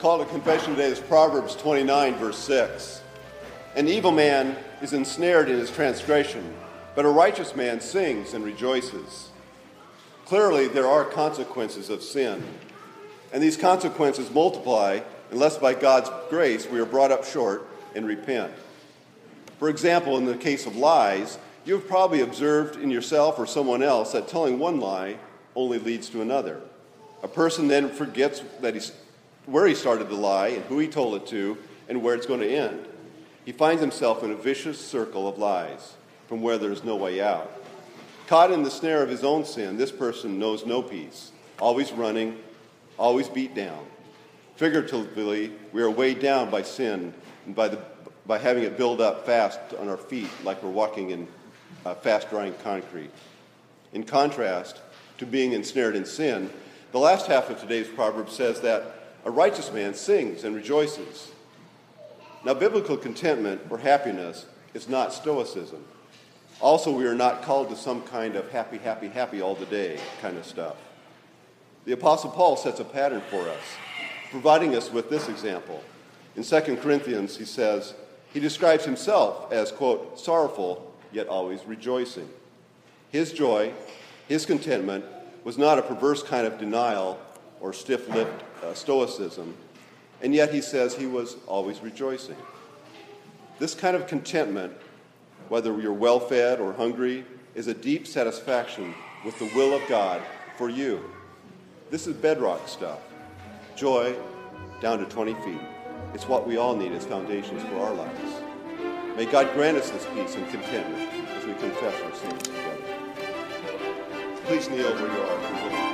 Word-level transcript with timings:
Call 0.00 0.18
to 0.18 0.24
confession 0.24 0.70
today 0.70 0.88
is 0.88 0.98
Proverbs 0.98 1.54
29, 1.56 2.14
verse 2.14 2.38
6. 2.38 3.02
An 3.76 3.86
evil 3.86 4.10
man 4.10 4.56
is 4.80 4.94
ensnared 4.94 5.50
in 5.50 5.58
his 5.58 5.70
transgression, 5.70 6.54
but 6.94 7.04
a 7.04 7.08
righteous 7.10 7.54
man 7.54 7.82
sings 7.82 8.32
and 8.32 8.42
rejoices. 8.42 9.28
Clearly, 10.24 10.68
there 10.68 10.86
are 10.86 11.04
consequences 11.04 11.90
of 11.90 12.02
sin, 12.02 12.42
and 13.30 13.42
these 13.42 13.58
consequences 13.58 14.30
multiply 14.30 15.00
unless 15.32 15.58
by 15.58 15.74
God's 15.74 16.08
grace 16.30 16.66
we 16.66 16.80
are 16.80 16.86
brought 16.86 17.12
up 17.12 17.26
short 17.26 17.68
and 17.94 18.06
repent. 18.06 18.54
For 19.58 19.68
example, 19.68 20.16
in 20.16 20.24
the 20.24 20.34
case 20.34 20.64
of 20.64 20.76
lies, 20.76 21.36
you 21.66 21.74
have 21.74 21.86
probably 21.86 22.22
observed 22.22 22.80
in 22.80 22.90
yourself 22.90 23.38
or 23.38 23.46
someone 23.46 23.82
else 23.82 24.12
that 24.12 24.28
telling 24.28 24.58
one 24.58 24.80
lie 24.80 25.18
only 25.54 25.78
leads 25.78 26.08
to 26.08 26.22
another. 26.22 26.62
A 27.22 27.28
person 27.28 27.68
then 27.68 27.90
forgets 27.90 28.42
that 28.62 28.72
he's, 28.72 28.92
where 29.46 29.66
he 29.66 29.74
started 29.74 30.08
the 30.08 30.14
lie 30.14 30.48
and 30.48 30.64
who 30.64 30.78
he 30.78 30.88
told 30.88 31.14
it 31.14 31.26
to 31.28 31.58
and 31.88 32.02
where 32.02 32.14
it's 32.14 32.26
going 32.26 32.40
to 32.40 32.48
end. 32.48 32.86
He 33.44 33.52
finds 33.52 33.80
himself 33.80 34.22
in 34.22 34.30
a 34.30 34.36
vicious 34.36 34.78
circle 34.78 35.26
of 35.28 35.38
lies 35.38 35.94
from 36.28 36.42
where 36.42 36.58
there's 36.58 36.84
no 36.84 36.96
way 36.96 37.20
out. 37.20 37.50
Caught 38.26 38.52
in 38.52 38.62
the 38.62 38.70
snare 38.70 39.02
of 39.02 39.08
his 39.08 39.24
own 39.24 39.44
sin, 39.44 39.76
this 39.76 39.90
person 39.90 40.38
knows 40.38 40.64
no 40.64 40.82
peace, 40.82 41.32
always 41.58 41.90
running, 41.90 42.38
always 42.96 43.28
beat 43.28 43.54
down. 43.54 43.84
Figuratively, 44.54 45.50
we 45.72 45.82
are 45.82 45.90
weighed 45.90 46.20
down 46.20 46.50
by 46.50 46.62
sin 46.62 47.12
and 47.46 47.56
by, 47.56 47.66
the, 47.66 47.78
by 48.26 48.38
having 48.38 48.62
it 48.62 48.76
build 48.76 49.00
up 49.00 49.26
fast 49.26 49.58
on 49.80 49.88
our 49.88 49.96
feet 49.96 50.28
like 50.44 50.62
we're 50.62 50.70
walking 50.70 51.10
in 51.10 51.26
uh, 51.84 51.94
fast 51.94 52.30
drying 52.30 52.54
concrete. 52.62 53.10
In 53.92 54.04
contrast 54.04 54.80
to 55.18 55.26
being 55.26 55.52
ensnared 55.52 55.96
in 55.96 56.04
sin, 56.04 56.50
the 56.92 56.98
last 56.98 57.26
half 57.26 57.50
of 57.50 57.58
today's 57.60 57.88
proverb 57.88 58.30
says 58.30 58.60
that 58.60 58.99
a 59.24 59.30
righteous 59.30 59.72
man 59.72 59.94
sings 59.94 60.44
and 60.44 60.54
rejoices. 60.54 61.30
Now, 62.44 62.54
biblical 62.54 62.96
contentment 62.96 63.60
or 63.68 63.78
happiness 63.78 64.46
is 64.72 64.88
not 64.88 65.12
stoicism. 65.12 65.84
Also, 66.60 66.90
we 66.90 67.06
are 67.06 67.14
not 67.14 67.42
called 67.42 67.68
to 67.70 67.76
some 67.76 68.02
kind 68.02 68.36
of 68.36 68.50
happy, 68.50 68.78
happy, 68.78 69.08
happy 69.08 69.40
all 69.42 69.54
the 69.54 69.66
day 69.66 69.98
kind 70.20 70.36
of 70.36 70.46
stuff. 70.46 70.76
The 71.84 71.92
Apostle 71.92 72.30
Paul 72.30 72.56
sets 72.56 72.80
a 72.80 72.84
pattern 72.84 73.22
for 73.30 73.48
us, 73.48 73.62
providing 74.30 74.76
us 74.76 74.92
with 74.92 75.08
this 75.10 75.28
example. 75.28 75.82
In 76.36 76.44
2 76.44 76.76
Corinthians, 76.76 77.36
he 77.36 77.44
says, 77.44 77.94
he 78.32 78.40
describes 78.40 78.84
himself 78.84 79.50
as, 79.52 79.72
quote, 79.72 80.20
sorrowful, 80.20 80.94
yet 81.12 81.26
always 81.26 81.64
rejoicing. 81.64 82.28
His 83.10 83.32
joy, 83.32 83.72
his 84.28 84.46
contentment, 84.46 85.04
was 85.42 85.58
not 85.58 85.78
a 85.78 85.82
perverse 85.82 86.22
kind 86.22 86.46
of 86.46 86.58
denial 86.58 87.18
or 87.60 87.72
stiff 87.72 88.08
lipped 88.08 88.42
uh, 88.64 88.74
stoicism, 88.74 89.54
and 90.22 90.34
yet 90.34 90.52
he 90.52 90.60
says 90.60 90.94
he 90.94 91.06
was 91.06 91.36
always 91.46 91.80
rejoicing. 91.80 92.36
This 93.58 93.74
kind 93.74 93.94
of 93.94 94.06
contentment, 94.06 94.72
whether 95.48 95.78
you're 95.80 95.92
well 95.92 96.20
fed 96.20 96.60
or 96.60 96.72
hungry, 96.72 97.24
is 97.54 97.66
a 97.66 97.74
deep 97.74 98.06
satisfaction 98.06 98.94
with 99.24 99.38
the 99.38 99.50
will 99.54 99.74
of 99.74 99.86
God 99.88 100.22
for 100.56 100.68
you. 100.68 101.04
This 101.90 102.06
is 102.06 102.14
bedrock 102.14 102.68
stuff. 102.68 103.00
Joy 103.76 104.14
down 104.80 104.98
to 104.98 105.04
20 105.04 105.34
feet. 105.34 105.60
It's 106.14 106.26
what 106.26 106.46
we 106.46 106.56
all 106.56 106.74
need 106.74 106.92
as 106.92 107.04
foundations 107.04 107.62
for 107.64 107.76
our 107.76 107.94
lives. 107.94 108.42
May 109.16 109.26
God 109.26 109.52
grant 109.54 109.76
us 109.76 109.90
this 109.90 110.06
peace 110.14 110.34
and 110.36 110.48
contentment 110.48 111.12
as 111.36 111.44
we 111.44 111.52
confess 111.54 112.00
our 112.02 112.14
sins 112.14 112.42
together. 112.42 112.76
Please 114.44 114.68
kneel 114.70 114.94
where 114.94 115.12
you 115.12 115.22
are. 115.22 115.89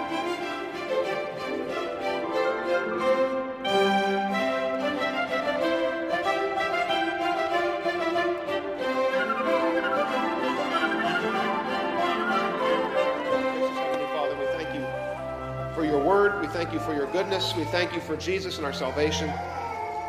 You 16.76 16.82
for 16.82 16.94
your 16.94 17.06
goodness. 17.06 17.56
We 17.56 17.64
thank 17.64 17.94
you 17.94 18.02
for 18.02 18.18
Jesus 18.18 18.58
and 18.58 18.66
our 18.66 18.72
salvation. 18.72 19.32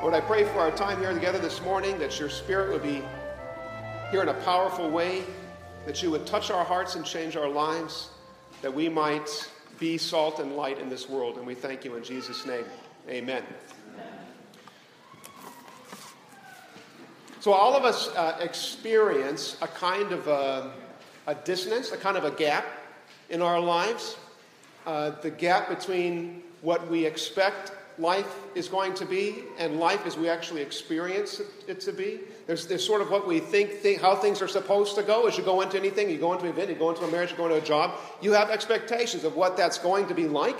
Lord, 0.01 0.13
I 0.13 0.19
pray 0.19 0.43
for 0.43 0.59
our 0.59 0.71
time 0.71 0.99
here 0.99 1.13
together 1.13 1.39
this 1.39 1.61
morning 1.61 1.97
that 1.99 2.19
your 2.19 2.29
Spirit 2.29 2.73
would 2.73 2.83
be 2.83 3.01
here 4.11 4.21
in 4.21 4.27
a 4.27 4.33
powerful 4.33 4.89
way, 4.89 5.23
that 5.85 6.03
you 6.03 6.11
would 6.11 6.25
touch 6.25 6.51
our 6.51 6.65
hearts 6.65 6.95
and 6.95 7.05
change 7.05 7.37
our 7.37 7.47
lives, 7.47 8.09
that 8.61 8.73
we 8.73 8.89
might 8.89 9.49
be 9.79 9.97
salt 9.97 10.39
and 10.39 10.57
light 10.57 10.77
in 10.77 10.89
this 10.89 11.07
world. 11.07 11.37
And 11.37 11.47
we 11.47 11.55
thank 11.55 11.85
you 11.85 11.95
in 11.95 12.03
Jesus' 12.03 12.45
name. 12.45 12.65
Amen. 13.07 13.43
So, 17.39 17.53
all 17.53 17.77
of 17.77 17.85
us 17.85 18.09
uh, 18.09 18.37
experience 18.41 19.55
a 19.61 19.69
kind 19.69 20.11
of 20.11 20.27
a, 20.27 20.73
a 21.27 21.35
dissonance, 21.35 21.93
a 21.93 21.97
kind 21.97 22.17
of 22.17 22.25
a 22.25 22.31
gap 22.31 22.65
in 23.29 23.41
our 23.41 23.57
lives 23.57 24.17
uh, 24.87 25.11
the 25.21 25.29
gap 25.29 25.67
between 25.67 26.41
what 26.61 26.89
we 26.89 27.05
expect 27.05 27.71
life 27.99 28.35
is 28.55 28.67
going 28.67 28.93
to 28.93 29.05
be 29.05 29.43
and 29.57 29.79
life 29.79 30.05
as 30.05 30.17
we 30.17 30.29
actually 30.29 30.61
experience 30.61 31.41
it, 31.67 31.79
to 31.81 31.91
be. 31.91 32.19
There's, 32.45 32.67
there's 32.67 32.85
sort 32.85 33.01
of 33.01 33.09
what 33.09 33.27
we 33.27 33.39
think, 33.39 33.71
think, 33.71 34.01
how 34.01 34.15
things 34.15 34.41
are 34.41 34.47
supposed 34.47 34.95
to 34.95 35.03
go. 35.03 35.27
As 35.27 35.37
you 35.37 35.43
go 35.43 35.61
into 35.61 35.77
anything, 35.77 36.09
you 36.09 36.17
go 36.17 36.33
into 36.33 36.45
an 36.45 36.51
event, 36.51 36.69
you 36.69 36.75
go 36.75 36.89
into 36.89 37.03
a 37.03 37.11
marriage, 37.11 37.31
you 37.31 37.37
go 37.37 37.45
into 37.45 37.57
a 37.57 37.65
job, 37.65 37.95
you 38.21 38.33
have 38.33 38.49
expectations 38.49 39.23
of 39.23 39.35
what 39.35 39.57
that's 39.57 39.77
going 39.77 40.07
to 40.07 40.13
be 40.13 40.27
like. 40.27 40.57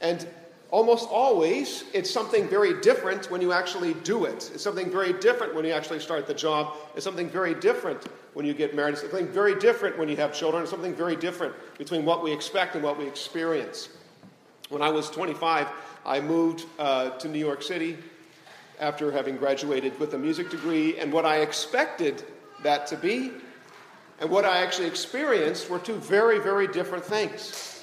And 0.00 0.26
almost 0.70 1.08
always, 1.08 1.84
it's 1.92 2.10
something 2.10 2.48
very 2.48 2.80
different 2.80 3.30
when 3.30 3.40
you 3.40 3.52
actually 3.52 3.94
do 3.94 4.24
it. 4.26 4.50
It's 4.54 4.62
something 4.62 4.90
very 4.90 5.12
different 5.14 5.54
when 5.54 5.64
you 5.64 5.72
actually 5.72 6.00
start 6.00 6.26
the 6.26 6.34
job. 6.34 6.74
It's 6.94 7.04
something 7.04 7.28
very 7.28 7.54
different 7.54 8.04
when 8.34 8.46
you 8.46 8.54
get 8.54 8.74
married. 8.74 8.92
It's 8.92 9.02
something 9.02 9.28
very 9.28 9.58
different 9.58 9.98
when 9.98 10.08
you 10.08 10.16
have 10.16 10.32
children. 10.32 10.62
It's 10.62 10.70
something 10.70 10.94
very 10.94 11.16
different 11.16 11.54
between 11.76 12.04
what 12.04 12.22
we 12.22 12.32
expect 12.32 12.76
and 12.76 12.84
what 12.84 12.98
we 12.98 13.06
experience. 13.06 13.88
When 14.68 14.82
I 14.82 14.90
was 14.90 15.10
25, 15.10 15.68
I 16.04 16.20
moved 16.20 16.66
uh, 16.78 17.10
to 17.10 17.28
New 17.28 17.38
York 17.38 17.62
City 17.62 17.98
after 18.80 19.10
having 19.10 19.36
graduated 19.36 19.98
with 19.98 20.14
a 20.14 20.18
music 20.18 20.50
degree, 20.50 20.98
and 20.98 21.12
what 21.12 21.24
I 21.24 21.38
expected 21.38 22.24
that 22.62 22.86
to 22.88 22.96
be 22.96 23.32
and 24.20 24.30
what 24.30 24.44
I 24.44 24.62
actually 24.62 24.88
experienced 24.88 25.70
were 25.70 25.78
two 25.78 25.94
very, 25.94 26.40
very 26.40 26.66
different 26.66 27.04
things. 27.04 27.82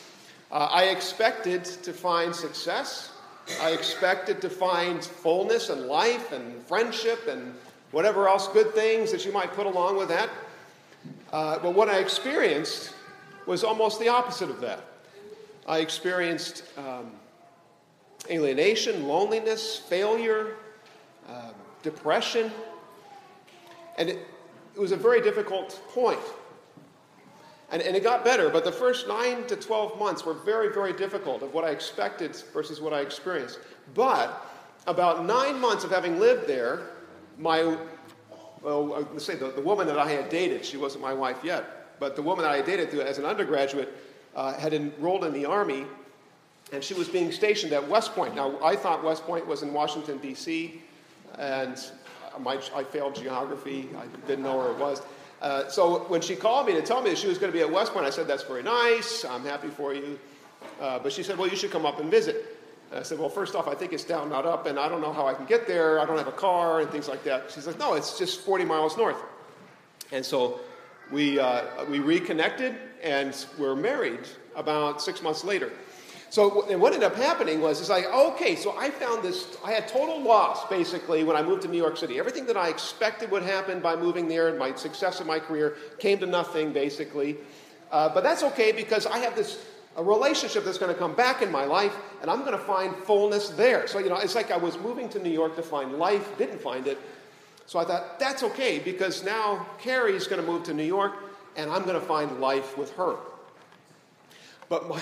Uh, 0.52 0.68
I 0.70 0.86
expected 0.86 1.64
to 1.64 1.94
find 1.94 2.36
success. 2.36 3.12
I 3.62 3.72
expected 3.72 4.42
to 4.42 4.50
find 4.50 5.04
fullness 5.04 5.70
and 5.70 5.86
life 5.86 6.34
and 6.34 6.62
friendship 6.64 7.28
and 7.28 7.56
whatever 7.92 8.28
else 8.28 8.50
good 8.50 8.74
things 8.74 9.12
that 9.12 9.26
you 9.26 9.32
might 9.32 9.54
put 9.54 9.66
along 9.66 9.98
with 9.98 10.10
that. 10.10 10.30
Uh, 11.32 11.60
but 11.60 11.74
what 11.74 11.90
I 11.90 12.00
experienced 12.00 12.94
was 13.46 13.64
almost 13.64 14.00
the 14.00 14.10
opposite 14.10 14.50
of 14.50 14.60
that. 14.62 14.82
I 15.68 15.80
experienced 15.80 16.64
um, 16.78 17.12
alienation, 18.30 19.08
loneliness, 19.08 19.78
failure, 19.78 20.56
uh, 21.28 21.52
depression, 21.82 22.52
and 23.98 24.10
it, 24.10 24.28
it, 24.76 24.80
was 24.80 24.92
a 24.92 24.98
very 24.98 25.22
difficult 25.22 25.82
point. 25.90 26.20
And, 27.72 27.82
and 27.82 27.96
it 27.96 28.04
got 28.04 28.24
better, 28.24 28.50
but 28.50 28.64
the 28.64 28.72
first 28.72 29.08
nine 29.08 29.48
to 29.48 29.56
12 29.56 29.98
months 29.98 30.24
were 30.24 30.34
very, 30.34 30.72
very 30.72 30.94
difficult 30.94 31.42
of 31.42 31.54
what 31.54 31.64
I 31.64 31.70
expected 31.70 32.36
versus 32.54 32.80
what 32.80 32.94
I 32.94 33.02
experienced. 33.02 33.60
But 33.96 34.46
about 34.86 35.26
nine 35.26 35.60
months 35.60 35.84
of 35.84 35.90
having 35.90 36.20
lived 36.20 36.48
there, 36.48 36.90
my 37.40 37.76
well, 38.62 39.08
let's 39.14 39.26
say 39.26 39.36
the, 39.36 39.52
the 39.52 39.62
woman 39.62 39.86
that 39.88 40.00
I 40.00 40.10
had 40.10 40.30
dated, 40.30 40.66
she 40.66 40.78
wasn't 40.78 41.04
my 41.04 41.14
wife 41.14 41.38
yet, 41.44 42.00
but 42.00 42.16
the 42.16 42.22
woman 42.24 42.44
that 42.44 42.52
I 42.52 42.62
dated 42.62 42.94
as 43.00 43.20
an 43.20 43.26
undergraduate 43.26 43.94
uh, 44.36 44.54
had 44.54 44.74
enrolled 44.74 45.24
in 45.24 45.34
the 45.34 45.46
Army, 45.46 45.86
and 46.74 46.84
she 46.84 46.94
was 46.94 47.08
being 47.08 47.32
stationed 47.32 47.74
at 47.74 47.88
West 47.88 48.14
Point. 48.14 48.36
Now, 48.36 48.62
I 48.64 48.76
thought 48.76 49.04
West 49.04 49.24
Point 49.24 49.46
was 49.48 49.64
in 49.64 49.74
Washington, 49.74 50.18
D.C., 50.18 50.82
and 51.38 51.80
my, 52.40 52.60
I 52.76 52.84
failed 52.84 53.16
geography. 53.16 53.90
I 53.98 54.06
didn't 54.28 54.44
know 54.44 54.58
where 54.58 54.72
it 54.72 54.78
was. 54.78 55.02
Uh, 55.42 55.68
so 55.68 56.00
when 56.06 56.22
she 56.22 56.36
called 56.36 56.68
me 56.68 56.74
to 56.74 56.82
tell 56.82 57.02
me 57.02 57.10
that 57.10 57.18
she 57.18 57.28
was 57.28 57.38
going 57.38 57.52
to 57.52 57.58
be 57.58 57.62
at 57.62 57.72
West 57.72 57.94
Point, 57.94 58.06
I 58.06 58.10
said, 58.10 58.28
That's 58.28 58.44
very 58.44 58.64
nice. 58.64 59.26
I'm 59.26 59.44
happy 59.44 59.68
for 59.68 59.94
you. 59.94 60.20
Uh, 60.80 61.00
but 61.00 61.12
she 61.12 61.24
said, 61.24 61.38
Well, 61.38 61.50
you 61.50 61.56
should 61.56 61.72
come 61.72 61.86
up 61.86 62.00
and 62.00 62.10
visit. 62.10 62.58
And 62.92 63.00
I 63.00 63.04
said, 63.04 63.20
Well, 63.20 63.30
first 63.30 63.56
off, 63.56 63.68
I 63.68 63.76
think 63.76 63.94
it's 63.94 64.04
down, 64.04 64.30
not 64.30 64.46
up, 64.46 64.66
and 64.66 64.80
I 64.80 64.90
don't 64.90 65.02
know 65.02 65.14
how 65.14 65.28
I 65.28 65.34
can 65.34 65.46
get 65.46 65.68
there. 65.68 66.00
I 66.00 66.06
don't 66.06 66.18
have 66.18 66.28
a 66.28 66.32
car, 66.32 66.82
and 66.82 66.90
things 66.90 67.08
like 67.08 67.24
that. 67.26 67.52
She's 67.52 67.68
like, 67.68 67.80
No, 67.80 67.94
it's 67.94 68.18
just 68.18 68.42
40 68.42 68.66
miles 68.66 68.98
north. 68.98 69.22
And 70.12 70.26
so 70.26 70.60
we, 71.12 71.40
uh, 71.40 71.86
we 71.90 72.00
reconnected, 72.00 72.76
and 73.06 73.46
we're 73.58 73.76
married 73.76 74.28
about 74.56 75.02
six 75.02 75.22
months 75.22 75.46
later. 75.46 75.72
So 76.32 76.68
and 76.70 76.82
what 76.82 76.92
ended 76.92 77.10
up 77.10 77.16
happening 77.16 77.62
was, 77.62 77.80
it's 77.80 77.90
like, 77.90 78.06
okay, 78.08 78.56
so 78.56 78.76
I 78.78 78.90
found 78.90 79.24
this, 79.24 79.56
I 79.64 79.72
had 79.72 79.88
total 79.88 80.22
loss 80.22 80.68
basically 80.68 81.24
when 81.24 81.38
I 81.38 81.44
moved 81.44 81.62
to 81.62 81.68
New 81.70 81.78
York 81.78 81.96
City. 81.96 82.20
Everything 82.20 82.46
that 82.48 82.58
I 82.58 82.68
expected 82.68 83.32
would 83.32 83.44
happen 83.44 83.80
by 83.80 83.96
moving 83.96 84.28
there, 84.28 84.50
and 84.50 84.60
my 84.60 84.76
success 84.76 85.22
in 85.22 85.28
my 85.28 85.40
career 85.40 85.78
came 86.00 86.18
to 86.20 86.26
nothing 86.26 86.74
basically. 86.74 87.38
Uh, 87.92 88.10
but 88.10 88.24
that's 88.24 88.44
okay 88.44 88.72
because 88.72 89.06
I 89.06 89.20
have 89.20 89.36
this 89.36 89.64
a 89.98 90.04
relationship 90.04 90.66
that's 90.66 90.78
going 90.78 90.92
to 90.92 91.00
come 91.00 91.16
back 91.16 91.42
in 91.42 91.50
my 91.50 91.64
life, 91.64 91.96
and 92.22 92.30
I'm 92.30 92.40
going 92.40 92.52
to 92.52 92.58
find 92.58 92.94
fullness 92.94 93.50
there. 93.50 93.88
So, 93.88 94.00
you 94.00 94.10
know, 94.10 94.18
it's 94.18 94.36
like 94.36 94.52
I 94.52 94.58
was 94.58 94.78
moving 94.78 95.08
to 95.10 95.20
New 95.20 95.30
York 95.30 95.56
to 95.56 95.62
find 95.62 95.94
life, 95.94 96.38
didn't 96.38 96.60
find 96.60 96.86
it. 96.86 96.98
So 97.66 97.80
I 97.80 97.86
thought, 97.86 98.20
that's 98.20 98.44
okay 98.44 98.80
because 98.80 99.24
now 99.24 99.66
Carrie's 99.80 100.28
going 100.28 100.42
to 100.42 100.46
move 100.46 100.64
to 100.64 100.74
New 100.74 100.84
York, 100.84 101.14
and 101.56 101.72
I'm 101.72 101.84
going 101.84 102.00
to 102.00 102.06
find 102.06 102.40
life 102.40 102.78
with 102.78 102.92
her. 102.96 103.16
But 104.70 104.90
my, 104.90 105.02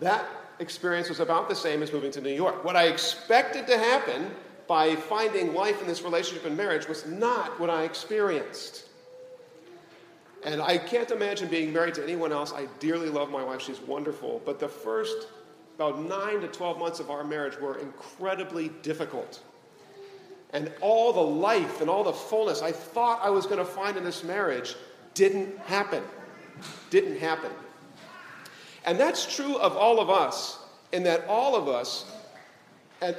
that 0.00 0.26
experience 0.58 1.08
was 1.08 1.20
about 1.20 1.48
the 1.48 1.54
same 1.54 1.82
as 1.82 1.92
moving 1.92 2.10
to 2.12 2.20
New 2.20 2.32
York. 2.32 2.64
What 2.64 2.76
I 2.76 2.84
expected 2.84 3.66
to 3.66 3.78
happen 3.78 4.30
by 4.66 4.94
finding 4.94 5.54
life 5.54 5.80
in 5.80 5.88
this 5.88 6.02
relationship 6.02 6.46
and 6.46 6.56
marriage 6.56 6.86
was 6.86 7.06
not 7.06 7.58
what 7.58 7.70
I 7.70 7.82
experienced. 7.84 8.84
And 10.44 10.62
I 10.62 10.78
can't 10.78 11.10
imagine 11.10 11.48
being 11.48 11.72
married 11.72 11.94
to 11.94 12.02
anyone 12.02 12.32
else. 12.32 12.52
I 12.52 12.66
dearly 12.78 13.08
love 13.08 13.30
my 13.30 13.42
wife, 13.42 13.60
she's 13.62 13.80
wonderful. 13.80 14.40
But 14.44 14.58
the 14.58 14.68
first 14.68 15.26
about 15.76 15.98
nine 15.98 16.42
to 16.42 16.46
12 16.46 16.78
months 16.78 17.00
of 17.00 17.10
our 17.10 17.24
marriage 17.24 17.58
were 17.58 17.78
incredibly 17.78 18.68
difficult. 18.82 19.40
And 20.52 20.70
all 20.82 21.12
the 21.12 21.20
life 21.20 21.80
and 21.80 21.88
all 21.88 22.04
the 22.04 22.12
fullness 22.12 22.60
I 22.60 22.70
thought 22.70 23.20
I 23.22 23.30
was 23.30 23.46
going 23.46 23.58
to 23.58 23.64
find 23.64 23.96
in 23.96 24.04
this 24.04 24.22
marriage 24.22 24.76
didn't 25.14 25.58
happen. 25.58 26.02
Didn't 26.90 27.18
happen. 27.18 27.50
And 28.84 28.98
that's 28.98 29.34
true 29.34 29.56
of 29.56 29.76
all 29.76 30.00
of 30.00 30.10
us, 30.10 30.58
in 30.92 31.02
that 31.04 31.26
all 31.28 31.54
of 31.54 31.68
us, 31.68 32.04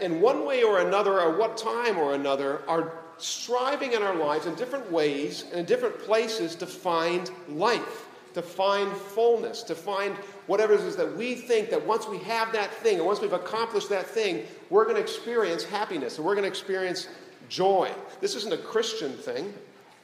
in 0.01 0.21
one 0.21 0.45
way 0.45 0.63
or 0.63 0.79
another, 0.79 1.19
or 1.19 1.38
what 1.38 1.57
time 1.57 1.97
or 1.97 2.13
another, 2.13 2.61
are 2.67 2.93
striving 3.17 3.93
in 3.93 4.01
our 4.01 4.15
lives 4.15 4.47
in 4.47 4.55
different 4.55 4.91
ways 4.91 5.45
and 5.51 5.59
in 5.59 5.65
different 5.65 5.97
places 5.99 6.55
to 6.55 6.65
find 6.65 7.29
life, 7.49 8.07
to 8.33 8.41
find 8.41 8.91
fullness, 8.91 9.61
to 9.63 9.75
find 9.75 10.15
whatever 10.47 10.73
it 10.73 10.81
is 10.81 10.95
that 10.95 11.15
we 11.15 11.35
think 11.35 11.69
that 11.69 11.85
once 11.85 12.07
we 12.07 12.17
have 12.19 12.51
that 12.51 12.73
thing, 12.75 12.97
and 12.97 13.05
once 13.05 13.21
we've 13.21 13.33
accomplished 13.33 13.89
that 13.89 14.07
thing, 14.07 14.43
we're 14.69 14.83
going 14.85 14.95
to 14.95 15.01
experience 15.01 15.63
happiness 15.63 16.17
and 16.17 16.25
we're 16.25 16.33
going 16.33 16.43
to 16.43 16.49
experience 16.49 17.07
joy. 17.49 17.91
This 18.19 18.35
isn't 18.35 18.53
a 18.53 18.57
Christian 18.57 19.11
thing, 19.13 19.53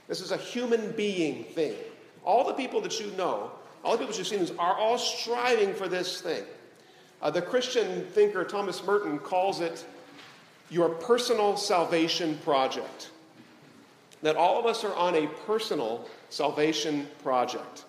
this 0.08 0.22
is 0.22 0.32
a 0.32 0.38
human 0.38 0.92
being 0.92 1.44
thing. 1.44 1.76
All 2.24 2.46
the 2.46 2.54
people 2.54 2.82
that 2.82 3.00
you 3.00 3.12
know 3.18 3.52
all 3.84 3.94
the 3.94 4.00
people 4.00 4.16
you've 4.16 4.28
seen 4.28 4.58
are 4.60 4.76
all 4.76 4.98
striving 4.98 5.74
for 5.74 5.88
this 5.88 6.20
thing. 6.22 6.44
Uh, 7.22 7.32
the 7.32 7.42
Christian 7.42 8.06
thinker 8.08 8.44
Thomas 8.44 8.84
Merton 8.84 9.18
calls 9.20 9.62
it 9.62 9.86
your 10.70 10.90
personal 10.90 11.56
salvation 11.56 12.38
project. 12.40 13.12
That 14.24 14.36
all 14.36 14.60
of 14.60 14.66
us 14.66 14.84
are 14.84 14.94
on 14.96 15.16
a 15.16 15.28
personal 15.46 16.08
salvation 16.30 17.08
project 17.24 17.86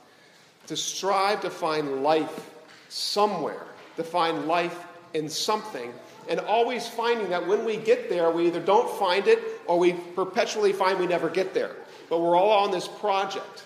to 0.67 0.77
strive 0.77 1.41
to 1.41 1.51
find 1.51 2.03
life 2.03 2.51
somewhere, 2.89 3.67
to 3.97 4.05
find 4.05 4.47
life 4.47 4.87
in 5.15 5.29
something, 5.29 5.93
and 6.29 6.39
always 6.41 6.87
finding 6.87 7.31
that 7.31 7.45
when 7.45 7.65
we 7.65 7.79
get 7.79 8.09
there, 8.11 8.31
we 8.31 8.47
either 8.47 8.61
don't 8.61 8.91
find 8.99 9.27
it 9.27 9.41
or 9.67 9.79
we 9.79 9.95
perpetually 10.15 10.73
find 10.73 11.01
we 11.01 11.07
never 11.07 11.31
get 11.31 11.55
there. 11.55 11.75
But 12.09 12.21
we're 12.21 12.37
all 12.37 12.51
on 12.51 12.71
this 12.71 12.89
project. 12.89 13.65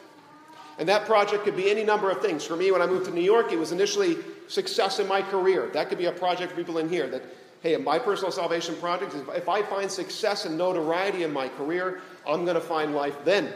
And 0.79 0.89
that 0.89 1.07
project 1.07 1.45
could 1.45 1.57
be 1.57 1.71
any 1.71 1.85
number 1.85 2.11
of 2.11 2.21
things. 2.21 2.45
For 2.45 2.57
me, 2.57 2.71
when 2.71 2.83
I 2.83 2.87
moved 2.87 3.05
to 3.07 3.11
New 3.11 3.23
York, 3.23 3.53
it 3.53 3.59
was 3.59 3.73
initially 3.73 4.17
success 4.49 4.99
in 4.99 5.07
my 5.07 5.23
career. 5.23 5.71
That 5.73 5.89
could 5.89 5.99
be 5.99 6.07
a 6.07 6.13
project 6.13 6.53
for 6.53 6.57
people 6.57 6.79
in 6.79 6.89
here 6.89 7.07
that, 7.09 7.23
hey, 7.63 7.77
my 7.77 7.99
personal 7.99 8.33
salvation 8.33 8.75
project 8.77 9.15
is 9.15 9.23
if 9.29 9.49
I 9.49 9.63
find 9.63 9.91
success 9.91 10.45
and 10.45 10.57
notoriety 10.57 11.23
in 11.23 11.33
my 11.33 11.49
career, 11.49 12.01
I'm 12.27 12.45
going 12.45 12.55
to 12.55 12.61
find 12.61 12.95
life 12.95 13.17
then. 13.25 13.53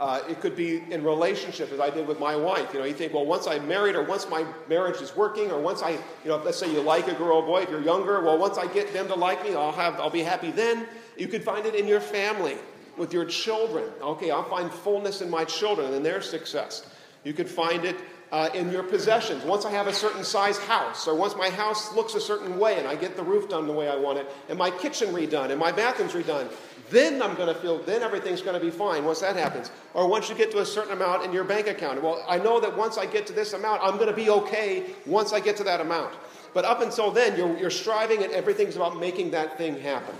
Uh, 0.00 0.20
it 0.28 0.40
could 0.40 0.56
be 0.56 0.82
in 0.90 1.04
relationship, 1.04 1.70
as 1.70 1.78
I 1.78 1.88
did 1.88 2.08
with 2.08 2.18
my 2.18 2.34
wife. 2.34 2.74
You 2.74 2.80
know, 2.80 2.86
you 2.86 2.92
think, 2.92 3.14
well, 3.14 3.24
once 3.24 3.46
I'm 3.46 3.68
married, 3.68 3.94
or 3.94 4.02
once 4.02 4.28
my 4.28 4.44
marriage 4.68 5.00
is 5.00 5.14
working, 5.14 5.52
or 5.52 5.60
once 5.60 5.80
I, 5.80 5.90
you 5.90 6.00
know, 6.26 6.38
let's 6.38 6.58
say 6.58 6.72
you 6.72 6.80
like 6.80 7.06
a 7.06 7.14
girl 7.14 7.36
or 7.36 7.46
boy, 7.46 7.62
if 7.62 7.70
you're 7.70 7.80
younger, 7.80 8.20
well, 8.20 8.36
once 8.36 8.58
I 8.58 8.66
get 8.66 8.92
them 8.92 9.06
to 9.06 9.14
like 9.14 9.44
me, 9.44 9.54
I'll 9.54 9.70
have, 9.70 10.00
I'll 10.00 10.10
be 10.10 10.24
happy 10.24 10.50
then. 10.50 10.88
You 11.16 11.28
could 11.28 11.44
find 11.44 11.64
it 11.66 11.76
in 11.76 11.86
your 11.86 12.00
family 12.00 12.56
with 12.96 13.12
your 13.12 13.24
children. 13.24 13.84
Okay, 14.00 14.30
I'll 14.30 14.48
find 14.48 14.70
fullness 14.70 15.22
in 15.22 15.30
my 15.30 15.44
children 15.44 15.94
and 15.94 16.04
their 16.04 16.20
success. 16.20 16.86
You 17.24 17.32
could 17.32 17.48
find 17.48 17.84
it 17.84 17.96
uh, 18.32 18.48
in 18.54 18.72
your 18.72 18.82
possessions. 18.82 19.44
Once 19.44 19.64
I 19.64 19.70
have 19.70 19.86
a 19.86 19.92
certain 19.92 20.24
size 20.24 20.58
house, 20.58 21.06
or 21.06 21.14
once 21.14 21.36
my 21.36 21.50
house 21.50 21.94
looks 21.94 22.14
a 22.14 22.20
certain 22.20 22.58
way 22.58 22.78
and 22.78 22.88
I 22.88 22.96
get 22.96 23.14
the 23.14 23.22
roof 23.22 23.48
done 23.48 23.66
the 23.66 23.72
way 23.72 23.88
I 23.88 23.96
want 23.96 24.18
it, 24.18 24.26
and 24.48 24.58
my 24.58 24.70
kitchen 24.70 25.08
redone, 25.08 25.50
and 25.50 25.60
my 25.60 25.70
bathrooms 25.70 26.12
redone, 26.12 26.50
then 26.90 27.22
I'm 27.22 27.34
going 27.36 27.48
to 27.48 27.54
feel, 27.60 27.78
then 27.84 28.02
everything's 28.02 28.42
going 28.42 28.58
to 28.58 28.64
be 28.64 28.70
fine 28.70 29.04
once 29.04 29.20
that 29.20 29.36
happens. 29.36 29.70
Or 29.94 30.08
once 30.08 30.28
you 30.28 30.34
get 30.34 30.50
to 30.52 30.60
a 30.60 30.66
certain 30.66 30.92
amount 30.92 31.24
in 31.24 31.32
your 31.32 31.44
bank 31.44 31.66
account. 31.66 32.02
Well, 32.02 32.24
I 32.28 32.38
know 32.38 32.60
that 32.60 32.76
once 32.76 32.98
I 32.98 33.06
get 33.06 33.26
to 33.28 33.32
this 33.32 33.52
amount, 33.52 33.82
I'm 33.82 33.96
going 33.96 34.08
to 34.08 34.16
be 34.16 34.28
okay 34.28 34.84
once 35.06 35.32
I 35.32 35.40
get 35.40 35.56
to 35.58 35.64
that 35.64 35.80
amount. 35.80 36.14
But 36.54 36.64
up 36.64 36.82
until 36.82 37.10
then, 37.10 37.36
you're, 37.36 37.56
you're 37.56 37.70
striving 37.70 38.22
and 38.22 38.32
everything's 38.32 38.76
about 38.76 38.98
making 38.98 39.30
that 39.30 39.56
thing 39.56 39.80
happen. 39.80 40.14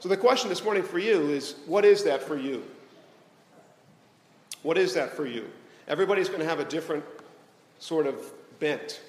So 0.00 0.08
the 0.08 0.16
question 0.16 0.48
this 0.48 0.64
morning 0.64 0.82
for 0.82 0.98
you 0.98 1.28
is 1.28 1.56
what 1.66 1.84
is 1.84 2.04
that 2.04 2.22
for 2.22 2.38
you? 2.38 2.64
What 4.62 4.78
is 4.78 4.94
that 4.94 5.14
for 5.14 5.26
you? 5.26 5.44
Everybody's 5.88 6.28
going 6.28 6.40
to 6.40 6.46
have 6.46 6.58
a 6.58 6.64
different 6.64 7.04
sort 7.80 8.06
of 8.06 8.18
bent. 8.60 9.02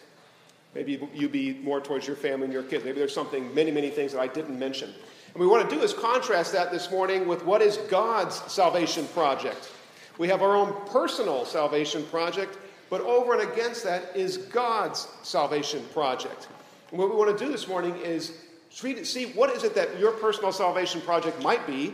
Maybe 0.76 1.00
you 1.14 1.30
be 1.30 1.54
more 1.64 1.80
towards 1.80 2.06
your 2.06 2.18
family 2.18 2.46
and 2.46 2.54
your 2.54 2.64
kids. 2.64 2.84
Maybe 2.84 3.00
there's 3.00 3.14
something, 3.14 3.56
many, 3.56 3.72
many 3.72 3.90
things 3.90 4.12
that 4.12 4.20
I 4.20 4.28
didn't 4.28 4.60
mention. 4.60 4.94
And 5.34 5.40
we 5.40 5.48
want 5.48 5.70
to 5.70 5.74
do 5.74 5.82
is 5.82 5.94
contrast 5.94 6.52
that 6.52 6.72
this 6.72 6.92
morning 6.92 7.26
with 7.26 7.46
what 7.46 7.62
is 7.62 7.78
God's 7.90 8.36
salvation 8.52 9.08
project. 9.08 9.72
We 10.18 10.28
have 10.28 10.42
our 10.42 10.58
own 10.58 10.76
personal 10.88 11.46
salvation 11.46 12.04
project, 12.08 12.58
but 12.90 13.00
over 13.00 13.40
and 13.40 13.50
against 13.50 13.86
that 13.86 14.14
is 14.14 14.38
God's 14.38 15.08
salvation 15.24 15.86
project. 15.94 16.50
And 16.90 17.00
what 17.00 17.10
we 17.10 17.16
want 17.16 17.38
to 17.38 17.46
do 17.46 17.50
this 17.50 17.70
morning 17.70 17.96
is 17.98 18.34
see 18.72 19.26
what 19.34 19.50
is 19.52 19.64
it 19.64 19.76
that 19.76 20.00
your 20.00 20.12
personal 20.14 20.52
salvation 20.52 21.02
project 21.02 21.42
might 21.44 21.68
be, 21.68 21.94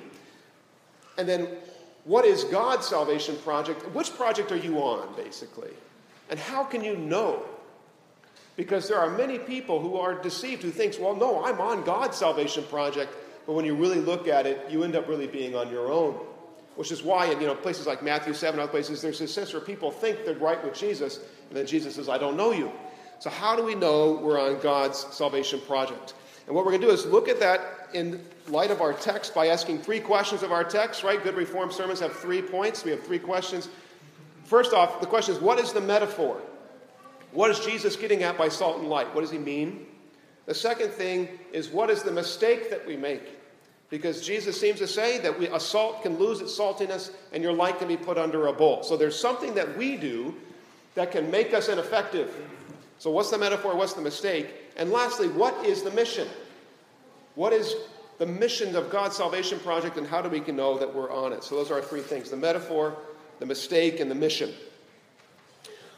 and 1.18 1.28
then 1.28 1.48
what 2.06 2.24
is 2.24 2.46
God's 2.46 2.88
salvation 2.88 3.36
project? 3.38 3.84
Which 3.94 4.16
project 4.16 4.52
are 4.52 4.58
you 4.58 4.78
on, 4.78 5.14
basically? 5.16 5.72
And 6.30 6.40
how 6.40 6.64
can 6.64 6.84
you 6.84 6.96
know? 6.96 7.44
Because 8.56 8.88
there 8.88 8.98
are 8.98 9.10
many 9.10 9.38
people 9.38 9.82
who 9.82 9.98
are 9.98 10.16
deceived 10.16 10.64
who 10.64 10.72
thinks, 10.72 10.98
well, 10.98 11.16
no, 11.16 11.44
I'm 11.44 11.60
on 11.60 11.84
God's 11.84 12.18
salvation 12.18 12.64
project, 12.66 13.14
but 13.46 13.54
when 13.54 13.66
you 13.66 13.76
really 13.76 14.00
look 14.00 14.28
at 14.28 14.46
it, 14.46 14.70
you 14.70 14.84
end 14.84 14.96
up 14.96 15.08
really 15.08 15.28
being 15.28 15.56
on 15.56 15.70
your 15.70 15.92
own. 15.92 16.14
Which 16.76 16.92
is 16.92 17.04
why 17.04 17.26
in 17.26 17.42
you 17.42 17.48
know, 17.48 17.56
places 17.56 17.88
like 17.88 18.04
Matthew 18.04 18.34
7, 18.34 18.60
other 18.60 18.70
places, 18.70 19.02
there's 19.02 19.20
this 19.20 19.34
sense 19.34 19.52
where 19.52 19.62
people 19.62 19.90
think 19.90 20.26
they're 20.26 20.36
right 20.36 20.64
with 20.64 20.76
Jesus, 20.76 21.18
and 21.50 21.58
then 21.58 21.66
Jesus 21.66 21.96
says, 21.96 22.08
I 22.08 22.18
don't 22.18 22.38
know 22.38 22.52
you. 22.52 22.72
So, 23.20 23.32
how 23.32 23.56
do 23.56 23.64
we 23.64 23.74
know 23.74 24.20
we're 24.22 24.40
on 24.40 24.60
God's 24.60 25.00
salvation 25.12 25.60
project? 25.62 26.14
And 26.48 26.56
what 26.56 26.66
we're 26.66 26.72
going 26.72 26.82
to 26.82 26.88
do 26.88 26.94
is 26.94 27.06
look 27.06 27.28
at 27.28 27.40
that 27.42 27.90
in 27.94 28.24
light 28.48 28.72
of 28.72 28.82
our 28.82 28.94
text 28.94 29.36
by 29.36 29.48
asking 29.48 29.80
three 29.80 30.00
questions 30.00 30.44
of 30.44 30.52
our 30.52 30.64
text, 30.64 31.04
right? 31.04 31.22
Good 31.22 31.36
Reformed 31.36 31.74
sermons 31.74 32.00
have 32.00 32.14
three 32.14 32.42
points. 32.42 32.84
We 32.84 32.92
have 32.92 33.04
three 33.04 33.20
questions. 33.20 33.70
First 34.46 34.74
off, 34.74 35.02
the 35.02 35.08
question 35.08 35.36
is 35.36 35.42
what 35.42 35.60
is 35.60 35.74
the 35.74 35.82
metaphor? 35.82 36.42
What 37.34 37.52
is 37.52 37.60
Jesus 37.60 37.98
getting 37.98 38.24
at 38.24 38.38
by 38.38 38.48
salt 38.48 38.80
and 38.80 38.88
light? 38.90 39.14
What 39.14 39.22
does 39.22 39.32
he 39.32 39.38
mean? 39.38 39.86
The 40.46 40.56
second 40.56 40.92
thing 40.92 41.28
is 41.52 41.68
what 41.68 41.90
is 41.90 42.04
the 42.04 42.12
mistake 42.12 42.70
that 42.70 42.88
we 42.88 42.96
make? 42.96 43.24
Because 43.90 44.26
Jesus 44.26 44.60
seems 44.60 44.80
to 44.80 44.88
say 44.88 45.18
that 45.20 45.38
we, 45.38 45.48
a 45.48 45.60
salt 45.60 46.04
can 46.04 46.18
lose 46.18 46.40
its 46.42 46.58
saltiness 46.58 47.12
and 47.34 47.44
your 47.44 47.54
light 47.54 47.80
can 47.80 47.88
be 47.88 47.98
put 47.98 48.18
under 48.18 48.48
a 48.48 48.54
bowl. 48.54 48.84
So 48.84 48.96
there's 48.96 49.20
something 49.20 49.54
that 49.56 49.78
we 49.78 49.98
do 49.98 50.34
that 50.96 51.12
can 51.12 51.30
make 51.30 51.54
us 51.54 51.70
ineffective. 51.70 52.34
So, 53.00 53.12
what's 53.12 53.30
the 53.30 53.38
metaphor? 53.38 53.76
What's 53.76 53.94
the 53.94 54.02
mistake? 54.02 54.48
And 54.76 54.92
lastly, 54.92 55.28
what 55.28 55.66
is 55.66 55.84
the 55.84 55.92
mission? 55.92 56.28
What 57.36 57.54
is 57.54 57.76
the 58.18 58.26
mission 58.26 58.76
of 58.76 58.90
God's 58.90 59.16
salvation 59.16 59.60
project, 59.60 59.98
and 59.98 60.08
how 60.08 60.22
do 60.22 60.30
we 60.30 60.40
know 60.52 60.78
that 60.78 60.94
we're 60.94 61.12
on 61.12 61.34
it? 61.34 61.44
So, 61.44 61.56
those 61.56 61.70
are 61.70 61.76
our 61.76 61.82
three 61.82 62.02
things 62.02 62.30
the 62.30 62.38
metaphor, 62.38 62.96
the 63.40 63.46
mistake, 63.46 64.00
and 64.00 64.10
the 64.10 64.16
mission. 64.16 64.54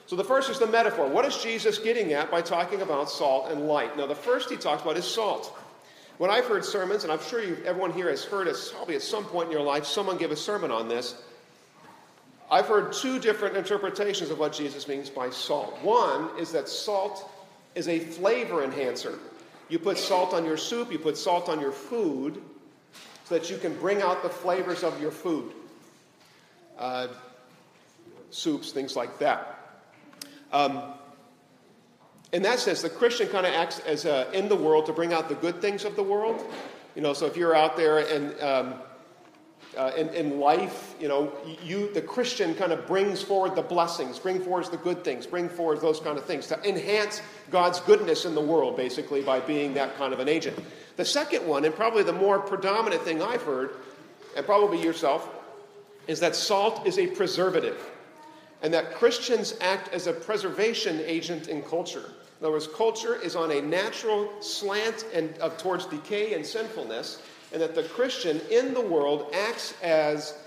So, 0.08 0.16
the 0.16 0.24
first 0.24 0.50
is 0.50 0.60
the 0.60 0.68
metaphor. 0.68 1.08
What 1.08 1.26
is 1.26 1.38
Jesus 1.38 1.78
getting 1.78 2.14
at 2.14 2.30
by 2.30 2.42
talking 2.42 2.82
about 2.82 3.10
salt 3.10 3.52
and 3.52 3.68
light? 3.68 3.96
Now, 3.96 4.08
the 4.08 4.16
first 4.16 4.50
he 4.50 4.58
talks 4.58 4.82
about 4.82 4.98
is 4.98 5.06
salt. 5.06 5.58
When 6.18 6.30
I've 6.30 6.46
heard 6.46 6.66
sermons, 6.66 7.04
and 7.04 7.14
I'm 7.14 7.22
sure 7.22 7.42
everyone 7.66 7.94
here 7.94 8.10
has 8.10 8.26
heard 8.26 8.48
it 8.48 8.58
probably 8.76 8.96
at 8.96 9.02
some 9.02 9.24
point 9.24 9.46
in 9.46 9.52
your 9.54 9.62
life, 9.62 9.86
someone 9.86 10.18
give 10.18 10.32
a 10.32 10.36
sermon 10.36 10.70
on 10.70 10.90
this. 10.90 11.16
I've 12.52 12.68
heard 12.68 12.94
two 12.94 13.20
different 13.20 13.56
interpretations 13.56 14.32
of 14.32 14.40
what 14.40 14.54
Jesus 14.54 14.88
means 14.88 15.10
by 15.10 15.30
salt. 15.30 15.78
One 15.84 16.30
is 16.40 16.52
that 16.54 16.68
salt 16.68 17.30
is 17.76 17.88
a 17.88 18.00
flavor 18.00 18.64
enhancer. 18.64 19.20
You 19.70 19.78
put 19.78 19.98
salt 19.98 20.34
on 20.34 20.46
your 20.46 20.58
soup, 20.58 20.92
you 20.92 20.98
put 20.98 21.16
salt 21.16 21.48
on 21.48 21.60
your 21.60 21.72
food 21.72 22.42
so 23.26 23.36
that 23.36 23.52
you 23.52 23.58
can 23.58 23.76
bring 23.76 24.02
out 24.02 24.24
the 24.24 24.30
flavors 24.30 24.84
of 24.84 25.00
your 25.00 25.12
food. 25.12 25.52
Uh, 26.78 27.10
soups, 28.32 28.72
things 28.72 28.96
like 28.96 29.20
that. 29.20 29.82
Um, 30.52 30.82
in 32.32 32.42
that 32.44 32.60
sense, 32.60 32.82
the 32.82 32.90
Christian 32.90 33.28
kind 33.28 33.46
of 33.46 33.54
acts 33.54 33.80
as 33.80 34.06
a, 34.06 34.32
in 34.32 34.50
the 34.50 34.56
world 34.56 34.86
to 34.88 34.94
bring 34.94 35.14
out 35.14 35.30
the 35.30 35.36
good 35.36 35.62
things 35.62 35.86
of 35.86 35.96
the 35.96 36.04
world. 36.04 36.44
You 36.96 37.02
know, 37.02 37.14
so 37.14 37.26
if 37.26 37.38
you're 37.38 37.56
out 37.56 37.78
there 37.78 38.00
and 38.00 38.40
um, 38.42 38.74
uh, 39.78 39.92
in, 39.96 40.10
in 40.10 40.40
life, 40.40 40.96
you 41.00 41.08
know, 41.08 41.32
you, 41.64 41.94
the 41.94 42.02
Christian 42.02 42.56
kind 42.56 42.72
of 42.72 42.88
brings 42.88 43.22
forward 43.22 43.56
the 43.56 43.62
blessings, 43.62 44.18
bring 44.18 44.42
forward 44.42 44.66
the 44.66 44.78
good 44.78 45.04
things, 45.04 45.28
bring 45.28 45.48
forward 45.48 45.80
those 45.80 46.00
kind 46.00 46.18
of 46.18 46.26
things 46.26 46.48
to 46.48 46.68
enhance 46.68 47.22
God's 47.52 47.80
goodness 47.82 48.26
in 48.26 48.34
the 48.34 48.42
world, 48.42 48.76
basically, 48.76 49.22
by 49.22 49.40
being 49.40 49.74
that 49.76 49.96
kind 49.98 50.14
of 50.14 50.20
an 50.20 50.28
agent. 50.28 50.58
The 50.96 51.06
second 51.06 51.48
one, 51.48 51.66
and 51.66 51.74
probably 51.74 52.04
the 52.04 52.14
more 52.14 52.40
predominant 52.40 53.04
thing 53.04 53.22
I've 53.22 53.44
heard, 53.44 53.72
and 54.36 54.46
probably 54.46 54.82
yourself, 54.82 55.30
is 56.08 56.20
that 56.20 56.36
salt 56.36 56.88
is 56.88 56.98
a 56.98 57.08
preservative, 57.08 57.78
and 58.64 58.74
that 58.74 58.96
Christians 58.96 59.54
act 59.62 59.94
as 59.94 60.08
a 60.08 60.14
preservation 60.14 61.00
agent 61.06 61.48
in 61.48 61.62
culture. 61.62 62.12
In 62.40 62.46
other 62.46 62.54
words, 62.54 62.68
culture 62.68 63.22
is 63.22 63.36
on 63.36 63.52
a 63.52 63.62
natural 63.62 64.32
slant 64.42 65.06
and 65.14 65.38
of, 65.38 65.58
towards 65.58 65.86
decay 65.86 66.34
and 66.34 66.46
sinfulness, 66.46 67.22
and 67.52 67.62
that 67.62 67.76
the 67.76 67.84
Christian 67.84 68.42
in 68.52 68.74
the 68.74 68.82
world 68.82 69.34
acts 69.34 69.74
as 69.82 70.38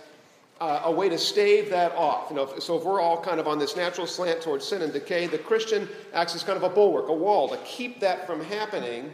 uh, 0.61 0.83
a 0.85 0.93
way 0.93 1.09
to 1.09 1.19
stave 1.19 1.71
that 1.71 1.93
off. 1.93 2.31
You 2.31 2.37
know, 2.37 2.59
so 2.59 2.77
if 2.79 2.85
we're 2.85 3.01
all 3.01 3.21
kind 3.21 3.41
of 3.41 3.49
on 3.49 3.59
this 3.59 3.77
natural 3.77 4.07
slant 4.07 4.43
towards 4.43 4.65
sin 4.65 4.83
and 4.83 4.93
decay, 4.93 5.27
the 5.27 5.39
Christian 5.39 5.89
acts 6.15 6.35
as 6.37 6.45
kind 6.45 6.57
of 6.57 6.63
a 6.63 6.69
bulwark, 6.69 7.09
a 7.09 7.13
wall 7.13 7.49
to 7.49 7.57
keep 7.65 7.99
that 8.01 8.27
from 8.27 8.45
happening 8.45 9.13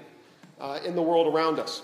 uh, 0.61 0.80
in 0.85 0.95
the 0.95 1.02
world 1.02 1.33
around 1.33 1.59
us. 1.59 1.83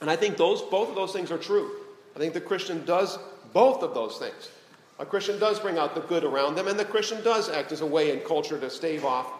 And 0.00 0.10
I 0.10 0.16
think 0.16 0.36
those, 0.36 0.62
both 0.62 0.88
of 0.88 0.94
those 0.94 1.12
things 1.12 1.30
are 1.30 1.38
true. 1.38 1.70
I 2.16 2.18
think 2.18 2.34
the 2.34 2.40
Christian 2.40 2.84
does 2.84 3.18
both 3.52 3.82
of 3.82 3.94
those 3.94 4.18
things. 4.18 4.50
A 4.98 5.06
Christian 5.06 5.38
does 5.38 5.60
bring 5.60 5.78
out 5.78 5.94
the 5.94 6.00
good 6.02 6.24
around 6.24 6.56
them, 6.56 6.68
and 6.68 6.78
the 6.78 6.84
Christian 6.84 7.22
does 7.22 7.48
act 7.48 7.72
as 7.72 7.80
a 7.80 7.86
way 7.86 8.12
in 8.12 8.20
culture 8.20 8.58
to 8.58 8.68
stave 8.68 9.04
off 9.04 9.30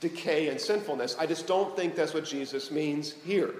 decay 0.00 0.48
and 0.48 0.58
sinfulness. 0.58 1.14
I 1.18 1.26
just 1.26 1.46
don't 1.46 1.76
think 1.76 1.94
that's 1.94 2.14
what 2.14 2.24
Jesus 2.24 2.70
means 2.70 3.14
here. 3.24 3.54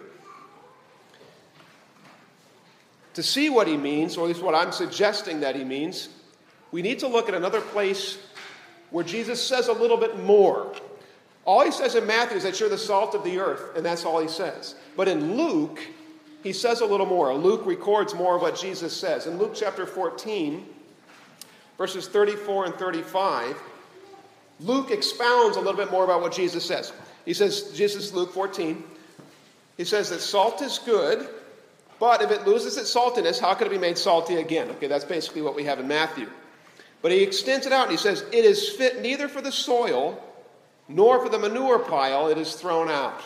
To 3.14 3.22
see 3.22 3.50
what 3.50 3.66
he 3.66 3.76
means, 3.76 4.16
or 4.16 4.22
at 4.22 4.28
least 4.28 4.42
what 4.42 4.54
I'm 4.54 4.72
suggesting 4.72 5.40
that 5.40 5.56
he 5.56 5.64
means, 5.64 6.08
we 6.70 6.82
need 6.82 7.00
to 7.00 7.08
look 7.08 7.28
at 7.28 7.34
another 7.34 7.60
place 7.60 8.18
where 8.90 9.04
Jesus 9.04 9.44
says 9.44 9.68
a 9.68 9.72
little 9.72 9.96
bit 9.96 10.22
more. 10.22 10.72
All 11.44 11.64
he 11.64 11.72
says 11.72 11.94
in 11.94 12.06
Matthew 12.06 12.36
is 12.36 12.42
that 12.44 12.60
you're 12.60 12.68
the 12.68 12.78
salt 12.78 13.14
of 13.14 13.24
the 13.24 13.38
earth, 13.38 13.76
and 13.76 13.84
that's 13.84 14.04
all 14.04 14.20
he 14.20 14.28
says. 14.28 14.74
But 14.96 15.08
in 15.08 15.36
Luke, 15.36 15.80
he 16.42 16.52
says 16.52 16.80
a 16.80 16.86
little 16.86 17.06
more. 17.06 17.34
Luke 17.34 17.66
records 17.66 18.14
more 18.14 18.36
of 18.36 18.42
what 18.42 18.56
Jesus 18.56 18.96
says. 18.96 19.26
In 19.26 19.38
Luke 19.38 19.52
chapter 19.54 19.86
14, 19.86 20.66
verses 21.78 22.08
34 22.08 22.66
and 22.66 22.74
35, 22.74 23.56
Luke 24.60 24.90
expounds 24.90 25.56
a 25.56 25.60
little 25.60 25.76
bit 25.76 25.90
more 25.90 26.04
about 26.04 26.20
what 26.20 26.32
Jesus 26.32 26.64
says. 26.64 26.92
He 27.24 27.34
says, 27.34 27.72
Jesus, 27.74 28.12
Luke 28.12 28.32
14, 28.32 28.82
he 29.76 29.84
says 29.84 30.10
that 30.10 30.20
salt 30.20 30.62
is 30.62 30.78
good, 30.78 31.28
but 32.00 32.22
if 32.22 32.30
it 32.30 32.46
loses 32.46 32.76
its 32.76 32.92
saltiness, 32.92 33.38
how 33.38 33.54
can 33.54 33.66
it 33.68 33.70
be 33.70 33.78
made 33.78 33.98
salty 33.98 34.36
again? 34.36 34.70
Okay, 34.70 34.88
that's 34.88 35.04
basically 35.04 35.42
what 35.42 35.54
we 35.54 35.64
have 35.64 35.78
in 35.78 35.86
Matthew. 35.86 36.28
But 37.02 37.12
he 37.12 37.22
extends 37.22 37.66
it 37.66 37.72
out 37.72 37.84
and 37.84 37.92
he 37.92 37.98
says, 37.98 38.24
It 38.32 38.44
is 38.44 38.70
fit 38.70 39.00
neither 39.02 39.28
for 39.28 39.40
the 39.40 39.52
soil 39.52 40.20
nor 40.88 41.22
for 41.22 41.28
the 41.28 41.38
manure 41.38 41.78
pile, 41.78 42.28
it 42.28 42.38
is 42.38 42.54
thrown 42.54 42.88
out. 42.88 43.22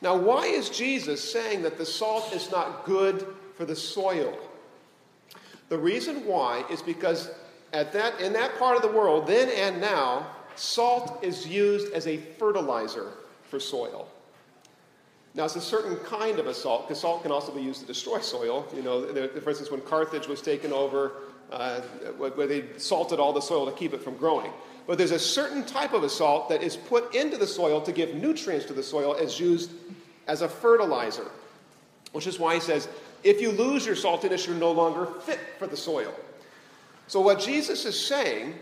Now, 0.00 0.16
why 0.16 0.46
is 0.46 0.70
Jesus 0.70 1.32
saying 1.32 1.62
that 1.62 1.76
the 1.76 1.86
salt 1.86 2.32
is 2.32 2.50
not 2.52 2.84
good 2.84 3.26
for 3.56 3.64
the 3.64 3.74
soil? 3.74 4.38
The 5.68 5.78
reason 5.78 6.24
why 6.24 6.64
is 6.70 6.80
because 6.80 7.30
at 7.72 7.92
that, 7.92 8.20
in 8.20 8.32
that 8.34 8.56
part 8.58 8.76
of 8.76 8.82
the 8.82 8.96
world, 8.96 9.26
then 9.26 9.50
and 9.50 9.80
now, 9.80 10.28
salt 10.54 11.18
is 11.22 11.46
used 11.46 11.92
as 11.92 12.06
a 12.06 12.18
fertilizer 12.38 13.10
for 13.50 13.58
soil. 13.58 14.08
Now, 15.34 15.44
it's 15.44 15.56
a 15.56 15.60
certain 15.60 15.96
kind 15.98 16.38
of 16.38 16.46
a 16.46 16.54
salt, 16.54 16.88
because 16.88 17.00
salt 17.00 17.22
can 17.22 17.30
also 17.30 17.52
be 17.52 17.60
used 17.60 17.80
to 17.80 17.86
destroy 17.86 18.18
soil. 18.20 18.66
You 18.74 18.82
know, 18.82 19.28
for 19.40 19.50
instance, 19.50 19.70
when 19.70 19.80
Carthage 19.82 20.26
was 20.26 20.40
taken 20.40 20.72
over, 20.72 21.12
uh, 21.52 21.80
where 22.18 22.46
they 22.46 22.64
salted 22.76 23.20
all 23.20 23.32
the 23.32 23.40
soil 23.40 23.66
to 23.66 23.72
keep 23.72 23.94
it 23.94 24.02
from 24.02 24.16
growing. 24.16 24.50
But 24.86 24.98
there's 24.98 25.10
a 25.10 25.18
certain 25.18 25.64
type 25.64 25.92
of 25.92 26.02
a 26.02 26.08
salt 26.08 26.48
that 26.48 26.62
is 26.62 26.76
put 26.76 27.14
into 27.14 27.36
the 27.36 27.46
soil 27.46 27.80
to 27.82 27.92
give 27.92 28.14
nutrients 28.14 28.66
to 28.66 28.72
the 28.72 28.82
soil 28.82 29.16
as 29.16 29.38
used 29.38 29.70
as 30.26 30.42
a 30.42 30.48
fertilizer, 30.48 31.30
which 32.12 32.26
is 32.26 32.38
why 32.38 32.54
he 32.54 32.60
says, 32.60 32.88
if 33.22 33.40
you 33.40 33.50
lose 33.50 33.84
your 33.84 33.96
saltiness, 33.96 34.46
you're 34.46 34.56
no 34.56 34.72
longer 34.72 35.06
fit 35.22 35.40
for 35.58 35.66
the 35.66 35.76
soil. 35.76 36.14
So, 37.06 37.20
what 37.20 37.40
Jesus 37.40 37.84
is 37.84 37.98
saying 37.98 38.54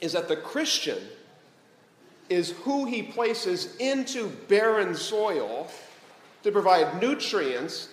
is 0.00 0.12
that 0.12 0.28
the 0.28 0.36
Christian 0.36 0.98
is 2.32 2.50
who 2.62 2.84
he 2.84 3.02
places 3.02 3.76
into 3.76 4.28
barren 4.48 4.94
soil 4.94 5.68
to 6.42 6.50
provide 6.50 7.00
nutrients 7.00 7.88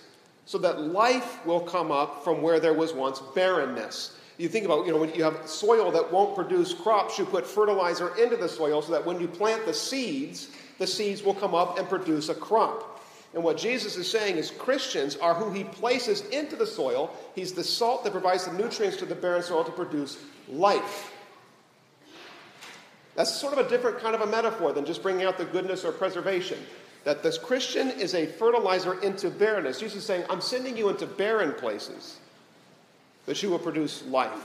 so 0.45 0.57
that 0.57 0.81
life 0.81 1.45
will 1.45 1.59
come 1.59 1.91
up 1.91 2.23
from 2.23 2.41
where 2.41 2.59
there 2.59 2.73
was 2.73 2.93
once 2.93 3.21
barrenness. 3.35 4.17
You 4.37 4.47
think 4.47 4.65
about, 4.65 4.85
you 4.85 4.93
know, 4.93 4.97
when 4.97 5.13
you 5.13 5.23
have 5.23 5.47
soil 5.47 5.91
that 5.91 6.11
won't 6.11 6.33
produce 6.33 6.73
crops, 6.73 7.19
you 7.19 7.25
put 7.25 7.45
fertilizer 7.45 8.15
into 8.15 8.37
the 8.37 8.49
soil 8.49 8.81
so 8.81 8.91
that 8.93 9.05
when 9.05 9.19
you 9.19 9.27
plant 9.27 9.65
the 9.65 9.73
seeds, 9.73 10.47
the 10.77 10.87
seeds 10.87 11.21
will 11.21 11.35
come 11.35 11.53
up 11.53 11.77
and 11.77 11.87
produce 11.87 12.29
a 12.29 12.33
crop. 12.35 13.01
And 13.33 13.43
what 13.43 13.57
Jesus 13.57 13.95
is 13.95 14.09
saying 14.09 14.37
is 14.37 14.49
Christians 14.49 15.17
are 15.17 15.35
who 15.35 15.51
he 15.51 15.63
places 15.65 16.21
into 16.29 16.55
the 16.55 16.65
soil. 16.65 17.15
He's 17.35 17.53
the 17.53 17.63
salt 17.63 18.03
that 18.03 18.11
provides 18.11 18.45
the 18.45 18.53
nutrients 18.53 18.97
to 18.97 19.05
the 19.05 19.13
barren 19.13 19.43
soil 19.43 19.63
to 19.63 19.71
produce 19.71 20.17
life. 20.47 21.13
That's 23.19 23.35
sort 23.35 23.51
of 23.51 23.65
a 23.65 23.69
different 23.69 23.99
kind 23.99 24.15
of 24.15 24.21
a 24.21 24.27
metaphor 24.27 24.71
than 24.71 24.85
just 24.85 25.03
bringing 25.03 25.25
out 25.25 25.37
the 25.37 25.43
goodness 25.43 25.83
or 25.83 25.91
preservation. 25.91 26.57
That 27.03 27.21
this 27.21 27.37
Christian 27.37 27.89
is 27.89 28.15
a 28.15 28.25
fertilizer 28.25 28.97
into 29.01 29.29
barrenness. 29.29 29.81
Jesus 29.81 29.97
is 29.97 30.05
saying, 30.05 30.23
I'm 30.29 30.39
sending 30.39 30.77
you 30.77 30.87
into 30.87 31.05
barren 31.05 31.51
places 31.51 32.17
that 33.25 33.43
you 33.43 33.49
will 33.49 33.59
produce 33.59 34.05
life. 34.05 34.41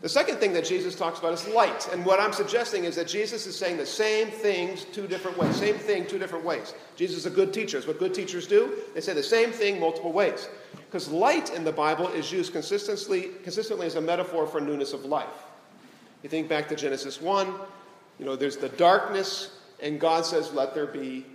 The 0.00 0.08
second 0.08 0.36
thing 0.36 0.52
that 0.52 0.64
Jesus 0.64 0.94
talks 0.94 1.18
about 1.18 1.32
is 1.32 1.48
light. 1.48 1.88
And 1.92 2.06
what 2.06 2.20
I'm 2.20 2.32
suggesting 2.32 2.84
is 2.84 2.94
that 2.94 3.08
Jesus 3.08 3.48
is 3.48 3.58
saying 3.58 3.78
the 3.78 3.86
same 3.86 4.28
things 4.28 4.84
two 4.84 5.08
different 5.08 5.36
ways. 5.36 5.56
Same 5.56 5.74
thing 5.74 6.06
two 6.06 6.20
different 6.20 6.44
ways. 6.44 6.74
Jesus 6.94 7.16
is 7.16 7.26
a 7.26 7.30
good 7.30 7.52
teacher. 7.52 7.78
It's 7.78 7.88
what 7.88 7.98
good 7.98 8.14
teachers 8.14 8.46
do. 8.46 8.76
They 8.94 9.00
say 9.00 9.12
the 9.12 9.24
same 9.24 9.50
thing 9.50 9.80
multiple 9.80 10.12
ways. 10.12 10.48
Because 10.76 11.08
light 11.08 11.52
in 11.52 11.64
the 11.64 11.72
Bible 11.72 12.06
is 12.10 12.30
used 12.30 12.52
consistently, 12.52 13.30
consistently 13.42 13.88
as 13.88 13.96
a 13.96 14.00
metaphor 14.00 14.46
for 14.46 14.60
newness 14.60 14.92
of 14.92 15.04
life. 15.04 15.46
You 16.22 16.28
think 16.28 16.48
back 16.48 16.68
to 16.68 16.76
Genesis 16.76 17.20
1, 17.20 17.52
you 18.18 18.24
know, 18.24 18.36
there's 18.36 18.56
the 18.56 18.68
darkness, 18.68 19.58
and 19.80 19.98
God 19.98 20.24
says, 20.24 20.52
Let 20.52 20.74
there 20.74 20.86
be 20.86 21.26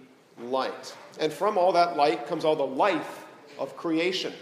light. 0.41 0.95
And 1.19 1.33
from 1.33 1.57
all 1.57 1.73
that 1.73 1.97
light 1.97 2.27
comes 2.27 2.45
all 2.45 2.55
the 2.55 2.63
life 2.63 3.25
of 3.59 3.75
creation. 3.75 4.33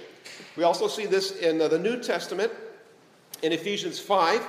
We 0.56 0.64
also 0.64 0.88
see 0.88 1.06
this 1.06 1.38
in 1.38 1.58
the 1.58 1.80
New 1.80 2.02
Testament, 2.02 2.52
in 3.42 3.52
Ephesians 3.52 4.00
5. 4.00 4.46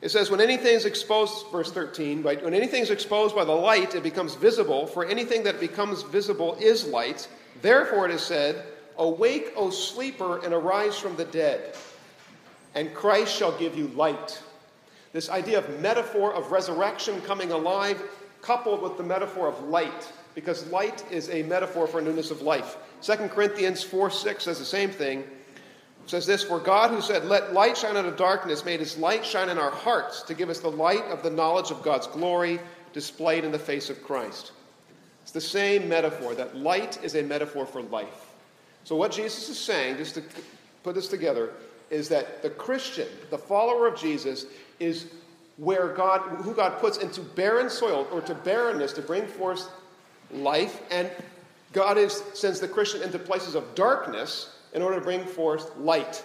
It 0.00 0.10
says, 0.10 0.30
When 0.30 0.40
anything 0.40 0.74
is 0.74 0.84
exposed, 0.84 1.46
verse 1.52 1.70
13, 1.70 2.22
right? 2.22 2.42
When 2.42 2.54
anything 2.54 2.82
is 2.82 2.90
exposed 2.90 3.36
by 3.36 3.44
the 3.44 3.52
light, 3.52 3.94
it 3.94 4.02
becomes 4.02 4.34
visible, 4.34 4.86
for 4.86 5.04
anything 5.04 5.44
that 5.44 5.60
becomes 5.60 6.02
visible 6.02 6.56
is 6.60 6.86
light. 6.86 7.28
Therefore, 7.62 8.06
it 8.06 8.12
is 8.12 8.22
said, 8.22 8.64
Awake, 8.96 9.52
O 9.56 9.70
sleeper, 9.70 10.44
and 10.44 10.52
arise 10.52 10.98
from 10.98 11.14
the 11.14 11.24
dead, 11.26 11.76
and 12.74 12.92
Christ 12.94 13.36
shall 13.36 13.56
give 13.56 13.76
you 13.76 13.88
light. 13.88 14.42
This 15.12 15.30
idea 15.30 15.58
of 15.58 15.80
metaphor 15.80 16.34
of 16.34 16.52
resurrection 16.52 17.20
coming 17.22 17.52
alive, 17.52 18.02
coupled 18.42 18.82
with 18.82 18.96
the 18.96 19.02
metaphor 19.02 19.48
of 19.48 19.60
light, 19.64 20.12
because 20.34 20.66
light 20.70 21.04
is 21.10 21.30
a 21.30 21.42
metaphor 21.44 21.86
for 21.86 22.00
newness 22.00 22.30
of 22.30 22.42
life. 22.42 22.76
2 23.02 23.14
Corinthians 23.28 23.82
4 23.82 24.10
6 24.10 24.44
says 24.44 24.58
the 24.58 24.64
same 24.64 24.90
thing. 24.90 25.20
It 25.20 26.10
says 26.10 26.26
this 26.26 26.42
For 26.44 26.58
God, 26.58 26.90
who 26.90 27.00
said, 27.00 27.24
Let 27.24 27.52
light 27.52 27.76
shine 27.76 27.96
out 27.96 28.04
of 28.04 28.16
darkness, 28.16 28.64
made 28.64 28.80
his 28.80 28.98
light 28.98 29.24
shine 29.24 29.48
in 29.48 29.58
our 29.58 29.70
hearts 29.70 30.22
to 30.22 30.34
give 30.34 30.50
us 30.50 30.60
the 30.60 30.70
light 30.70 31.04
of 31.06 31.22
the 31.22 31.30
knowledge 31.30 31.70
of 31.70 31.82
God's 31.82 32.06
glory 32.06 32.60
displayed 32.92 33.44
in 33.44 33.52
the 33.52 33.58
face 33.58 33.90
of 33.90 34.02
Christ. 34.02 34.52
It's 35.22 35.32
the 35.32 35.40
same 35.40 35.88
metaphor, 35.88 36.34
that 36.34 36.56
light 36.56 37.02
is 37.04 37.14
a 37.14 37.22
metaphor 37.22 37.66
for 37.66 37.82
life. 37.82 38.28
So, 38.84 38.96
what 38.96 39.12
Jesus 39.12 39.50
is 39.50 39.58
saying, 39.58 39.98
just 39.98 40.14
to 40.14 40.22
put 40.82 40.94
this 40.94 41.08
together, 41.08 41.50
is 41.90 42.08
that 42.08 42.42
the 42.42 42.48
Christian, 42.48 43.08
the 43.28 43.36
follower 43.36 43.86
of 43.86 43.98
Jesus, 43.98 44.46
is 44.80 45.06
where 45.56 45.88
God, 45.88 46.20
who 46.42 46.54
God 46.54 46.78
puts 46.78 46.98
into 46.98 47.20
barren 47.20 47.68
soil 47.68 48.06
or 48.12 48.20
to 48.22 48.34
barrenness 48.34 48.92
to 48.94 49.02
bring 49.02 49.26
forth 49.26 49.68
life, 50.30 50.80
and 50.90 51.10
God 51.72 51.98
is, 51.98 52.22
sends 52.34 52.60
the 52.60 52.68
Christian 52.68 53.02
into 53.02 53.18
places 53.18 53.54
of 53.54 53.74
darkness 53.74 54.56
in 54.72 54.82
order 54.82 54.98
to 54.98 55.04
bring 55.04 55.24
forth 55.24 55.76
light. 55.76 56.22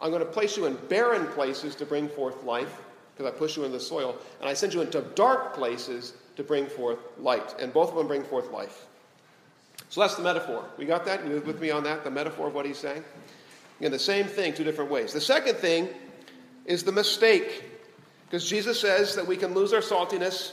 I'm 0.00 0.10
going 0.10 0.24
to 0.24 0.30
place 0.30 0.56
you 0.56 0.66
in 0.66 0.76
barren 0.88 1.26
places 1.28 1.74
to 1.76 1.86
bring 1.86 2.08
forth 2.08 2.44
life, 2.44 2.80
because 3.14 3.32
I 3.32 3.36
push 3.36 3.56
you 3.56 3.64
into 3.64 3.78
the 3.78 3.82
soil, 3.82 4.16
and 4.40 4.48
I 4.48 4.54
send 4.54 4.74
you 4.74 4.82
into 4.82 5.00
dark 5.14 5.54
places 5.54 6.12
to 6.36 6.44
bring 6.44 6.66
forth 6.66 6.98
light. 7.18 7.54
And 7.58 7.72
both 7.72 7.88
of 7.88 7.96
them 7.96 8.06
bring 8.06 8.22
forth 8.22 8.50
life. 8.52 8.86
So 9.88 10.00
that's 10.00 10.16
the 10.16 10.22
metaphor. 10.22 10.64
We 10.76 10.84
got 10.84 11.04
that? 11.06 11.26
You 11.26 11.42
with 11.46 11.60
me 11.60 11.70
on 11.70 11.82
that? 11.84 12.04
The 12.04 12.10
metaphor 12.10 12.48
of 12.48 12.54
what 12.54 12.66
he's 12.66 12.78
saying? 12.78 13.02
Again, 13.80 13.90
the 13.90 13.98
same 13.98 14.26
thing, 14.26 14.52
two 14.52 14.64
different 14.64 14.90
ways. 14.90 15.12
The 15.12 15.20
second 15.20 15.56
thing 15.56 15.88
is 16.66 16.82
the 16.82 16.92
mistake. 16.92 17.64
Because 18.26 18.48
Jesus 18.48 18.80
says 18.80 19.14
that 19.14 19.26
we 19.26 19.36
can 19.36 19.54
lose 19.54 19.72
our 19.72 19.80
saltiness 19.80 20.52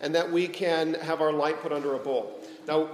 and 0.00 0.14
that 0.14 0.30
we 0.30 0.48
can 0.48 0.94
have 0.94 1.20
our 1.20 1.32
light 1.32 1.60
put 1.60 1.72
under 1.72 1.94
a 1.94 1.98
bowl. 1.98 2.40
Now, 2.66 2.88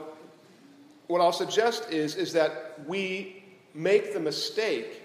what 1.06 1.20
I'll 1.20 1.32
suggest 1.32 1.90
is, 1.90 2.16
is 2.16 2.32
that 2.32 2.80
we 2.86 3.44
make 3.74 4.12
the 4.12 4.20
mistake 4.20 5.02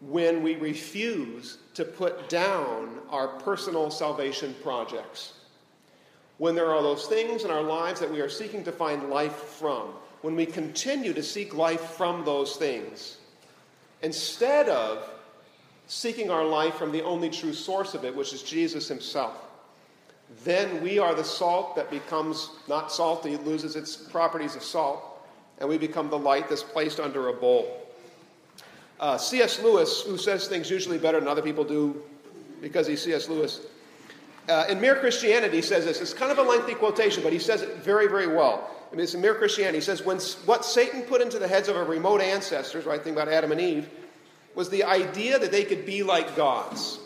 when 0.00 0.42
we 0.42 0.56
refuse 0.56 1.58
to 1.74 1.84
put 1.84 2.28
down 2.28 2.98
our 3.10 3.28
personal 3.28 3.90
salvation 3.90 4.54
projects. 4.62 5.34
When 6.38 6.54
there 6.54 6.70
are 6.70 6.82
those 6.82 7.06
things 7.06 7.44
in 7.44 7.50
our 7.50 7.62
lives 7.62 8.00
that 8.00 8.10
we 8.10 8.20
are 8.20 8.28
seeking 8.28 8.64
to 8.64 8.72
find 8.72 9.08
life 9.08 9.36
from, 9.36 9.88
when 10.22 10.34
we 10.34 10.46
continue 10.46 11.12
to 11.12 11.22
seek 11.22 11.54
life 11.54 11.80
from 11.80 12.24
those 12.24 12.56
things, 12.56 13.18
instead 14.02 14.68
of 14.68 15.08
seeking 15.86 16.30
our 16.30 16.44
life 16.44 16.74
from 16.74 16.92
the 16.92 17.02
only 17.02 17.30
true 17.30 17.52
source 17.52 17.94
of 17.94 18.04
it, 18.04 18.14
which 18.14 18.32
is 18.32 18.42
Jesus 18.42 18.88
Himself, 18.88 19.36
then 20.44 20.82
we 20.82 20.98
are 20.98 21.14
the 21.14 21.24
salt 21.24 21.76
that 21.76 21.90
becomes 21.90 22.50
not 22.68 22.90
salty, 22.90 23.36
loses 23.36 23.76
its 23.76 23.96
properties 23.96 24.56
of 24.56 24.62
salt, 24.62 25.02
and 25.58 25.68
we 25.68 25.78
become 25.78 26.10
the 26.10 26.18
light 26.18 26.48
that's 26.48 26.62
placed 26.62 26.98
under 26.98 27.28
a 27.28 27.32
bowl. 27.32 27.80
Uh, 28.98 29.18
C.S. 29.18 29.60
Lewis, 29.60 30.02
who 30.02 30.16
says 30.16 30.48
things 30.48 30.70
usually 30.70 30.98
better 30.98 31.20
than 31.20 31.28
other 31.28 31.42
people 31.42 31.64
do 31.64 32.02
because 32.60 32.86
he's 32.86 33.02
C.S. 33.02 33.28
Lewis, 33.28 33.60
uh, 34.48 34.66
in 34.68 34.80
Mere 34.80 34.96
Christianity, 34.96 35.62
says 35.62 35.84
this. 35.84 36.00
It's 36.00 36.14
kind 36.14 36.32
of 36.32 36.38
a 36.38 36.42
lengthy 36.42 36.74
quotation, 36.74 37.22
but 37.22 37.32
he 37.32 37.38
says 37.38 37.62
it 37.62 37.76
very, 37.76 38.08
very 38.08 38.26
well. 38.26 38.70
I 38.90 38.94
mean, 38.94 39.04
it's 39.04 39.14
in 39.14 39.20
Mere 39.20 39.34
Christianity. 39.34 39.78
He 39.78 39.82
says, 39.82 40.04
When 40.04 40.18
what 40.46 40.64
Satan 40.64 41.02
put 41.02 41.20
into 41.20 41.38
the 41.38 41.48
heads 41.48 41.68
of 41.68 41.76
our 41.76 41.84
remote 41.84 42.20
ancestors, 42.20 42.84
right, 42.84 43.02
think 43.02 43.16
about 43.16 43.28
Adam 43.28 43.52
and 43.52 43.60
Eve, 43.60 43.88
was 44.54 44.70
the 44.70 44.84
idea 44.84 45.38
that 45.38 45.50
they 45.50 45.64
could 45.64 45.84
be 45.84 46.02
like 46.02 46.36
gods. 46.36 46.98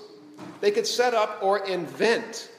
They 0.60 0.70
could 0.70 0.86
set 0.86 1.14
up 1.14 1.38
or 1.42 1.66
invent 1.66 2.50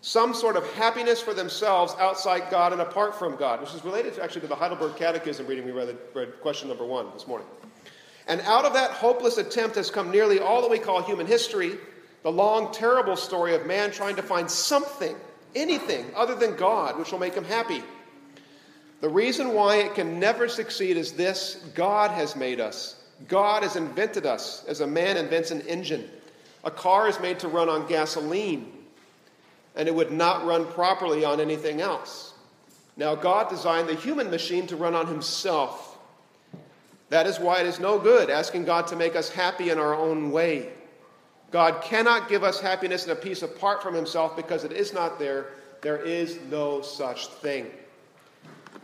some 0.00 0.32
sort 0.32 0.56
of 0.56 0.70
happiness 0.74 1.20
for 1.20 1.34
themselves 1.34 1.94
outside 1.98 2.50
God 2.50 2.72
and 2.72 2.80
apart 2.80 3.18
from 3.18 3.36
God, 3.36 3.60
which 3.60 3.74
is 3.74 3.84
related 3.84 4.14
to, 4.14 4.22
actually 4.22 4.42
to 4.42 4.46
the 4.46 4.54
Heidelberg 4.54 4.96
Catechism 4.96 5.46
reading 5.46 5.64
we 5.64 5.72
read, 5.72 5.96
read 6.14 6.40
question 6.40 6.68
number 6.68 6.84
one 6.84 7.06
this 7.12 7.26
morning. 7.26 7.46
And 8.28 8.40
out 8.42 8.64
of 8.64 8.74
that 8.74 8.92
hopeless 8.92 9.38
attempt 9.38 9.76
has 9.76 9.90
come 9.90 10.10
nearly 10.10 10.38
all 10.38 10.60
that 10.62 10.70
we 10.70 10.78
call 10.78 11.02
human 11.02 11.26
history, 11.26 11.78
the 12.22 12.30
long, 12.30 12.72
terrible 12.72 13.16
story 13.16 13.54
of 13.54 13.66
man 13.66 13.90
trying 13.90 14.16
to 14.16 14.22
find 14.22 14.50
something, 14.50 15.16
anything 15.54 16.06
other 16.14 16.34
than 16.34 16.54
God, 16.56 16.98
which 16.98 17.10
will 17.10 17.18
make 17.18 17.34
him 17.34 17.44
happy. 17.44 17.82
The 19.00 19.08
reason 19.08 19.54
why 19.54 19.76
it 19.76 19.94
can 19.94 20.18
never 20.20 20.48
succeed 20.48 20.96
is 20.96 21.12
this 21.12 21.64
God 21.74 22.10
has 22.10 22.36
made 22.36 22.60
us. 22.60 22.97
God 23.26 23.64
has 23.64 23.74
invented 23.74 24.26
us 24.26 24.64
as 24.68 24.80
a 24.80 24.86
man 24.86 25.16
invents 25.16 25.50
an 25.50 25.62
engine. 25.62 26.08
A 26.64 26.70
car 26.70 27.08
is 27.08 27.18
made 27.20 27.38
to 27.40 27.48
run 27.48 27.68
on 27.68 27.86
gasoline, 27.88 28.72
and 29.74 29.88
it 29.88 29.94
would 29.94 30.12
not 30.12 30.44
run 30.44 30.66
properly 30.66 31.24
on 31.24 31.40
anything 31.40 31.80
else. 31.80 32.34
Now, 32.96 33.14
God 33.14 33.48
designed 33.48 33.88
the 33.88 33.94
human 33.94 34.30
machine 34.30 34.66
to 34.68 34.76
run 34.76 34.94
on 34.94 35.06
himself. 35.06 35.98
That 37.10 37.26
is 37.26 37.38
why 37.38 37.60
it 37.60 37.66
is 37.66 37.80
no 37.80 37.98
good 37.98 38.28
asking 38.28 38.64
God 38.64 38.86
to 38.88 38.96
make 38.96 39.16
us 39.16 39.30
happy 39.30 39.70
in 39.70 39.78
our 39.78 39.94
own 39.94 40.30
way. 40.30 40.70
God 41.50 41.80
cannot 41.82 42.28
give 42.28 42.44
us 42.44 42.60
happiness 42.60 43.04
and 43.04 43.12
a 43.12 43.16
peace 43.16 43.42
apart 43.42 43.82
from 43.82 43.94
himself 43.94 44.36
because 44.36 44.64
it 44.64 44.72
is 44.72 44.92
not 44.92 45.18
there. 45.18 45.46
There 45.80 45.96
is 45.96 46.38
no 46.50 46.82
such 46.82 47.28
thing. 47.28 47.70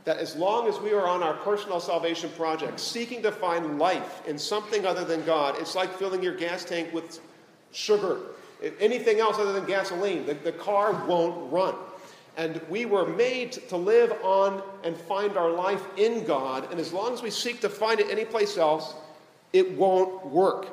That 0.05 0.19
as 0.19 0.37
long 0.37 0.69
as 0.69 0.79
we 0.81 0.93
are 0.93 1.07
on 1.07 1.23
our 1.23 1.35
personal 1.35 1.81
salvation 1.81 2.29
project, 2.31 2.79
seeking 2.79 3.23
to 3.23 3.33
find 3.33 3.79
life 3.79 4.27
in 4.27 4.39
something 4.39 4.85
other 4.85 5.05
than 5.05 5.25
God, 5.25 5.57
it's 5.59 5.75
like 5.75 5.97
filling 5.99 6.23
your 6.23 6.37
gas 6.37 6.65
tank 6.65 6.93
with 6.93 7.21
sugar. 7.73 8.21
Anything 8.81 9.21
else 9.21 9.39
other 9.39 9.53
than 9.53 9.65
gasoline, 9.65 10.27
the, 10.27 10.35
the 10.35 10.53
car 10.53 11.07
won't 11.07 11.51
run. 11.53 11.75
And 12.37 12.61
we 12.69 12.85
were 12.85 13.07
made 13.07 13.53
to 13.53 13.77
live 13.77 14.13
on 14.23 14.63
and 14.83 14.97
find 14.97 15.37
our 15.37 15.51
life 15.51 15.83
in 15.97 16.25
God. 16.25 16.71
And 16.71 16.81
as 16.81 16.93
long 16.93 17.13
as 17.13 17.23
we 17.23 17.31
seek 17.31 17.61
to 17.61 17.69
find 17.69 18.01
it 18.01 18.11
anyplace 18.11 18.59
else, 18.59 18.95
it 19.53 19.73
won't 19.73 20.27
work. 20.27 20.67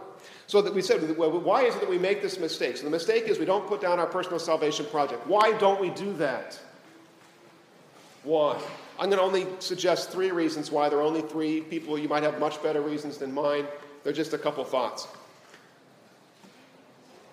So 0.47 0.61
that 0.61 0.73
we 0.73 0.81
said, 0.81 1.17
well, 1.17 1.31
why 1.39 1.63
is 1.63 1.75
it 1.75 1.81
that 1.81 1.89
we 1.89 1.99
make 1.99 2.21
this 2.21 2.39
mistake? 2.39 2.77
So 2.77 2.83
the 2.83 2.89
mistake 2.89 3.25
is 3.25 3.39
we 3.39 3.45
don't 3.45 3.67
put 3.67 3.79
down 3.79 3.99
our 3.99 4.07
personal 4.07 4.39
salvation 4.39 4.85
project. 4.87 5.25
Why 5.27 5.53
don't 5.59 5.79
we 5.79 5.91
do 5.91 6.13
that? 6.13 6.59
Why? 8.23 8.61
I'm 9.01 9.09
going 9.09 9.17
to 9.17 9.25
only 9.25 9.47
suggest 9.57 10.11
three 10.11 10.29
reasons 10.29 10.69
why. 10.69 10.87
There 10.87 10.99
are 10.99 11.01
only 11.01 11.23
three 11.23 11.61
people. 11.61 11.97
You 11.97 12.07
might 12.07 12.21
have 12.21 12.39
much 12.39 12.61
better 12.61 12.81
reasons 12.81 13.17
than 13.17 13.33
mine. 13.33 13.65
They're 14.03 14.13
just 14.13 14.33
a 14.33 14.37
couple 14.37 14.63
thoughts. 14.63 15.07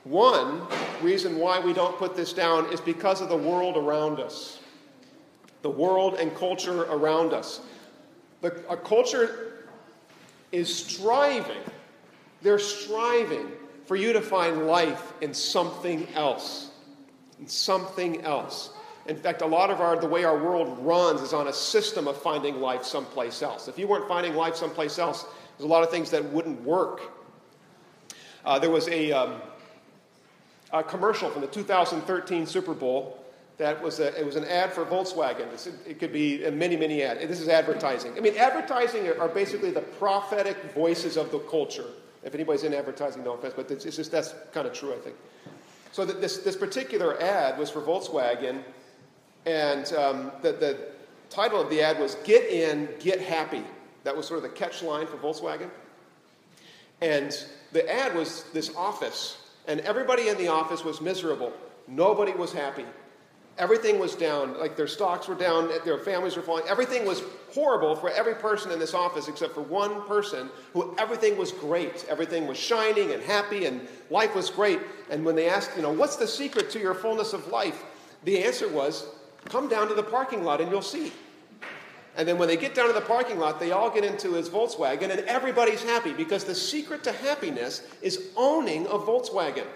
One 0.05 0.63
reason 1.03 1.37
why 1.37 1.61
we 1.61 1.75
don't 1.75 1.95
put 1.99 2.17
this 2.17 2.33
down 2.33 2.73
is 2.73 2.81
because 2.81 3.21
of 3.21 3.29
the 3.29 3.37
world 3.37 3.77
around 3.77 4.19
us, 4.19 4.61
the 5.61 5.69
world 5.69 6.15
and 6.15 6.35
culture 6.35 6.85
around 6.85 7.35
us. 7.35 7.61
The, 8.41 8.65
a 8.71 8.77
culture 8.79 9.67
is 10.51 10.75
striving, 10.75 11.63
they're 12.41 12.59
striving 12.59 13.47
for 13.85 13.97
you 13.97 14.15
to 14.15 14.23
find 14.23 14.67
life 14.67 15.13
in 15.21 15.35
something 15.35 16.09
else. 16.15 16.71
In 17.39 17.47
something 17.47 18.23
else. 18.23 18.71
In 19.09 19.17
fact, 19.17 19.41
a 19.41 19.47
lot 19.47 19.71
of 19.71 19.81
our, 19.81 19.99
the 19.99 20.07
way 20.07 20.25
our 20.25 20.37
world 20.37 20.79
runs 20.81 21.23
is 21.23 21.33
on 21.33 21.49
a 21.49 21.53
system 21.53 22.07
of 22.07 22.21
finding 22.21 22.61
life 22.61 22.85
someplace 22.85 23.43
else. 23.43 23.67
If 23.67 23.79
you 23.79 23.89
weren't 23.89 24.07
finding 24.07 24.35
life 24.35 24.55
someplace 24.55 24.99
else, 24.99 25.25
there's 25.57 25.65
a 25.65 25.73
lot 25.73 25.83
of 25.83 25.91
things 25.91 26.11
that 26.11 26.23
wouldn't 26.27 26.63
work. 26.63 27.01
Uh, 28.45 28.59
there 28.59 28.71
was 28.71 28.87
a, 28.89 29.11
um, 29.13 29.41
a 30.73 30.83
commercial 30.83 31.31
from 31.31 31.41
the 31.41 31.49
2013 31.49 32.47
Super 32.47 32.75
Bowl 32.75 33.25
that 33.57 33.83
was 33.83 33.99
a, 33.99 34.19
it 34.19 34.27
was 34.27 34.37
an 34.37 34.45
ad 34.45 34.73
for 34.73 34.85
Volkswagen. 34.85 35.49
It 35.87 35.99
could 35.99 36.13
be 36.13 36.45
a 36.45 36.53
many, 36.53 36.77
many 36.77 37.03
ads. 37.03 37.27
This 37.27 37.41
is 37.41 37.49
advertising. 37.49 38.13
I 38.17 38.21
mean, 38.21 38.37
advertising 38.37 39.09
are 39.19 39.29
basically 39.29 39.71
the 39.71 39.81
prophetic 39.81 40.57
voices 40.75 41.17
of 41.17 41.33
the 41.33 41.39
culture. 41.41 41.87
If 42.23 42.35
anybody's 42.35 42.63
in 42.63 42.75
advertising, 42.75 43.25
no 43.25 43.33
offense, 43.33 43.55
but 43.57 43.71
it's, 43.71 43.87
it's 43.87 43.97
just 43.97 44.13
that's 44.13 44.35
kind 44.53 44.67
of 44.67 44.75
true, 44.75 44.93
I 44.93 44.99
think. 44.99 45.17
So 45.93 46.05
this, 46.05 46.39
this 46.39 46.57
particular 46.57 47.21
ad 47.21 47.59
was 47.59 47.71
for 47.71 47.81
Volkswagen, 47.81 48.63
and 49.47 49.93
um, 49.95 50.33
the, 50.43 50.53
the 50.53 50.79
title 51.31 51.61
of 51.61 51.71
the 51.71 51.81
ad 51.81 51.99
was 51.99 52.17
Get 52.25 52.45
In, 52.51 52.89
Get 53.01 53.21
Happy. 53.21 53.63
That 54.05 54.17
was 54.17 54.27
sort 54.27 54.39
of 54.39 54.43
the 54.43 54.57
catch 54.57 54.83
line 54.83 55.07
for 55.07 55.17
Volkswagen. 55.17 55.71
And 57.01 57.37
the 57.73 57.89
ad 57.93 58.15
was 58.15 58.45
this 58.53 58.75
office 58.75 59.49
and 59.69 59.81
everybody 59.81 60.29
in 60.29 60.39
the 60.39 60.49
office 60.49 60.83
was 60.83 61.01
miserable. 61.01 61.53
Nobody 61.87 62.33
was 62.33 62.53
happy. 62.53 62.87
Everything 63.59 63.99
was 63.99 64.15
down. 64.15 64.59
Like 64.59 64.77
their 64.77 64.87
stocks 64.87 65.29
were 65.29 65.35
down, 65.35 65.71
their 65.85 65.99
families 65.99 66.37
were 66.37 66.43
falling. 66.43 66.65
Everything 66.69 67.05
was 67.05 67.23
horrible 67.53 67.95
for 67.95 68.09
every 68.11 68.35
person 68.35 68.71
in 68.71 68.79
this 68.79 68.95
office 68.95 69.29
except 69.29 69.53
for 69.53 69.63
one 69.63 70.07
person 70.07 70.49
who 70.73 70.95
everything 70.99 71.37
was 71.37 71.53
great. 71.53 72.07
Everything 72.09 72.47
was 72.47 72.57
shining 72.57 73.13
and 73.13 73.23
happy 73.23 73.67
and 73.67 73.87
life 74.11 74.35
was 74.35 74.49
great. 74.49 74.81
And 75.11 75.25
when 75.25 75.37
they 75.37 75.49
asked, 75.49 75.73
you 75.77 75.83
know, 75.83 75.93
what's 75.93 76.17
the 76.17 76.27
secret 76.27 76.71
to 76.71 76.79
your 76.79 76.95
fullness 76.95 77.33
of 77.33 77.49
life? 77.49 77.85
The 78.25 78.45
answer 78.45 78.69
was, 78.69 79.07
come 79.47 79.69
down 79.69 79.89
to 79.89 79.95
the 79.95 80.03
parking 80.03 80.45
lot 80.45 80.61
and 80.61 80.71
you'll 80.71 80.83
see. 80.83 81.13
And 82.17 82.27
then 82.27 82.37
when 82.37 82.49
they 82.49 82.57
get 82.57 82.75
down 82.75 82.89
to 82.89 82.93
the 82.93 83.01
parking 83.01 83.39
lot, 83.39 83.61
they 83.61 83.71
all 83.71 83.91
get 83.91 84.05
into 84.05 84.33
his 84.33 84.49
Volkswagen, 84.49 85.11
and 85.11 85.21
everybody's 85.21 85.85
happy 85.85 86.13
because 86.13 86.43
the 86.43 86.55
secret 86.55 87.05
to 87.05 87.13
happiness 87.13 87.83
is 88.03 88.31
owning 88.37 88.87
a 88.87 88.99
Volkswagen. 88.99 89.67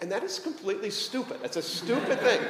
And 0.00 0.10
that 0.10 0.24
is 0.24 0.40
completely 0.40 0.90
stupid. 0.90 1.38
It's 1.44 1.56
a 1.56 1.62
stupid 1.62 2.18
thing. 2.18 2.40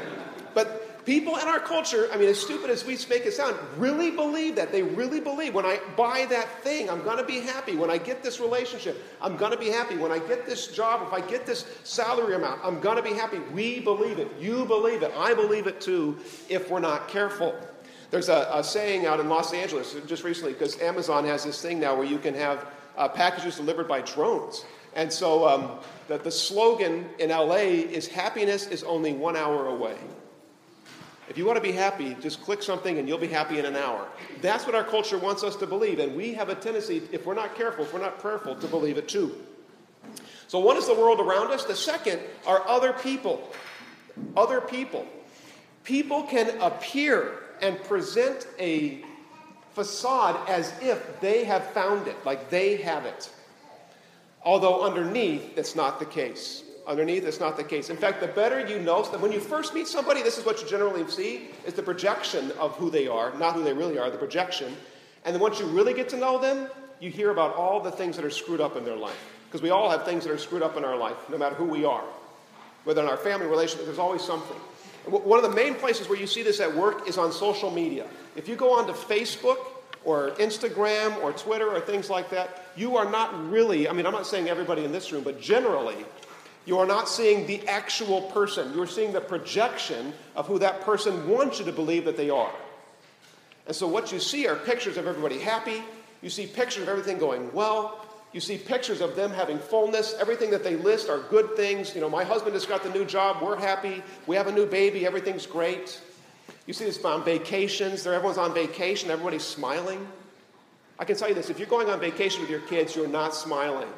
But 0.54 0.83
people 1.04 1.36
in 1.36 1.46
our 1.48 1.58
culture, 1.58 2.08
I 2.12 2.16
mean, 2.16 2.28
as 2.28 2.40
stupid 2.40 2.70
as 2.70 2.84
we 2.84 2.98
make 3.08 3.26
it 3.26 3.32
sound, 3.32 3.56
really 3.76 4.10
believe 4.10 4.56
that. 4.56 4.72
They 4.72 4.82
really 4.82 5.20
believe 5.20 5.54
when 5.54 5.66
I 5.66 5.80
buy 5.96 6.26
that 6.30 6.62
thing, 6.62 6.88
I'm 6.88 7.02
going 7.02 7.18
to 7.18 7.24
be 7.24 7.40
happy. 7.40 7.76
When 7.76 7.90
I 7.90 7.98
get 7.98 8.22
this 8.22 8.40
relationship, 8.40 9.02
I'm 9.20 9.36
going 9.36 9.52
to 9.52 9.58
be 9.58 9.68
happy. 9.68 9.96
When 9.96 10.12
I 10.12 10.18
get 10.18 10.46
this 10.46 10.68
job, 10.68 11.06
if 11.06 11.12
I 11.12 11.20
get 11.20 11.46
this 11.46 11.66
salary 11.84 12.34
amount, 12.34 12.60
I'm 12.64 12.80
going 12.80 12.96
to 12.96 13.02
be 13.02 13.12
happy. 13.12 13.38
We 13.52 13.80
believe 13.80 14.18
it. 14.18 14.28
You 14.40 14.64
believe 14.64 15.02
it. 15.02 15.12
I 15.16 15.34
believe 15.34 15.66
it 15.66 15.80
too 15.80 16.18
if 16.48 16.70
we're 16.70 16.80
not 16.80 17.08
careful. 17.08 17.54
There's 18.10 18.28
a, 18.28 18.48
a 18.52 18.62
saying 18.62 19.06
out 19.06 19.20
in 19.20 19.28
Los 19.28 19.52
Angeles 19.52 19.96
just 20.06 20.24
recently 20.24 20.52
because 20.52 20.80
Amazon 20.80 21.24
has 21.24 21.44
this 21.44 21.60
thing 21.60 21.80
now 21.80 21.96
where 21.96 22.06
you 22.06 22.18
can 22.18 22.34
have 22.34 22.66
uh, 22.96 23.08
packages 23.08 23.56
delivered 23.56 23.88
by 23.88 24.00
drones. 24.02 24.64
And 24.94 25.12
so 25.12 25.48
um, 25.48 25.70
the, 26.06 26.18
the 26.18 26.30
slogan 26.30 27.08
in 27.18 27.30
LA 27.30 27.56
is 27.56 28.06
happiness 28.06 28.66
is 28.68 28.84
only 28.84 29.12
one 29.12 29.36
hour 29.36 29.66
away. 29.66 29.96
If 31.28 31.38
you 31.38 31.46
want 31.46 31.56
to 31.56 31.62
be 31.62 31.72
happy, 31.72 32.16
just 32.20 32.42
click 32.42 32.62
something 32.62 32.98
and 32.98 33.08
you'll 33.08 33.18
be 33.18 33.28
happy 33.28 33.58
in 33.58 33.64
an 33.64 33.76
hour. 33.76 34.06
That's 34.42 34.66
what 34.66 34.74
our 34.74 34.84
culture 34.84 35.18
wants 35.18 35.42
us 35.42 35.56
to 35.56 35.66
believe. 35.66 35.98
And 35.98 36.14
we 36.14 36.34
have 36.34 36.50
a 36.50 36.54
tendency, 36.54 37.02
if 37.12 37.24
we're 37.24 37.34
not 37.34 37.56
careful, 37.56 37.84
if 37.84 37.94
we're 37.94 38.00
not 38.00 38.18
prayerful, 38.18 38.56
to 38.56 38.66
believe 38.66 38.98
it 38.98 39.08
too. 39.08 39.34
So, 40.48 40.58
one 40.58 40.76
is 40.76 40.86
the 40.86 40.94
world 40.94 41.20
around 41.20 41.50
us, 41.50 41.64
the 41.64 41.74
second 41.74 42.20
are 42.46 42.66
other 42.68 42.92
people. 42.92 43.50
Other 44.36 44.60
people. 44.60 45.06
People 45.82 46.24
can 46.24 46.60
appear 46.60 47.40
and 47.60 47.82
present 47.84 48.46
a 48.58 49.02
facade 49.72 50.38
as 50.48 50.72
if 50.80 51.20
they 51.20 51.44
have 51.44 51.64
found 51.72 52.06
it, 52.06 52.16
like 52.24 52.50
they 52.50 52.76
have 52.76 53.06
it. 53.06 53.30
Although 54.44 54.84
underneath, 54.84 55.56
that's 55.56 55.74
not 55.74 55.98
the 55.98 56.06
case. 56.06 56.62
Underneath, 56.86 57.24
it's 57.24 57.40
not 57.40 57.56
the 57.56 57.64
case. 57.64 57.88
In 57.88 57.96
fact, 57.96 58.20
the 58.20 58.26
better 58.26 58.66
you 58.66 58.78
know, 58.78 59.02
when 59.04 59.32
you 59.32 59.40
first 59.40 59.72
meet 59.72 59.86
somebody, 59.86 60.22
this 60.22 60.36
is 60.36 60.44
what 60.44 60.60
you 60.60 60.68
generally 60.68 61.08
see, 61.08 61.48
is 61.66 61.72
the 61.72 61.82
projection 61.82 62.52
of 62.58 62.76
who 62.76 62.90
they 62.90 63.08
are, 63.08 63.34
not 63.38 63.54
who 63.54 63.64
they 63.64 63.72
really 63.72 63.98
are, 63.98 64.10
the 64.10 64.18
projection. 64.18 64.76
And 65.24 65.34
then 65.34 65.40
once 65.40 65.58
you 65.58 65.66
really 65.66 65.94
get 65.94 66.10
to 66.10 66.18
know 66.18 66.38
them, 66.38 66.68
you 67.00 67.10
hear 67.10 67.30
about 67.30 67.56
all 67.56 67.80
the 67.80 67.90
things 67.90 68.16
that 68.16 68.24
are 68.24 68.30
screwed 68.30 68.60
up 68.60 68.76
in 68.76 68.84
their 68.84 68.96
life. 68.96 69.18
Because 69.46 69.62
we 69.62 69.70
all 69.70 69.88
have 69.88 70.04
things 70.04 70.24
that 70.24 70.32
are 70.32 70.38
screwed 70.38 70.62
up 70.62 70.76
in 70.76 70.84
our 70.84 70.96
life, 70.96 71.16
no 71.30 71.38
matter 71.38 71.54
who 71.54 71.64
we 71.64 71.84
are. 71.84 72.04
Whether 72.84 73.02
in 73.02 73.08
our 73.08 73.16
family 73.16 73.46
relationship, 73.46 73.86
there's 73.86 73.98
always 73.98 74.22
something. 74.22 74.56
One 75.06 75.42
of 75.42 75.48
the 75.48 75.54
main 75.54 75.74
places 75.74 76.08
where 76.08 76.18
you 76.18 76.26
see 76.26 76.42
this 76.42 76.60
at 76.60 76.74
work 76.74 77.08
is 77.08 77.18
on 77.18 77.32
social 77.32 77.70
media. 77.70 78.06
If 78.36 78.48
you 78.48 78.56
go 78.56 78.78
onto 78.78 78.92
Facebook 78.92 79.58
or 80.04 80.30
Instagram 80.32 81.22
or 81.22 81.32
Twitter 81.32 81.68
or 81.68 81.80
things 81.80 82.10
like 82.10 82.30
that, 82.30 82.66
you 82.76 82.96
are 82.96 83.10
not 83.10 83.50
really, 83.50 83.88
I 83.88 83.92
mean, 83.92 84.06
I'm 84.06 84.12
not 84.12 84.26
saying 84.26 84.48
everybody 84.48 84.84
in 84.84 84.92
this 84.92 85.12
room, 85.12 85.22
but 85.22 85.40
generally, 85.40 85.96
you 86.66 86.78
are 86.78 86.86
not 86.86 87.08
seeing 87.08 87.46
the 87.46 87.66
actual 87.68 88.22
person. 88.22 88.72
You're 88.74 88.86
seeing 88.86 89.12
the 89.12 89.20
projection 89.20 90.12
of 90.34 90.46
who 90.46 90.58
that 90.60 90.80
person 90.80 91.28
wants 91.28 91.58
you 91.58 91.64
to 91.66 91.72
believe 91.72 92.04
that 92.06 92.16
they 92.16 92.30
are. 92.30 92.52
And 93.66 93.76
so 93.76 93.86
what 93.86 94.12
you 94.12 94.18
see 94.18 94.46
are 94.46 94.56
pictures 94.56 94.96
of 94.96 95.06
everybody 95.06 95.38
happy. 95.38 95.82
You 96.22 96.30
see 96.30 96.46
pictures 96.46 96.82
of 96.84 96.88
everything 96.88 97.18
going 97.18 97.52
well. 97.52 98.06
You 98.32 98.40
see 98.40 98.58
pictures 98.58 99.00
of 99.00 99.14
them 99.14 99.30
having 99.30 99.58
fullness. 99.58 100.14
Everything 100.18 100.50
that 100.50 100.64
they 100.64 100.76
list 100.76 101.08
are 101.08 101.20
good 101.30 101.54
things. 101.54 101.94
You 101.94 102.00
know, 102.00 102.10
my 102.10 102.24
husband 102.24 102.54
has 102.54 102.66
got 102.66 102.82
the 102.82 102.90
new 102.90 103.04
job. 103.04 103.42
We're 103.42 103.56
happy. 103.56 104.02
We 104.26 104.34
have 104.36 104.46
a 104.46 104.52
new 104.52 104.66
baby. 104.66 105.06
Everything's 105.06 105.46
great. 105.46 106.00
You 106.66 106.72
see 106.72 106.86
this 106.86 107.02
on 107.04 107.24
vacations. 107.24 108.02
There, 108.02 108.14
Everyone's 108.14 108.38
on 108.38 108.54
vacation. 108.54 109.10
Everybody's 109.10 109.44
smiling. 109.44 110.06
I 110.98 111.04
can 111.04 111.16
tell 111.16 111.28
you 111.28 111.34
this 111.34 111.50
if 111.50 111.58
you're 111.58 111.68
going 111.68 111.90
on 111.90 112.00
vacation 112.00 112.40
with 112.40 112.50
your 112.50 112.60
kids, 112.60 112.96
you're 112.96 113.06
not 113.06 113.34
smiling 113.34 113.88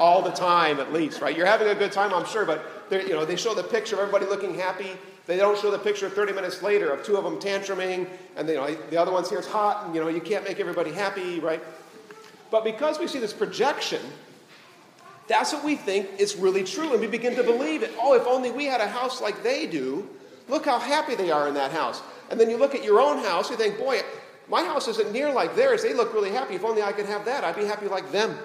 all 0.00 0.22
the 0.22 0.30
time 0.30 0.80
at 0.80 0.92
least, 0.92 1.20
right? 1.20 1.36
You're 1.36 1.46
having 1.46 1.68
a 1.68 1.74
good 1.74 1.92
time, 1.92 2.12
I'm 2.12 2.24
sure, 2.24 2.46
but 2.46 2.64
you 2.90 3.10
know, 3.10 3.24
they 3.24 3.36
show 3.36 3.54
the 3.54 3.62
picture 3.62 3.96
of 3.96 4.00
everybody 4.00 4.24
looking 4.24 4.54
happy. 4.54 4.92
They 5.26 5.36
don't 5.36 5.56
show 5.58 5.70
the 5.70 5.78
picture 5.78 6.08
30 6.08 6.32
minutes 6.32 6.62
later 6.62 6.90
of 6.90 7.04
two 7.04 7.16
of 7.16 7.22
them 7.22 7.38
tantruming, 7.38 8.08
and 8.34 8.48
you 8.48 8.54
know, 8.54 8.74
the 8.88 8.96
other 8.96 9.12
one's 9.12 9.28
here, 9.28 9.38
it's 9.38 9.46
hot, 9.46 9.84
and 9.84 9.94
you 9.94 10.00
know, 10.00 10.08
you 10.08 10.20
can't 10.20 10.42
make 10.42 10.58
everybody 10.58 10.90
happy, 10.90 11.38
right? 11.38 11.62
But 12.50 12.64
because 12.64 12.98
we 12.98 13.06
see 13.06 13.20
this 13.20 13.34
projection, 13.34 14.00
that's 15.28 15.52
what 15.52 15.64
we 15.64 15.76
think 15.76 16.08
is 16.18 16.34
really 16.34 16.64
true, 16.64 16.90
and 16.92 17.00
we 17.00 17.06
begin 17.06 17.36
to 17.36 17.44
believe 17.44 17.82
it. 17.84 17.92
Oh, 18.00 18.14
if 18.14 18.26
only 18.26 18.50
we 18.50 18.64
had 18.64 18.80
a 18.80 18.88
house 18.88 19.20
like 19.20 19.44
they 19.44 19.66
do, 19.66 20.08
look 20.48 20.64
how 20.64 20.80
happy 20.80 21.14
they 21.14 21.30
are 21.30 21.46
in 21.46 21.54
that 21.54 21.70
house. 21.70 22.02
And 22.30 22.40
then 22.40 22.50
you 22.50 22.56
look 22.56 22.74
at 22.74 22.82
your 22.82 23.00
own 23.00 23.18
house, 23.18 23.50
you 23.50 23.56
think, 23.56 23.78
boy, 23.78 24.00
my 24.48 24.64
house 24.64 24.88
isn't 24.88 25.12
near 25.12 25.32
like 25.32 25.54
theirs. 25.54 25.82
They 25.82 25.94
look 25.94 26.12
really 26.12 26.30
happy. 26.30 26.54
If 26.54 26.64
only 26.64 26.82
I 26.82 26.90
could 26.90 27.06
have 27.06 27.26
that, 27.26 27.44
I'd 27.44 27.54
be 27.54 27.66
happy 27.66 27.86
like 27.86 28.10
them. 28.10 28.36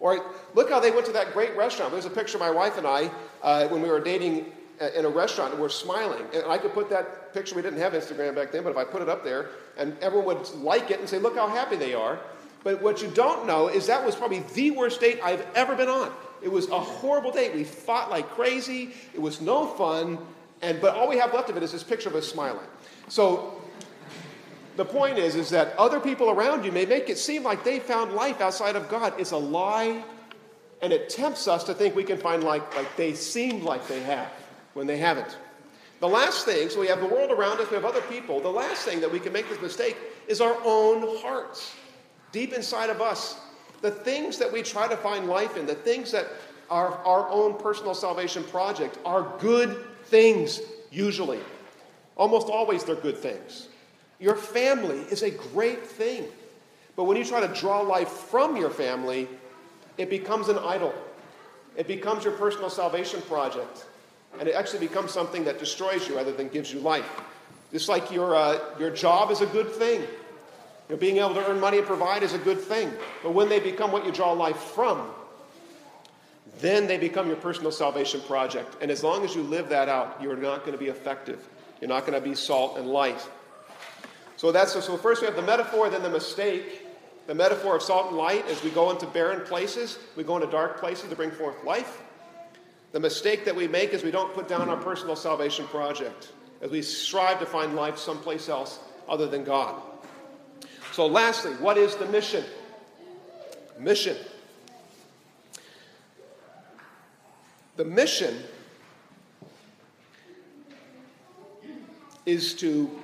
Or 0.00 0.32
look 0.54 0.70
how 0.70 0.80
they 0.80 0.90
went 0.90 1.06
to 1.06 1.12
that 1.12 1.32
great 1.32 1.56
restaurant. 1.56 1.92
There's 1.92 2.06
a 2.06 2.10
picture 2.10 2.38
of 2.38 2.40
my 2.40 2.50
wife 2.50 2.78
and 2.78 2.86
I 2.86 3.10
uh, 3.42 3.68
when 3.68 3.82
we 3.82 3.88
were 3.88 4.00
dating 4.00 4.46
uh, 4.80 4.88
in 4.96 5.04
a 5.04 5.08
restaurant 5.08 5.52
and 5.52 5.60
we're 5.60 5.68
smiling. 5.68 6.24
And 6.34 6.44
I 6.46 6.56
could 6.56 6.72
put 6.72 6.88
that 6.90 7.34
picture, 7.34 7.54
we 7.54 7.62
didn't 7.62 7.78
have 7.80 7.92
Instagram 7.92 8.34
back 8.34 8.50
then, 8.50 8.64
but 8.64 8.70
if 8.70 8.78
I 8.78 8.84
put 8.84 9.02
it 9.02 9.10
up 9.10 9.22
there 9.22 9.50
and 9.76 9.96
everyone 10.00 10.38
would 10.38 10.48
like 10.54 10.90
it 10.90 11.00
and 11.00 11.08
say, 11.08 11.18
look 11.18 11.36
how 11.36 11.48
happy 11.48 11.76
they 11.76 11.94
are. 11.94 12.18
But 12.64 12.82
what 12.82 13.02
you 13.02 13.10
don't 13.10 13.46
know 13.46 13.68
is 13.68 13.86
that 13.86 14.04
was 14.04 14.16
probably 14.16 14.40
the 14.54 14.70
worst 14.70 15.00
date 15.00 15.20
I've 15.22 15.46
ever 15.54 15.74
been 15.76 15.88
on. 15.88 16.12
It 16.42 16.50
was 16.50 16.68
a 16.68 16.80
horrible 16.80 17.30
date. 17.30 17.54
We 17.54 17.64
fought 17.64 18.10
like 18.10 18.28
crazy. 18.30 18.94
It 19.14 19.20
was 19.20 19.40
no 19.40 19.66
fun. 19.66 20.18
And, 20.62 20.80
but 20.80 20.94
all 20.94 21.08
we 21.08 21.18
have 21.18 21.32
left 21.34 21.50
of 21.50 21.56
it 21.56 21.62
is 21.62 21.72
this 21.72 21.82
picture 21.82 22.08
of 22.08 22.14
us 22.14 22.26
smiling. 22.26 22.66
So 23.08 23.60
the 24.80 24.84
point 24.86 25.18
is, 25.18 25.36
is 25.36 25.50
that 25.50 25.76
other 25.76 26.00
people 26.00 26.30
around 26.30 26.64
you 26.64 26.72
may 26.72 26.86
make 26.86 27.10
it 27.10 27.18
seem 27.18 27.42
like 27.42 27.64
they 27.64 27.78
found 27.78 28.14
life 28.14 28.40
outside 28.40 28.76
of 28.76 28.88
God. 28.88 29.12
It's 29.18 29.32
a 29.32 29.36
lie, 29.36 30.02
and 30.80 30.90
it 30.90 31.10
tempts 31.10 31.46
us 31.48 31.64
to 31.64 31.74
think 31.74 31.94
we 31.94 32.02
can 32.02 32.16
find 32.16 32.42
life 32.42 32.62
like 32.74 32.96
they 32.96 33.12
seem 33.12 33.62
like 33.62 33.86
they 33.86 34.00
have 34.04 34.32
when 34.72 34.86
they 34.86 34.96
haven't. 34.96 35.36
The 36.00 36.08
last 36.08 36.46
thing, 36.46 36.70
so 36.70 36.80
we 36.80 36.86
have 36.86 37.00
the 37.00 37.06
world 37.06 37.30
around 37.30 37.60
us, 37.60 37.68
we 37.68 37.74
have 37.74 37.84
other 37.84 38.00
people. 38.00 38.40
The 38.40 38.48
last 38.48 38.86
thing 38.86 39.02
that 39.02 39.12
we 39.12 39.20
can 39.20 39.34
make 39.34 39.50
this 39.50 39.60
mistake 39.60 39.98
is 40.28 40.40
our 40.40 40.56
own 40.64 41.14
hearts. 41.18 41.74
Deep 42.32 42.54
inside 42.54 42.88
of 42.88 43.02
us, 43.02 43.38
the 43.82 43.90
things 43.90 44.38
that 44.38 44.50
we 44.50 44.62
try 44.62 44.88
to 44.88 44.96
find 44.96 45.26
life 45.26 45.58
in, 45.58 45.66
the 45.66 45.74
things 45.74 46.10
that 46.12 46.28
are 46.70 46.94
our 47.04 47.28
own 47.28 47.58
personal 47.58 47.92
salvation 47.92 48.44
project, 48.44 48.98
are 49.04 49.30
good 49.40 49.84
things, 50.04 50.62
usually. 50.90 51.40
Almost 52.16 52.48
always, 52.48 52.82
they're 52.82 52.96
good 52.96 53.18
things. 53.18 53.66
Your 54.20 54.36
family 54.36 55.00
is 55.10 55.22
a 55.22 55.30
great 55.30 55.84
thing. 55.86 56.26
But 56.94 57.04
when 57.04 57.16
you 57.16 57.24
try 57.24 57.40
to 57.44 57.52
draw 57.58 57.80
life 57.80 58.08
from 58.08 58.56
your 58.56 58.70
family, 58.70 59.26
it 59.96 60.10
becomes 60.10 60.48
an 60.48 60.58
idol. 60.58 60.94
It 61.76 61.88
becomes 61.88 62.24
your 62.24 62.34
personal 62.34 62.68
salvation 62.68 63.22
project. 63.22 63.86
And 64.38 64.48
it 64.48 64.54
actually 64.54 64.86
becomes 64.86 65.10
something 65.10 65.44
that 65.44 65.58
destroys 65.58 66.06
you 66.06 66.16
rather 66.16 66.32
than 66.32 66.48
gives 66.48 66.72
you 66.72 66.80
life. 66.80 67.08
Just 67.72 67.88
like 67.88 68.10
your, 68.10 68.36
uh, 68.36 68.58
your 68.78 68.90
job 68.90 69.30
is 69.30 69.40
a 69.40 69.46
good 69.46 69.70
thing. 69.70 70.00
You 70.00 70.96
know, 70.96 70.96
being 70.96 71.18
able 71.18 71.34
to 71.34 71.48
earn 71.48 71.58
money 71.58 71.78
and 71.78 71.86
provide 71.86 72.22
is 72.22 72.34
a 72.34 72.38
good 72.38 72.60
thing. 72.60 72.92
But 73.22 73.32
when 73.32 73.48
they 73.48 73.60
become 73.60 73.92
what 73.92 74.04
you 74.04 74.12
draw 74.12 74.32
life 74.32 74.56
from, 74.56 75.08
then 76.60 76.86
they 76.86 76.98
become 76.98 77.26
your 77.28 77.36
personal 77.36 77.72
salvation 77.72 78.20
project. 78.22 78.76
And 78.82 78.90
as 78.90 79.02
long 79.02 79.24
as 79.24 79.34
you 79.34 79.42
live 79.42 79.68
that 79.70 79.88
out, 79.88 80.18
you're 80.20 80.36
not 80.36 80.60
going 80.60 80.72
to 80.72 80.78
be 80.78 80.88
effective. 80.88 81.48
You're 81.80 81.88
not 81.88 82.06
going 82.06 82.20
to 82.20 82.28
be 82.28 82.34
salt 82.34 82.76
and 82.76 82.88
light. 82.88 83.26
So 84.40 84.50
that's 84.50 84.72
so 84.72 84.96
first 84.96 85.20
we 85.20 85.26
have 85.26 85.36
the 85.36 85.42
metaphor, 85.42 85.90
then 85.90 86.02
the 86.02 86.08
mistake. 86.08 86.86
The 87.26 87.34
metaphor 87.34 87.76
of 87.76 87.82
salt 87.82 88.08
and 88.08 88.16
light 88.16 88.46
as 88.46 88.64
we 88.64 88.70
go 88.70 88.90
into 88.90 89.04
barren 89.06 89.42
places, 89.42 89.98
we 90.16 90.24
go 90.24 90.36
into 90.36 90.50
dark 90.50 90.80
places 90.80 91.10
to 91.10 91.14
bring 91.14 91.30
forth 91.30 91.62
life. 91.62 92.00
The 92.92 93.00
mistake 93.00 93.44
that 93.44 93.54
we 93.54 93.68
make 93.68 93.90
is 93.90 94.02
we 94.02 94.10
don't 94.10 94.32
put 94.32 94.48
down 94.48 94.70
our 94.70 94.78
personal 94.78 95.14
salvation 95.14 95.66
project 95.66 96.32
as 96.62 96.70
we 96.70 96.80
strive 96.80 97.38
to 97.40 97.44
find 97.44 97.76
life 97.76 97.98
someplace 97.98 98.48
else 98.48 98.80
other 99.06 99.26
than 99.26 99.44
God. 99.44 99.78
So, 100.92 101.06
lastly, 101.06 101.52
what 101.56 101.76
is 101.76 101.94
the 101.96 102.06
mission? 102.06 102.44
Mission. 103.78 104.16
The 107.76 107.84
mission 107.84 108.38
is 112.24 112.54
to 112.54 112.99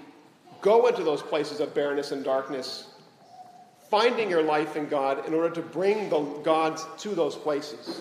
go 0.67 0.89
into 0.89 1.05
those 1.05 1.23
places 1.23 1.61
of 1.61 1.73
barrenness 1.75 2.11
and 2.11 2.25
darkness, 2.25 2.89
finding 3.89 4.29
your 4.29 4.43
life 4.43 4.75
in 4.75 4.89
God 4.89 5.25
in 5.25 5.33
order 5.33 5.49
to 5.49 5.63
bring 5.63 6.11
the 6.11 6.19
God 6.43 6.81
to 6.99 7.11
those 7.11 7.37
places. 7.37 8.01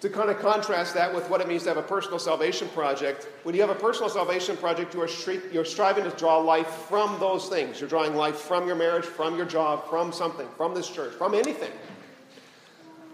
To 0.00 0.10
kind 0.10 0.30
of 0.30 0.40
contrast 0.40 0.94
that 0.94 1.14
with 1.14 1.30
what 1.30 1.40
it 1.40 1.46
means 1.46 1.62
to 1.62 1.68
have 1.68 1.78
a 1.78 1.82
personal 1.82 2.18
salvation 2.18 2.66
project, 2.70 3.28
when 3.44 3.54
you 3.54 3.60
have 3.60 3.70
a 3.70 3.76
personal 3.76 4.08
salvation 4.08 4.56
project, 4.56 4.94
you 4.94 5.00
are 5.00 5.06
stri- 5.06 5.52
you're 5.52 5.64
striving 5.64 6.02
to 6.02 6.10
draw 6.10 6.38
life 6.38 6.66
from 6.66 7.16
those 7.20 7.48
things. 7.48 7.78
You're 7.80 7.88
drawing 7.88 8.16
life 8.16 8.38
from 8.38 8.66
your 8.66 8.74
marriage, 8.74 9.04
from 9.04 9.36
your 9.36 9.46
job, 9.46 9.88
from 9.88 10.12
something, 10.12 10.48
from 10.56 10.74
this 10.74 10.90
church, 10.90 11.14
from 11.14 11.34
anything. 11.34 11.70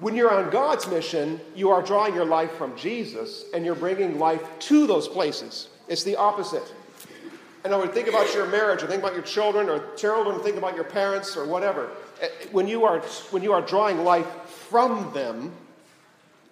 When 0.00 0.16
you're 0.16 0.32
on 0.32 0.48
God's 0.48 0.88
mission, 0.88 1.42
you 1.54 1.68
are 1.68 1.82
drawing 1.82 2.14
your 2.14 2.24
life 2.24 2.52
from 2.52 2.74
Jesus 2.74 3.44
and 3.52 3.66
you're 3.66 3.74
bringing 3.74 4.18
life 4.18 4.42
to 4.60 4.86
those 4.86 5.08
places. 5.08 5.68
It's 5.88 6.04
the 6.04 6.16
opposite. 6.16 6.72
And 7.64 7.72
I 7.72 7.76
would 7.76 7.92
think 7.92 8.08
about 8.08 8.34
your 8.34 8.46
marriage, 8.46 8.82
or 8.82 8.88
think 8.88 9.02
about 9.02 9.14
your 9.14 9.22
children, 9.22 9.68
or 9.68 9.94
children, 9.94 10.40
think 10.40 10.56
about 10.56 10.74
your 10.74 10.84
parents, 10.84 11.36
or 11.36 11.46
whatever. 11.46 11.90
Eh, 12.20 12.28
when 12.50 12.66
you 12.66 12.84
are, 12.84 13.00
when 13.30 13.42
you 13.42 13.52
are 13.52 13.60
drawing 13.60 14.02
life 14.04 14.26
from 14.48 15.12
them, 15.12 15.52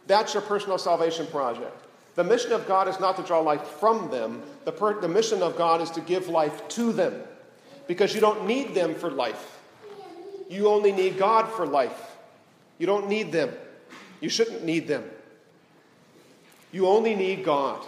that's 0.07 0.35
your 0.35 0.43
personal 0.43 0.79
salvation 0.79 1.27
project. 1.27 1.77
The 2.15 2.25
mission 2.25 2.53
of 2.53 2.67
God 2.67 2.87
is 2.87 3.01
not 3.01 3.17
to 3.17 3.23
draw 3.23 3.41
life 3.41 3.63
from 3.63 4.11
them, 4.11 4.43
the, 4.65 4.73
per, 4.73 5.01
the 5.01 5.09
mission 5.09 5.43
of 5.43 5.57
God 5.57 5.81
is 5.81 5.91
to 5.93 6.01
give 6.01 6.29
life 6.29 6.67
to 6.69 6.93
them. 6.93 7.23
Because 7.87 8.15
you 8.15 8.21
don't 8.21 8.47
need 8.47 8.75
them 8.75 8.95
for 8.95 9.11
life. 9.11 9.59
You 10.49 10.69
only 10.69 10.93
need 10.93 11.19
God 11.19 11.49
for 11.49 11.67
life. 11.67 12.17
You 12.79 12.87
don't 12.87 13.09
need 13.09 13.33
them. 13.33 13.53
You 14.21 14.29
shouldn't 14.29 14.65
need 14.65 14.87
them. 14.87 15.05
You 16.73 16.87
only 16.87 17.15
need 17.15 17.45
God. 17.45 17.85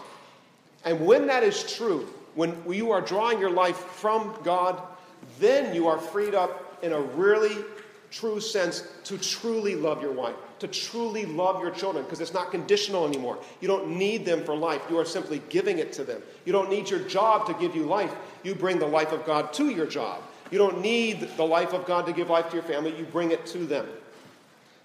And 0.85 1.07
when 1.07 1.27
that 1.29 1.43
is 1.43 1.77
true, 1.77 2.09
when 2.35 2.57
you 2.69 2.91
are 2.91 3.01
drawing 3.01 3.39
your 3.39 3.51
life 3.51 3.77
from 3.77 4.35
God, 4.43 4.83
then 5.39 5.75
you 5.75 5.87
are 5.89 5.99
freed 5.99 6.35
up 6.35 6.79
in 6.83 6.93
a 6.93 7.01
really 7.01 7.65
true 8.11 8.41
sense 8.41 8.87
to 9.05 9.17
truly 9.19 9.75
love 9.75 10.03
your 10.03 10.13
wife, 10.13 10.37
to 10.59 10.69
truly 10.69 11.25
love 11.25 11.63
your 11.63 11.71
children, 11.71 12.05
because 12.05 12.21
it's 12.21 12.35
not 12.35 12.51
conditional 12.51 13.07
anymore. 13.07 13.39
You 13.61 13.69
don't 13.69 13.97
need 13.97 14.25
them 14.25 14.45
for 14.45 14.55
life. 14.55 14.83
You 14.91 14.99
are 14.99 15.05
simply 15.05 15.41
giving 15.49 15.79
it 15.79 15.93
to 15.95 16.05
them. 16.05 16.23
You 16.45 16.53
don't 16.53 16.69
need 16.69 16.91
your 16.91 17.01
job 17.01 17.47
to 17.47 17.55
give 17.55 17.75
you 17.75 17.85
life. 17.85 18.15
You 18.43 18.55
bring 18.55 18.79
the 18.79 18.87
life 18.87 19.13
of 19.13 19.25
God 19.25 19.53
to 19.55 19.71
your 19.71 19.87
job. 19.87 20.23
You 20.51 20.59
don't 20.59 20.83
need 20.83 21.31
the 21.37 21.45
life 21.45 21.73
of 21.73 21.87
God 21.87 22.05
to 22.07 22.13
give 22.13 22.29
life 22.29 22.49
to 22.51 22.55
your 22.55 22.63
family. 22.63 22.95
You 22.97 23.05
bring 23.05 23.31
it 23.31 23.47
to 23.47 23.65
them. 23.65 23.87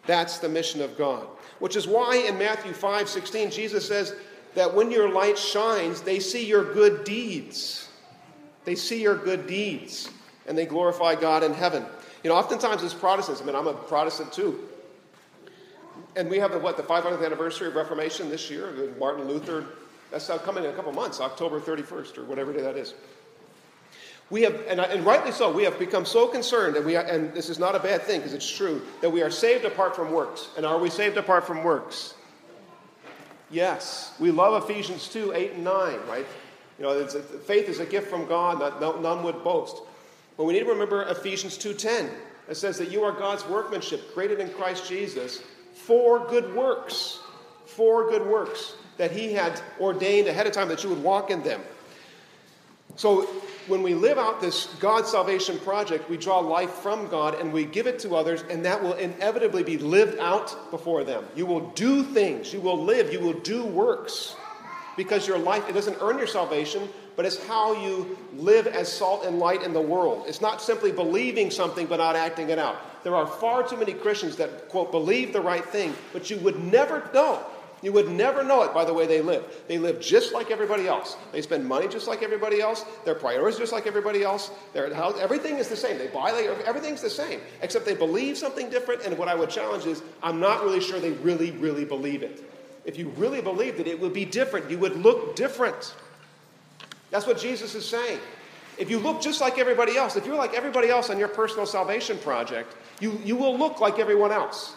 That's 0.05 0.37
the 0.37 0.47
mission 0.47 0.81
of 0.81 0.97
God. 0.97 1.27
Which 1.59 1.75
is 1.75 1.85
why 1.85 2.15
in 2.15 2.37
Matthew 2.37 2.71
5 2.71 3.09
16, 3.09 3.51
Jesus 3.51 3.85
says 3.85 4.15
that 4.55 4.73
when 4.73 4.91
your 4.91 5.09
light 5.09 5.37
shines, 5.37 6.01
they 6.01 6.19
see 6.19 6.45
your 6.45 6.73
good 6.73 7.03
deeds. 7.03 7.87
They 8.65 8.75
see 8.75 9.01
your 9.01 9.15
good 9.15 9.47
deeds 9.47 10.09
and 10.47 10.57
they 10.57 10.65
glorify 10.65 11.15
God 11.15 11.43
in 11.43 11.53
heaven. 11.53 11.85
You 12.23 12.29
know, 12.29 12.35
oftentimes 12.35 12.81
as 12.83 12.93
Protestants, 12.93 13.41
I 13.41 13.45
mean, 13.45 13.55
I'm 13.55 13.67
a 13.67 13.73
Protestant 13.73 14.31
too. 14.33 14.59
And 16.15 16.29
we 16.29 16.39
have 16.39 16.51
the, 16.51 16.59
what, 16.59 16.77
the 16.77 16.83
500th 16.83 17.23
anniversary 17.23 17.67
of 17.67 17.75
Reformation 17.75 18.29
this 18.29 18.49
year, 18.49 18.93
Martin 18.97 19.27
Luther. 19.27 19.65
That's 20.11 20.27
coming 20.43 20.63
in 20.63 20.69
a 20.69 20.73
couple 20.73 20.91
months, 20.93 21.19
October 21.19 21.59
31st 21.59 22.17
or 22.17 22.23
whatever 22.23 22.53
day 22.53 22.61
that 22.61 22.77
is. 22.77 22.93
We 24.29 24.41
have, 24.41 24.55
and, 24.67 24.79
and, 24.79 25.05
rightly 25.05 25.31
so, 25.31 25.51
we 25.51 25.63
have 25.63 25.79
become 25.79 26.05
so 26.05 26.27
concerned, 26.27 26.75
and, 26.75 26.85
we 26.85 26.97
and 26.97 27.33
this 27.33 27.49
is 27.49 27.59
not 27.59 27.75
a 27.75 27.79
bad 27.79 28.01
thing 28.01 28.19
because 28.19 28.33
it's 28.33 28.49
true, 28.49 28.81
that 29.01 29.09
we 29.09 29.21
are 29.21 29.31
saved 29.31 29.63
apart 29.63 29.95
from 29.95 30.11
works. 30.11 30.49
And 30.57 30.65
are 30.65 30.77
we 30.77 30.89
saved 30.89 31.17
apart 31.17 31.47
from 31.47 31.63
works? 31.63 32.13
Yes. 33.49 34.13
We 34.19 34.31
love 34.31 34.63
Ephesians 34.63 35.07
2 35.09 35.33
8 35.33 35.53
and 35.53 35.63
9, 35.63 35.99
right? 36.07 36.25
You 36.77 36.83
know, 36.83 36.91
a, 36.91 37.07
faith 37.07 37.69
is 37.69 37.79
a 37.79 37.85
gift 37.85 38.09
from 38.09 38.27
God, 38.27 38.59
not, 38.59 38.81
no, 38.81 38.99
none 38.99 39.23
would 39.23 39.43
boast. 39.43 39.81
But 40.37 40.43
we 40.43 40.53
need 40.53 40.59
to 40.59 40.69
remember 40.69 41.03
Ephesians 41.03 41.57
2.10. 41.57 42.09
It 42.49 42.55
says 42.55 42.77
that 42.77 42.91
you 42.91 43.03
are 43.03 43.11
God's 43.11 43.45
workmanship, 43.47 44.13
created 44.13 44.39
in 44.39 44.49
Christ 44.49 44.87
Jesus, 44.87 45.41
for 45.73 46.27
good 46.27 46.53
works. 46.55 47.19
For 47.65 48.09
good 48.09 48.25
works 48.25 48.75
that 48.97 49.11
he 49.11 49.33
had 49.33 49.59
ordained 49.79 50.27
ahead 50.27 50.47
of 50.47 50.53
time 50.53 50.67
that 50.69 50.83
you 50.83 50.89
would 50.89 51.03
walk 51.03 51.31
in 51.31 51.41
them. 51.43 51.61
So 52.97 53.27
when 53.67 53.83
we 53.83 53.93
live 53.93 54.17
out 54.17 54.41
this 54.41 54.65
God 54.79 55.05
salvation 55.05 55.59
project, 55.59 56.09
we 56.09 56.17
draw 56.17 56.39
life 56.39 56.71
from 56.71 57.07
God 57.07 57.39
and 57.39 57.53
we 57.53 57.63
give 57.63 57.85
it 57.85 57.99
to 57.99 58.15
others, 58.15 58.43
and 58.49 58.65
that 58.65 58.81
will 58.81 58.93
inevitably 58.93 59.63
be 59.63 59.77
lived 59.77 60.17
out 60.19 60.71
before 60.71 61.03
them. 61.03 61.23
You 61.35 61.45
will 61.45 61.69
do 61.71 62.03
things, 62.03 62.51
you 62.51 62.59
will 62.59 62.83
live, 62.83 63.13
you 63.13 63.19
will 63.19 63.39
do 63.39 63.63
works 63.63 64.35
because 64.95 65.27
your 65.27 65.37
life, 65.37 65.69
it 65.69 65.73
doesn't 65.73 65.97
earn 66.01 66.17
your 66.17 66.25
salvation, 66.25 66.89
but 67.15 67.23
it's 67.23 67.43
how 67.45 67.79
you 67.83 68.17
live 68.35 68.65
as 68.65 68.91
salt 68.91 69.25
and 69.25 69.37
light 69.37 69.61
in 69.61 69.73
the 69.73 69.81
world. 69.81 70.25
It's 70.27 70.41
not 70.41 70.59
simply 70.59 70.91
believing 70.91 71.51
something 71.51 71.85
but 71.85 71.97
not 71.97 72.15
acting 72.15 72.49
it 72.49 72.57
out. 72.57 72.77
There 73.03 73.15
are 73.15 73.27
far 73.27 73.67
too 73.67 73.77
many 73.77 73.93
Christians 73.93 74.35
that, 74.37 74.69
quote, 74.69 74.91
believe 74.91 75.33
the 75.33 75.41
right 75.41 75.63
thing, 75.63 75.93
but 76.13 76.31
you 76.31 76.37
would 76.37 76.59
never 76.63 77.07
know. 77.13 77.43
You 77.81 77.91
would 77.93 78.09
never 78.09 78.43
know 78.43 78.63
it 78.63 78.73
by 78.73 78.85
the 78.85 78.93
way 78.93 79.05
they 79.05 79.21
live. 79.21 79.63
They 79.67 79.77
live 79.77 79.99
just 79.99 80.33
like 80.33 80.49
everybody 80.49 80.87
else. 80.87 81.15
They 81.31 81.41
spend 81.41 81.65
money 81.65 81.87
just 81.87 82.07
like 82.07 82.23
everybody 82.23 82.59
else. 82.59 82.83
Their 83.05 83.15
priorities 83.15 83.59
just 83.59 83.71
like 83.71 83.85
everybody 83.85 84.23
else. 84.23 84.49
Their 84.73 84.93
house, 84.93 85.17
everything 85.19 85.57
is 85.57 85.69
the 85.69 85.75
same. 85.75 85.97
They 85.97 86.07
buy, 86.07 86.31
they, 86.31 86.47
everything's 86.65 87.01
the 87.01 87.09
same, 87.09 87.39
except 87.61 87.85
they 87.85 87.95
believe 87.95 88.37
something 88.37 88.69
different. 88.69 89.03
And 89.03 89.17
what 89.17 89.27
I 89.27 89.35
would 89.35 89.49
challenge 89.49 89.85
is, 89.85 90.01
I'm 90.23 90.39
not 90.39 90.63
really 90.63 90.81
sure 90.81 90.99
they 90.99 91.11
really, 91.11 91.51
really 91.51 91.85
believe 91.85 92.23
it 92.23 92.43
if 92.87 92.97
you 92.97 93.09
really 93.09 93.41
believed 93.41 93.81
it, 93.81 93.87
it 93.87 93.99
would 93.99 94.13
be 94.13 94.23
different. 94.23 94.71
You 94.71 94.79
would 94.79 94.95
look 94.95 95.35
different. 95.35 95.93
That's 97.11 97.27
what 97.27 97.37
Jesus 97.37 97.75
is 97.75 97.87
saying. 97.87 98.17
If 98.77 98.89
you 98.89 98.97
look 98.97 99.21
just 99.21 99.41
like 99.41 99.59
everybody 99.59 99.97
else, 99.97 100.15
if 100.15 100.25
you're 100.25 100.37
like 100.37 100.53
everybody 100.53 100.89
else 100.89 101.09
on 101.09 101.19
your 101.19 101.27
personal 101.27 101.65
salvation 101.65 102.17
project, 102.17 102.75
you, 103.01 103.19
you 103.25 103.35
will 103.35 103.57
look 103.57 103.81
like 103.81 103.99
everyone 103.99 104.31
else. 104.31 104.73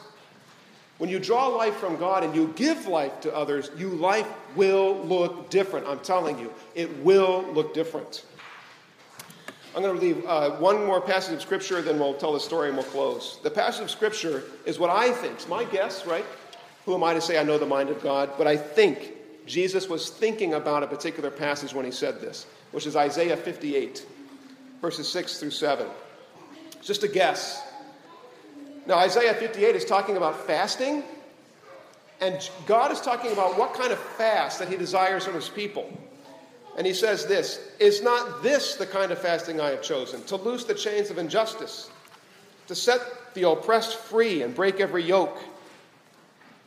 When 1.01 1.09
you 1.09 1.19
draw 1.19 1.47
life 1.47 1.77
from 1.77 1.97
God 1.97 2.25
and 2.25 2.37
you 2.37 2.53
give 2.57 2.87
life 2.87 3.23
to 3.23 3.35
others, 3.35 3.71
you 3.75 3.89
life 3.89 4.29
will 4.55 4.99
look 4.99 5.49
different. 5.49 5.87
I'm 5.87 6.01
telling 6.01 6.39
you, 6.39 6.53
it 6.75 6.95
will 6.99 7.43
look 7.55 7.73
different. 7.73 8.27
I'm 9.75 9.81
going 9.81 9.99
to 9.99 10.01
leave 10.01 10.23
uh, 10.27 10.51
one 10.57 10.85
more 10.85 11.01
passage 11.01 11.33
of 11.33 11.41
Scripture, 11.41 11.81
then 11.81 11.99
we'll 11.99 12.13
tell 12.13 12.35
the 12.35 12.39
story 12.39 12.69
and 12.69 12.77
we'll 12.77 12.85
close. 12.85 13.39
The 13.43 13.51
passage 13.51 13.85
of 13.85 13.91
Scripture 13.91 14.43
is 14.67 14.79
what 14.79 14.91
I 14.91 15.11
think, 15.11 15.37
it's 15.37 15.49
my 15.49 15.65
guess, 15.65 16.05
right? 16.05 16.27
Who 16.85 16.95
am 16.95 17.03
I 17.03 17.15
to 17.15 17.21
say 17.23 17.39
I 17.39 17.45
know 17.45 17.57
the 17.57 17.65
mind 17.65 17.89
of 17.89 18.03
God? 18.03 18.33
But 18.37 18.47
I 18.47 18.59
think 18.59 19.15
Jesus 19.47 19.89
was 19.89 20.11
thinking 20.11 20.53
about 20.53 20.83
a 20.83 20.87
particular 20.87 21.31
passage 21.31 21.73
when 21.73 21.87
he 21.87 21.93
said 21.93 22.21
this, 22.21 22.45
which 22.73 22.87
is 22.87 22.95
Isaiah 22.95 23.39
58, 23.39 24.05
verses 24.83 25.09
6 25.09 25.41
through 25.41 25.53
7. 25.53 25.87
just 26.83 27.05
a 27.05 27.09
guess. 27.09 27.69
Now, 28.87 28.99
Isaiah 28.99 29.35
58 29.35 29.77
is 29.77 29.85
talking 29.85 30.16
about 30.16 30.47
fasting, 30.47 31.05
and 32.21 32.49
God 32.66 32.93
is 32.93 33.01
talking 33.01 33.33
about 33.33 33.59
what 33.59 33.75
kind 33.75 33.93
of 33.93 33.99
fast 33.99 34.59
that 34.59 34.69
he 34.69 34.77
desires 34.77 35.25
from 35.25 35.35
his 35.35 35.49
people. 35.49 35.90
And 36.77 36.87
he 36.87 36.95
says 36.95 37.27
this 37.27 37.61
Is 37.79 38.03
not 38.03 38.43
this 38.43 38.77
the 38.77 38.87
kind 38.87 39.12
of 39.12 39.19
fasting 39.19 39.61
I 39.61 39.71
have 39.71 39.83
chosen? 39.83 40.23
To 40.25 40.37
loose 40.37 40.64
the 40.64 40.75
chains 40.75 41.11
of 41.11 41.19
injustice, 41.19 41.90
to 42.69 42.75
set 42.75 43.01
the 43.35 43.49
oppressed 43.49 43.97
free 43.97 44.43
and 44.43 44.55
break 44.55 44.81
every 44.81 45.05
yoke 45.05 45.38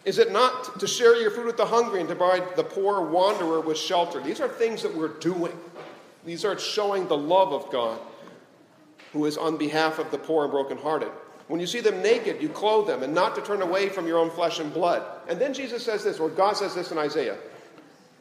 is 0.05 0.17
it 0.17 0.31
not 0.31 0.79
to 0.79 0.87
share 0.87 1.19
your 1.19 1.31
food 1.31 1.45
with 1.45 1.57
the 1.57 1.65
hungry 1.65 2.01
and 2.01 2.09
to 2.09 2.15
provide 2.15 2.55
the 2.55 2.63
poor 2.63 3.01
wanderer 3.01 3.61
with 3.61 3.77
shelter? 3.77 4.19
These 4.19 4.41
are 4.41 4.49
things 4.49 4.81
that 4.81 4.93
we're 4.93 5.19
doing. 5.19 5.57
These 6.25 6.43
are 6.43 6.59
showing 6.59 7.07
the 7.07 7.17
love 7.17 7.53
of 7.53 7.71
God, 7.71 7.99
who 9.13 9.25
is 9.25 9.37
on 9.37 9.57
behalf 9.57 9.99
of 9.99 10.11
the 10.11 10.17
poor 10.17 10.43
and 10.43 10.51
brokenhearted. 10.51 11.11
When 11.47 11.59
you 11.59 11.67
see 11.67 11.81
them 11.81 12.01
naked, 12.01 12.41
you 12.41 12.49
clothe 12.49 12.87
them, 12.87 13.03
and 13.03 13.13
not 13.13 13.35
to 13.35 13.41
turn 13.41 13.61
away 13.61 13.89
from 13.89 14.07
your 14.07 14.17
own 14.17 14.29
flesh 14.29 14.59
and 14.59 14.73
blood. 14.73 15.03
And 15.27 15.39
then 15.39 15.53
Jesus 15.53 15.83
says 15.83 16.03
this, 16.03 16.19
or 16.19 16.29
God 16.29 16.55
says 16.55 16.73
this 16.73 16.91
in 16.91 16.97
Isaiah 16.97 17.37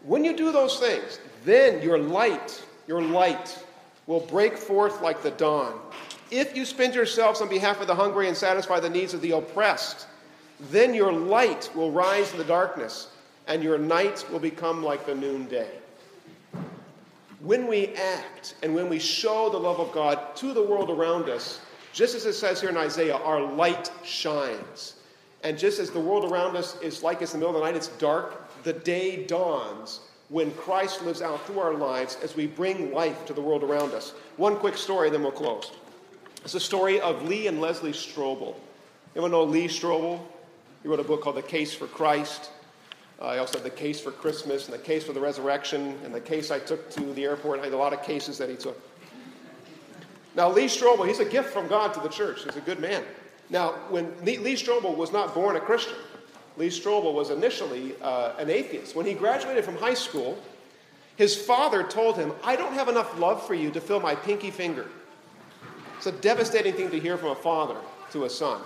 When 0.03 0.25
you 0.25 0.37
do 0.37 0.51
those 0.53 0.79
things, 0.79 1.21
then 1.45 1.83
your 1.83 1.99
light, 1.99 2.63
your 2.87 3.01
light, 3.01 3.65
will 4.07 4.21
break 4.21 4.57
forth 4.57 5.01
like 5.01 5.23
the 5.23 5.31
dawn. 5.33 5.79
If 6.31 6.57
you 6.57 6.65
spend 6.65 6.95
yourselves 6.95 7.41
on 7.41 7.49
behalf 7.49 7.81
of 7.81 7.87
the 7.87 7.95
hungry 7.95 8.27
and 8.27 8.37
satisfy 8.37 8.81
the 8.81 8.91
needs 8.91 9.15
of 9.15 9.21
the 9.21 9.33
oppressed, 9.33 10.07
then 10.71 10.95
your 10.95 11.13
light 11.13 11.71
will 11.75 11.91
rise 11.91 12.33
in 12.33 12.39
the 12.39 12.45
darkness, 12.45 13.09
and 13.47 13.63
your 13.63 13.79
night 13.79 14.25
will 14.31 14.39
become 14.39 14.83
like 14.83 15.07
the 15.07 15.15
noonday. 15.15 15.69
When 17.41 17.67
we 17.67 17.89
act 17.89 18.55
and 18.63 18.75
when 18.75 18.89
we 18.89 19.01
show 19.01 19.51
the 19.51 19.59
love 19.59 19.81
of 19.81 19.93
God 19.93 20.37
to 20.37 20.53
the 20.53 20.63
world 20.63 20.91
around 20.91 21.29
us, 21.29 21.61
just 21.93 22.15
as 22.15 22.27
it 22.27 22.35
says 22.35 22.61
here 22.61 22.71
in 22.71 22.77
Isaiah, 22.77 23.17
our 23.17 23.41
light 23.41 23.91
shines. 24.05 24.95
And 25.45 25.59
just 25.59 25.79
as 25.79 25.91
the 25.91 26.01
world 26.01 26.31
around 26.31 26.57
us 26.57 26.81
is 26.81 27.03
like 27.03 27.21
it's 27.21 27.33
the 27.33 27.39
middle 27.39 27.55
of 27.55 27.61
the 27.61 27.67
night, 27.67 27.77
it's 27.77 27.89
dark, 27.89 28.63
the 28.63 28.73
day 28.73 29.25
dawns 29.27 30.01
when 30.29 30.51
Christ 30.53 31.03
lives 31.05 31.21
out 31.21 31.45
through 31.47 31.59
our 31.59 31.75
lives 31.75 32.17
as 32.23 32.35
we 32.35 32.47
bring 32.47 32.93
life 32.93 33.27
to 33.27 33.35
the 33.35 33.41
world 33.41 33.63
around 33.63 33.93
us. 33.93 34.15
One 34.37 34.57
quick 34.57 34.79
story, 34.79 35.11
then 35.11 35.23
we'll 35.23 35.33
close. 35.33 35.73
It's 36.43 36.55
the 36.55 36.61
story 36.61 37.01
of 37.01 37.29
Lee 37.29 37.49
and 37.49 37.61
Leslie 37.61 37.93
Strobel. 37.93 38.55
Anyone 39.15 39.33
know 39.33 39.45
Lee 39.45 39.69
Strobel? 39.69 40.21
He 40.83 40.89
wrote 40.89 41.01
a 41.01 41.05
book 41.05 41.23
called 41.23 41.37
The 41.37 41.43
Case 41.43 41.75
for 41.75 41.87
Christ. 41.87 42.51
Uh, 43.21 43.35
he 43.35 43.39
also 43.39 43.59
had 43.59 43.65
The 43.65 43.71
Case 43.71 44.01
for 44.01 44.11
Christmas 44.11 44.65
and 44.65 44.75
The 44.75 44.83
Case 44.83 45.05
for 45.05 45.13
the 45.13 45.21
Resurrection 45.21 45.99
and 46.05 46.15
The 46.15 46.21
Case 46.21 46.51
I 46.51 46.59
Took 46.59 46.91
to 46.93 47.13
the 47.13 47.25
Airport. 47.25 47.61
I 47.61 47.65
had 47.65 47.73
a 47.75 47.77
lot 47.77 47.93
of 47.93 48.03
cases 48.03 48.39
that 48.39 48.49
he 48.49 48.57
took. 48.57 48.81
Now, 50.35 50.51
Lee 50.51 50.67
Strobel, 50.67 51.07
he's 51.07 51.19
a 51.19 51.25
gift 51.25 51.51
from 51.51 51.69
God 51.69 51.93
to 51.95 52.01
the 52.01 52.09
church. 52.09 52.45
He's 52.45 52.57
a 52.57 52.61
good 52.61 52.81
man. 52.81 53.05
Now, 53.51 53.73
when 53.91 54.13
Lee 54.25 54.55
Strobel 54.55 54.97
was 54.97 55.13
not 55.13 55.35
born 55.35 55.57
a 55.57 55.61
Christian, 55.61 55.97
Lee 56.57 56.69
Strobel 56.69 57.13
was 57.13 57.31
initially 57.31 57.95
uh, 58.01 58.33
an 58.39 58.51
atheist. 58.51 58.97
When 58.97 59.07
he 59.07 59.15
graduated 59.15 59.65
from 59.65 59.77
high 59.77 59.95
school, 59.95 60.39
his 61.17 61.37
father 61.37 61.83
told 61.83 62.17
him, 62.17 62.33
I 62.43 62.57
don't 62.57 62.73
have 62.73 62.89
enough 62.89 63.19
love 63.19 63.47
for 63.47 63.55
you 63.55 63.71
to 63.71 63.81
fill 63.81 64.01
my 64.01 64.15
pinky 64.15 64.51
finger. 64.51 64.87
It's 65.97 66.07
a 66.07 66.13
devastating 66.13 66.73
thing 66.75 66.91
to 66.91 66.99
hear 66.99 67.17
from 67.17 67.31
a 67.31 67.35
father 67.35 67.77
to 68.13 68.25
a 68.25 68.31
son. 68.31 68.61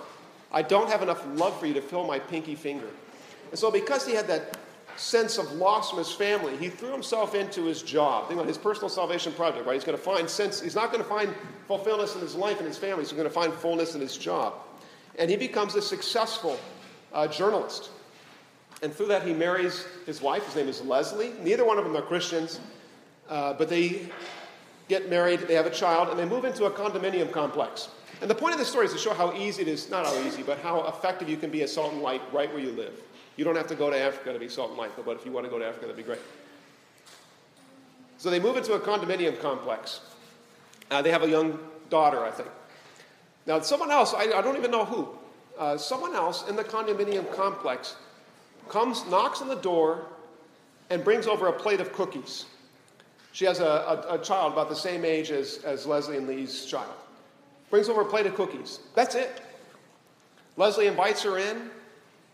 I 0.52 0.62
don't 0.62 0.88
have 0.88 1.02
enough 1.02 1.26
love 1.34 1.58
for 1.58 1.66
you 1.66 1.74
to 1.74 1.82
fill 1.82 2.06
my 2.06 2.18
pinky 2.18 2.54
finger. 2.54 2.88
And 3.50 3.58
so, 3.58 3.70
because 3.70 4.06
he 4.06 4.14
had 4.14 4.26
that 4.28 4.56
sense 4.96 5.38
of 5.38 5.52
loss 5.52 5.90
from 5.90 5.98
his 5.98 6.12
family, 6.12 6.56
he 6.56 6.68
threw 6.68 6.90
himself 6.90 7.34
into 7.34 7.64
his 7.64 7.82
job. 7.82 8.28
Think 8.28 8.38
about 8.38 8.48
his 8.48 8.58
personal 8.58 8.88
salvation 8.88 9.32
project, 9.32 9.66
right? 9.66 9.74
He's 9.74 9.84
going 9.84 9.98
to 9.98 10.02
find 10.02 10.28
sense, 10.28 10.60
he's 10.60 10.74
not 10.74 10.92
going 10.92 11.02
to 11.02 11.08
find 11.08 11.34
fulfillment 11.66 12.14
in 12.14 12.20
his 12.20 12.34
life 12.34 12.58
and 12.58 12.66
his 12.66 12.78
family, 12.78 13.04
he's 13.04 13.12
going 13.12 13.24
to 13.24 13.30
find 13.30 13.52
fullness 13.52 13.94
in 13.94 14.00
his 14.00 14.16
job. 14.16 14.54
And 15.18 15.30
he 15.30 15.36
becomes 15.36 15.74
a 15.74 15.82
successful 15.82 16.58
uh, 17.12 17.26
journalist. 17.28 17.90
And 18.82 18.92
through 18.92 19.06
that, 19.06 19.26
he 19.26 19.32
marries 19.32 19.86
his 20.04 20.20
wife. 20.20 20.44
His 20.44 20.56
name 20.56 20.68
is 20.68 20.82
Leslie. 20.82 21.32
Neither 21.42 21.64
one 21.64 21.78
of 21.78 21.84
them 21.84 21.96
are 21.96 22.02
Christians, 22.02 22.60
uh, 23.28 23.54
but 23.54 23.70
they 23.70 24.08
get 24.88 25.08
married, 25.08 25.40
they 25.40 25.54
have 25.54 25.66
a 25.66 25.70
child, 25.70 26.10
and 26.10 26.18
they 26.18 26.26
move 26.26 26.44
into 26.44 26.66
a 26.66 26.70
condominium 26.70 27.32
complex. 27.32 27.88
And 28.20 28.30
the 28.30 28.34
point 28.34 28.52
of 28.52 28.58
this 28.58 28.68
story 28.68 28.86
is 28.86 28.92
to 28.92 28.98
show 28.98 29.12
how 29.12 29.32
easy 29.34 29.62
it 29.62 29.68
is, 29.68 29.90
not 29.90 30.06
how 30.06 30.14
easy, 30.20 30.42
but 30.42 30.58
how 30.60 30.86
effective 30.88 31.28
you 31.28 31.36
can 31.36 31.50
be 31.50 31.62
as 31.62 31.72
salt 31.72 31.92
and 31.92 32.02
light 32.02 32.22
right 32.32 32.52
where 32.52 32.62
you 32.62 32.72
live. 32.72 33.02
You 33.36 33.44
don't 33.44 33.56
have 33.56 33.66
to 33.68 33.74
go 33.74 33.90
to 33.90 33.98
Africa 33.98 34.32
to 34.32 34.38
be 34.38 34.48
salt 34.48 34.70
and 34.70 34.78
light, 34.78 34.92
but 34.96 35.16
if 35.16 35.26
you 35.26 35.32
want 35.32 35.44
to 35.44 35.50
go 35.50 35.58
to 35.58 35.66
Africa, 35.66 35.86
that'd 35.86 35.96
be 35.96 36.02
great. 36.02 36.20
So 38.18 38.30
they 38.30 38.40
move 38.40 38.56
into 38.56 38.72
a 38.72 38.80
condominium 38.80 39.40
complex. 39.40 40.00
Uh, 40.90 41.02
they 41.02 41.10
have 41.10 41.22
a 41.22 41.28
young 41.28 41.58
daughter, 41.90 42.24
I 42.24 42.30
think. 42.30 42.48
Now, 43.46 43.60
someone 43.60 43.90
else, 43.90 44.14
I, 44.14 44.22
I 44.22 44.42
don't 44.42 44.56
even 44.56 44.70
know 44.70 44.84
who, 44.84 45.08
uh, 45.58 45.76
someone 45.76 46.14
else 46.14 46.48
in 46.48 46.56
the 46.56 46.64
condominium 46.64 47.30
complex 47.34 47.96
comes, 48.68 49.06
knocks 49.06 49.42
on 49.42 49.48
the 49.48 49.56
door, 49.56 50.06
and 50.90 51.04
brings 51.04 51.26
over 51.26 51.48
a 51.48 51.52
plate 51.52 51.80
of 51.80 51.92
cookies. 51.92 52.46
She 53.32 53.44
has 53.44 53.60
a, 53.60 53.64
a, 53.64 54.14
a 54.14 54.18
child 54.18 54.54
about 54.54 54.68
the 54.70 54.76
same 54.76 55.04
age 55.04 55.30
as, 55.30 55.58
as 55.64 55.84
Leslie 55.84 56.16
and 56.16 56.26
Lee's 56.26 56.64
child 56.64 56.94
brings 57.70 57.88
over 57.88 58.02
a 58.02 58.04
plate 58.04 58.26
of 58.26 58.34
cookies. 58.34 58.80
That's 58.94 59.14
it. 59.14 59.42
Leslie 60.56 60.86
invites 60.86 61.22
her 61.22 61.38
in, 61.38 61.70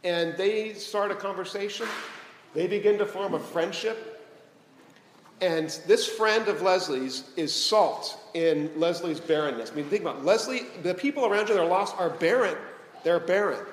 and 0.04 0.36
they 0.36 0.74
start 0.74 1.10
a 1.10 1.14
conversation. 1.14 1.86
They 2.54 2.66
begin 2.66 2.98
to 2.98 3.06
form 3.06 3.34
a 3.34 3.38
friendship. 3.38 4.08
And 5.40 5.68
this 5.86 6.06
friend 6.06 6.46
of 6.48 6.62
Leslie's 6.62 7.24
is 7.36 7.52
salt 7.52 8.18
in 8.34 8.70
Leslie's 8.76 9.20
barrenness. 9.20 9.72
I 9.72 9.74
mean, 9.74 9.86
think 9.86 10.02
about 10.02 10.18
it. 10.18 10.24
Leslie, 10.24 10.66
the 10.82 10.94
people 10.94 11.26
around 11.26 11.48
you 11.48 11.54
that 11.54 11.62
are 11.62 11.66
lost 11.66 11.96
are 11.98 12.10
barren. 12.10 12.56
They're 13.02 13.20
barren. 13.20 13.64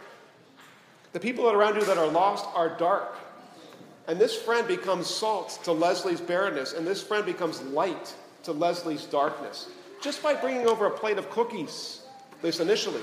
The 1.13 1.19
people 1.19 1.45
that 1.45 1.55
are 1.55 1.59
around 1.59 1.75
you 1.75 1.85
that 1.85 1.97
are 1.97 2.07
lost 2.07 2.45
are 2.55 2.69
dark. 2.77 3.15
And 4.07 4.19
this 4.19 4.35
friend 4.35 4.67
becomes 4.67 5.07
salt 5.07 5.59
to 5.63 5.71
Leslie's 5.71 6.21
barrenness, 6.21 6.73
and 6.73 6.87
this 6.87 7.03
friend 7.03 7.25
becomes 7.25 7.61
light 7.61 8.13
to 8.43 8.51
Leslie's 8.51 9.05
darkness. 9.05 9.69
Just 10.01 10.23
by 10.23 10.33
bringing 10.33 10.67
over 10.67 10.87
a 10.87 10.91
plate 10.91 11.19
of 11.19 11.29
cookies, 11.29 12.01
at 12.31 12.43
least 12.43 12.59
initially. 12.59 13.01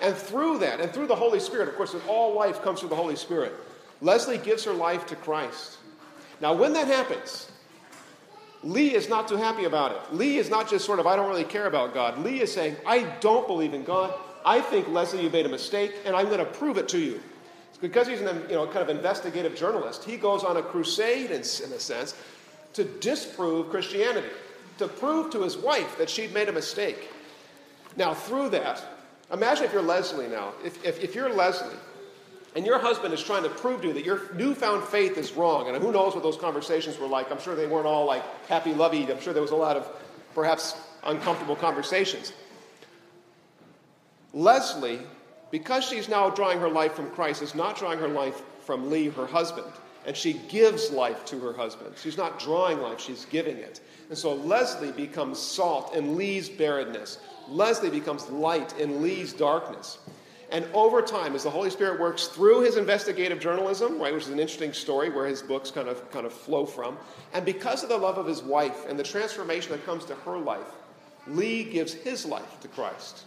And 0.00 0.14
through 0.14 0.58
that, 0.58 0.80
and 0.80 0.92
through 0.92 1.06
the 1.06 1.16
Holy 1.16 1.40
Spirit, 1.40 1.68
of 1.68 1.74
course, 1.74 1.94
all 2.06 2.34
life 2.34 2.62
comes 2.62 2.80
through 2.80 2.90
the 2.90 2.96
Holy 2.96 3.16
Spirit, 3.16 3.52
Leslie 4.00 4.38
gives 4.38 4.64
her 4.64 4.72
life 4.72 5.06
to 5.06 5.16
Christ. 5.16 5.78
Now, 6.40 6.54
when 6.54 6.72
that 6.74 6.86
happens, 6.86 7.50
Lee 8.62 8.94
is 8.94 9.08
not 9.08 9.28
too 9.28 9.36
happy 9.36 9.64
about 9.64 9.92
it. 9.92 10.14
Lee 10.14 10.38
is 10.38 10.50
not 10.50 10.68
just 10.68 10.84
sort 10.84 10.98
of, 10.98 11.06
I 11.06 11.16
don't 11.16 11.28
really 11.28 11.44
care 11.44 11.66
about 11.66 11.94
God. 11.94 12.18
Lee 12.18 12.40
is 12.40 12.52
saying, 12.52 12.76
I 12.86 13.02
don't 13.20 13.46
believe 13.46 13.74
in 13.74 13.84
God. 13.84 14.14
I 14.44 14.60
think, 14.60 14.88
Leslie, 14.88 15.22
you 15.22 15.30
made 15.30 15.46
a 15.46 15.48
mistake, 15.48 15.94
and 16.04 16.14
I'm 16.14 16.26
going 16.26 16.38
to 16.38 16.44
prove 16.44 16.78
it 16.78 16.88
to 16.90 16.98
you. 16.98 17.20
It's 17.68 17.78
because 17.78 18.06
he's 18.06 18.20
an 18.20 18.42
you 18.48 18.54
know, 18.54 18.66
kind 18.66 18.78
of 18.78 18.88
investigative 18.88 19.54
journalist. 19.54 20.04
He 20.04 20.16
goes 20.16 20.44
on 20.44 20.56
a 20.56 20.62
crusade, 20.62 21.30
in, 21.30 21.38
in 21.38 21.72
a 21.72 21.78
sense, 21.78 22.14
to 22.72 22.84
disprove 22.84 23.70
Christianity, 23.70 24.28
to 24.78 24.88
prove 24.88 25.30
to 25.30 25.42
his 25.42 25.56
wife 25.56 25.98
that 25.98 26.08
she'd 26.08 26.32
made 26.32 26.48
a 26.48 26.52
mistake. 26.52 27.10
Now, 27.96 28.14
through 28.14 28.50
that, 28.50 28.82
imagine 29.32 29.64
if 29.64 29.72
you're 29.72 29.82
Leslie 29.82 30.28
now. 30.28 30.52
If, 30.64 30.84
if, 30.84 31.02
if 31.02 31.14
you're 31.14 31.32
Leslie, 31.32 31.76
and 32.54 32.64
your 32.66 32.78
husband 32.78 33.12
is 33.14 33.22
trying 33.22 33.42
to 33.42 33.50
prove 33.50 33.82
to 33.82 33.88
you 33.88 33.92
that 33.92 34.04
your 34.04 34.32
newfound 34.34 34.82
faith 34.84 35.18
is 35.18 35.32
wrong, 35.32 35.68
and 35.68 35.76
who 35.82 35.92
knows 35.92 36.14
what 36.14 36.22
those 36.22 36.36
conversations 36.36 36.98
were 36.98 37.06
like. 37.06 37.30
I'm 37.30 37.40
sure 37.40 37.54
they 37.54 37.66
weren't 37.66 37.86
all 37.86 38.06
like 38.06 38.22
happy 38.46 38.74
lovey. 38.74 39.10
I'm 39.10 39.20
sure 39.20 39.32
there 39.32 39.42
was 39.42 39.52
a 39.52 39.56
lot 39.56 39.76
of 39.76 39.88
perhaps 40.34 40.74
uncomfortable 41.04 41.56
conversations. 41.56 42.32
Leslie, 44.32 45.00
because 45.50 45.84
she's 45.84 46.08
now 46.08 46.30
drawing 46.30 46.58
her 46.60 46.68
life 46.68 46.94
from 46.94 47.10
Christ, 47.10 47.42
is 47.42 47.54
not 47.54 47.76
drawing 47.76 47.98
her 47.98 48.08
life 48.08 48.42
from 48.60 48.90
Lee, 48.90 49.08
her 49.08 49.26
husband. 49.26 49.72
And 50.06 50.16
she 50.16 50.34
gives 50.48 50.90
life 50.90 51.24
to 51.26 51.38
her 51.40 51.52
husband. 51.52 51.94
She's 52.00 52.16
not 52.16 52.38
drawing 52.38 52.80
life, 52.80 53.00
she's 53.00 53.24
giving 53.26 53.56
it. 53.56 53.80
And 54.08 54.16
so 54.16 54.34
Leslie 54.34 54.92
becomes 54.92 55.38
salt 55.38 55.94
in 55.94 56.16
Lee's 56.16 56.48
barrenness. 56.48 57.18
Leslie 57.48 57.90
becomes 57.90 58.28
light 58.28 58.78
in 58.78 59.02
Lee's 59.02 59.32
darkness. 59.32 59.98
And 60.50 60.64
over 60.72 61.02
time, 61.02 61.34
as 61.34 61.42
the 61.42 61.50
Holy 61.50 61.68
Spirit 61.68 62.00
works 62.00 62.28
through 62.28 62.62
his 62.62 62.76
investigative 62.76 63.38
journalism, 63.38 64.00
right, 64.00 64.14
which 64.14 64.24
is 64.24 64.30
an 64.30 64.40
interesting 64.40 64.72
story 64.72 65.10
where 65.10 65.26
his 65.26 65.42
books 65.42 65.70
kind 65.70 65.88
of, 65.88 66.10
kind 66.10 66.24
of 66.24 66.32
flow 66.32 66.64
from, 66.64 66.96
and 67.34 67.44
because 67.44 67.82
of 67.82 67.90
the 67.90 67.98
love 67.98 68.16
of 68.16 68.26
his 68.26 68.42
wife 68.42 68.86
and 68.88 68.98
the 68.98 69.02
transformation 69.02 69.72
that 69.72 69.84
comes 69.84 70.06
to 70.06 70.14
her 70.14 70.38
life, 70.38 70.66
Lee 71.26 71.64
gives 71.64 71.92
his 71.92 72.24
life 72.24 72.60
to 72.60 72.68
Christ. 72.68 73.24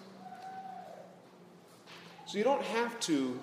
So 2.26 2.38
you 2.38 2.44
don't 2.44 2.64
have 2.64 3.00
to, 3.02 3.40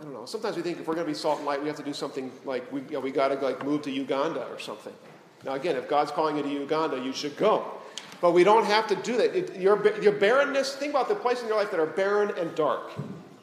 I 0.00 0.04
don't 0.04 0.14
know, 0.14 0.24
sometimes 0.24 0.56
we 0.56 0.62
think 0.62 0.80
if 0.80 0.86
we're 0.86 0.94
going 0.94 1.06
to 1.06 1.12
be 1.12 1.18
salt 1.18 1.38
and 1.38 1.46
light, 1.46 1.60
we 1.60 1.68
have 1.68 1.76
to 1.76 1.82
do 1.82 1.92
something 1.92 2.32
like, 2.46 2.70
we, 2.72 2.80
you 2.82 2.92
know, 2.92 3.00
we 3.00 3.10
got 3.10 3.28
to 3.28 3.34
like 3.34 3.62
move 3.62 3.82
to 3.82 3.90
Uganda 3.90 4.46
or 4.46 4.58
something. 4.58 4.94
Now, 5.44 5.54
again, 5.54 5.76
if 5.76 5.88
God's 5.88 6.10
calling 6.10 6.36
you 6.36 6.42
to 6.42 6.48
Uganda, 6.48 6.98
you 6.98 7.12
should 7.12 7.36
go. 7.36 7.64
But 8.20 8.32
we 8.32 8.44
don't 8.44 8.64
have 8.64 8.86
to 8.88 8.96
do 8.96 9.16
that. 9.16 9.34
It, 9.36 9.56
your, 9.56 10.00
your 10.00 10.12
barrenness, 10.12 10.76
think 10.76 10.92
about 10.92 11.08
the 11.08 11.14
places 11.16 11.42
in 11.42 11.48
your 11.48 11.58
life 11.58 11.70
that 11.72 11.80
are 11.80 11.86
barren 11.86 12.32
and 12.38 12.54
dark. 12.54 12.92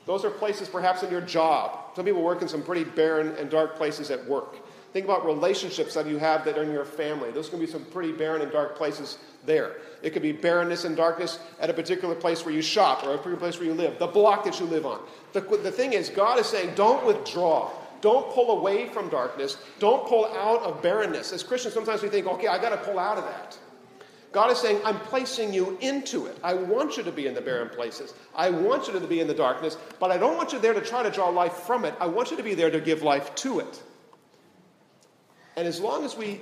Those 0.05 0.23
are 0.23 0.29
places 0.29 0.69
perhaps 0.69 1.03
in 1.03 1.11
your 1.11 1.21
job. 1.21 1.95
Some 1.95 2.05
people 2.05 2.21
work 2.21 2.41
in 2.41 2.47
some 2.47 2.63
pretty 2.63 2.83
barren 2.83 3.35
and 3.35 3.49
dark 3.49 3.75
places 3.75 4.09
at 4.09 4.25
work. 4.25 4.55
Think 4.93 5.05
about 5.05 5.25
relationships 5.25 5.93
that 5.93 6.07
you 6.07 6.17
have 6.17 6.45
that 6.45 6.57
are 6.57 6.63
in 6.63 6.71
your 6.71 6.85
family. 6.85 7.29
Those 7.29 7.49
can 7.49 7.59
be 7.59 7.67
some 7.67 7.85
pretty 7.85 8.11
barren 8.11 8.41
and 8.41 8.51
dark 8.51 8.75
places 8.75 9.19
there. 9.45 9.75
It 10.01 10.11
could 10.11 10.23
be 10.23 10.31
barrenness 10.31 10.85
and 10.85 10.95
darkness 10.97 11.39
at 11.59 11.69
a 11.69 11.73
particular 11.73 12.15
place 12.15 12.43
where 12.43 12.55
you 12.55 12.61
shop 12.61 13.03
or 13.03 13.13
a 13.13 13.17
particular 13.17 13.37
place 13.37 13.59
where 13.59 13.67
you 13.67 13.73
live, 13.73 13.99
the 13.99 14.07
block 14.07 14.43
that 14.45 14.59
you 14.59 14.65
live 14.65 14.85
on. 14.85 14.99
The, 15.33 15.41
the 15.41 15.71
thing 15.71 15.93
is, 15.93 16.09
God 16.09 16.39
is 16.39 16.47
saying, 16.47 16.73
don't 16.75 17.05
withdraw. 17.05 17.69
Don't 18.01 18.31
pull 18.31 18.57
away 18.57 18.87
from 18.89 19.09
darkness. 19.09 19.57
Don't 19.79 20.07
pull 20.07 20.25
out 20.25 20.61
of 20.61 20.81
barrenness. 20.81 21.31
As 21.33 21.43
Christians, 21.43 21.73
sometimes 21.73 22.01
we 22.01 22.09
think, 22.09 22.27
okay, 22.27 22.47
I 22.47 22.61
got 22.61 22.69
to 22.69 22.77
pull 22.77 22.99
out 22.99 23.17
of 23.17 23.25
that. 23.25 23.57
God 24.31 24.51
is 24.51 24.59
saying, 24.59 24.79
I'm 24.85 24.99
placing 24.99 25.53
you 25.53 25.77
into 25.81 26.27
it. 26.27 26.37
I 26.43 26.53
want 26.53 26.97
you 26.97 27.03
to 27.03 27.11
be 27.11 27.25
in 27.25 27.33
the 27.33 27.41
barren 27.41 27.69
places. 27.69 28.13
I 28.35 28.51
want 28.51 28.87
you 28.87 28.93
to 28.93 28.99
be 28.99 29.21
in 29.21 29.27
the 29.27 29.33
darkness, 29.33 29.75
but 29.99 30.11
I 30.11 30.17
don't 30.17 30.37
want 30.37 30.53
you 30.53 30.59
there 30.59 30.73
to 30.73 30.81
try 30.81 31.01
to 31.01 31.09
draw 31.09 31.29
life 31.29 31.53
from 31.53 31.83
it. 31.83 31.95
I 31.99 32.05
want 32.05 32.29
you 32.29 32.37
to 32.37 32.43
be 32.43 32.53
there 32.53 32.69
to 32.69 32.79
give 32.79 33.01
life 33.01 33.33
to 33.35 33.59
it. 33.59 33.81
And 35.57 35.67
as 35.67 35.79
long 35.79 36.05
as 36.05 36.15
we 36.15 36.41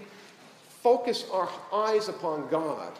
focus 0.83 1.25
our 1.31 1.49
eyes 1.73 2.09
upon 2.09 2.49
God, 2.49 2.91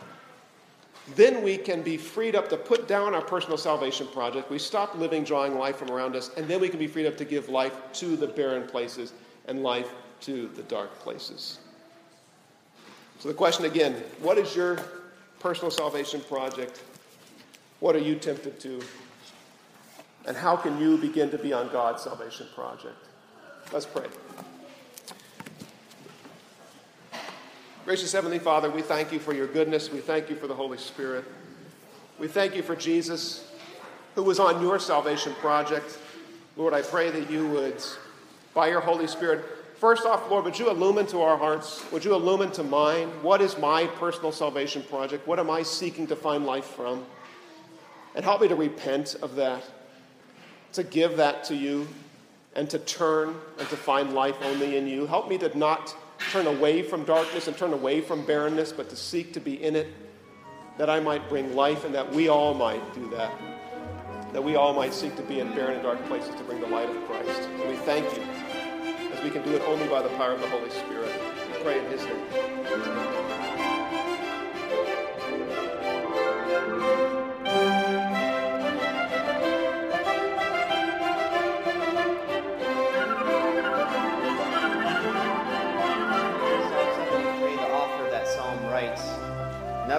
then 1.15 1.41
we 1.41 1.57
can 1.57 1.81
be 1.81 1.97
freed 1.97 2.35
up 2.35 2.49
to 2.49 2.57
put 2.57 2.87
down 2.87 3.13
our 3.13 3.21
personal 3.21 3.57
salvation 3.57 4.07
project. 4.07 4.49
We 4.49 4.59
stop 4.59 4.95
living 4.95 5.23
drawing 5.23 5.57
life 5.57 5.77
from 5.77 5.89
around 5.89 6.15
us, 6.15 6.31
and 6.35 6.47
then 6.47 6.59
we 6.59 6.69
can 6.69 6.79
be 6.79 6.87
freed 6.87 7.05
up 7.05 7.17
to 7.17 7.25
give 7.25 7.49
life 7.49 7.73
to 7.93 8.17
the 8.17 8.27
barren 8.27 8.67
places 8.67 9.13
and 9.47 9.63
life 9.63 9.89
to 10.21 10.49
the 10.55 10.63
dark 10.63 10.99
places. 10.99 11.59
So 13.19 13.29
the 13.29 13.35
question 13.35 13.65
again 13.65 13.93
what 14.19 14.37
is 14.37 14.55
your 14.55 14.77
personal 15.39 15.71
salvation 15.71 16.21
project? 16.21 16.81
What 17.79 17.95
are 17.95 17.99
you 17.99 18.15
tempted 18.15 18.59
to? 18.61 18.81
And 20.25 20.35
how 20.35 20.57
can 20.57 20.79
you 20.79 20.97
begin 20.97 21.29
to 21.29 21.37
be 21.37 21.53
on 21.53 21.69
God's 21.69 22.03
salvation 22.03 22.47
project? 22.53 22.97
Let's 23.71 23.85
pray. 23.85 24.07
Gracious 27.87 28.11
Heavenly 28.11 28.37
Father, 28.37 28.69
we 28.69 28.81
thank 28.81 29.13
you 29.13 29.19
for 29.19 29.31
your 29.31 29.47
goodness. 29.47 29.89
We 29.89 29.99
thank 29.99 30.29
you 30.29 30.35
for 30.35 30.45
the 30.45 30.53
Holy 30.53 30.77
Spirit. 30.77 31.23
We 32.19 32.27
thank 32.27 32.53
you 32.53 32.61
for 32.61 32.75
Jesus, 32.75 33.49
who 34.13 34.23
was 34.23 34.41
on 34.41 34.61
your 34.61 34.77
salvation 34.77 35.33
project. 35.35 35.97
Lord, 36.57 36.73
I 36.73 36.81
pray 36.81 37.11
that 37.11 37.31
you 37.31 37.47
would, 37.47 37.81
by 38.53 38.67
your 38.67 38.81
Holy 38.81 39.07
Spirit, 39.07 39.45
First 39.77 40.05
off, 40.05 40.29
Lord, 40.29 40.43
would 40.43 40.59
you 40.59 40.69
illumine 40.69 41.05
to 41.07 41.21
our 41.21 41.37
hearts? 41.37 41.89
Would 41.93 42.03
you 42.03 42.13
illumine 42.13 42.51
to 42.53 42.63
mine? 42.63 43.07
What 43.21 43.41
is 43.41 43.57
my 43.57 43.85
personal 43.85 44.33
salvation 44.33 44.81
project? 44.81 45.25
What 45.25 45.39
am 45.39 45.49
I 45.49 45.63
seeking 45.63 46.07
to 46.07 46.15
find 46.17 46.45
life 46.45 46.65
from? 46.65 47.05
And 48.15 48.25
help 48.25 48.41
me 48.41 48.49
to 48.49 48.55
repent 48.55 49.15
of 49.21 49.35
that, 49.35 49.63
to 50.73 50.83
give 50.83 51.15
that 51.17 51.45
to 51.45 51.55
you, 51.55 51.87
and 52.53 52.69
to 52.69 52.79
turn 52.79 53.35
and 53.59 53.69
to 53.69 53.77
find 53.77 54.13
life 54.13 54.35
only 54.41 54.75
in 54.75 54.87
you. 54.87 55.05
Help 55.05 55.29
me 55.29 55.37
to 55.37 55.57
not 55.57 55.95
turn 56.31 56.47
away 56.47 56.83
from 56.83 57.03
darkness 57.03 57.47
and 57.47 57.57
turn 57.57 57.73
away 57.73 58.01
from 58.01 58.25
barrenness, 58.25 58.71
but 58.71 58.89
to 58.89 58.95
seek 58.95 59.33
to 59.33 59.39
be 59.39 59.63
in 59.63 59.75
it, 59.75 59.87
that 60.77 60.89
I 60.89 60.99
might 60.99 61.27
bring 61.29 61.55
life 61.55 61.85
and 61.85 61.95
that 61.95 62.11
we 62.11 62.27
all 62.27 62.53
might 62.53 62.93
do 62.93 63.09
that. 63.11 63.33
That 64.33 64.43
we 64.43 64.55
all 64.55 64.73
might 64.73 64.93
seek 64.93 65.15
to 65.15 65.23
be 65.23 65.39
in 65.39 65.53
barren 65.55 65.75
and 65.75 65.83
dark 65.83 66.03
places 66.07 66.35
to 66.35 66.43
bring 66.43 66.61
the 66.61 66.67
light 66.67 66.89
of 66.89 67.07
Christ. 67.07 67.41
And 67.41 67.69
we 67.69 67.77
thank 67.77 68.05
you 68.15 68.23
as 69.11 69.23
we 69.23 69.29
can 69.29 69.43
do 69.43 69.55
it 69.55 69.61
only 69.63 69.87
by 69.87 70.01
the 70.01 70.09
power 70.09 70.33
of 70.33 70.41
the 70.41 70.49
Holy 70.49 70.69
Spirit. 70.69 71.11
We 71.47 71.63
pray 71.63 71.79
in 71.79 71.91
His 71.91 72.03
name. 72.03 73.16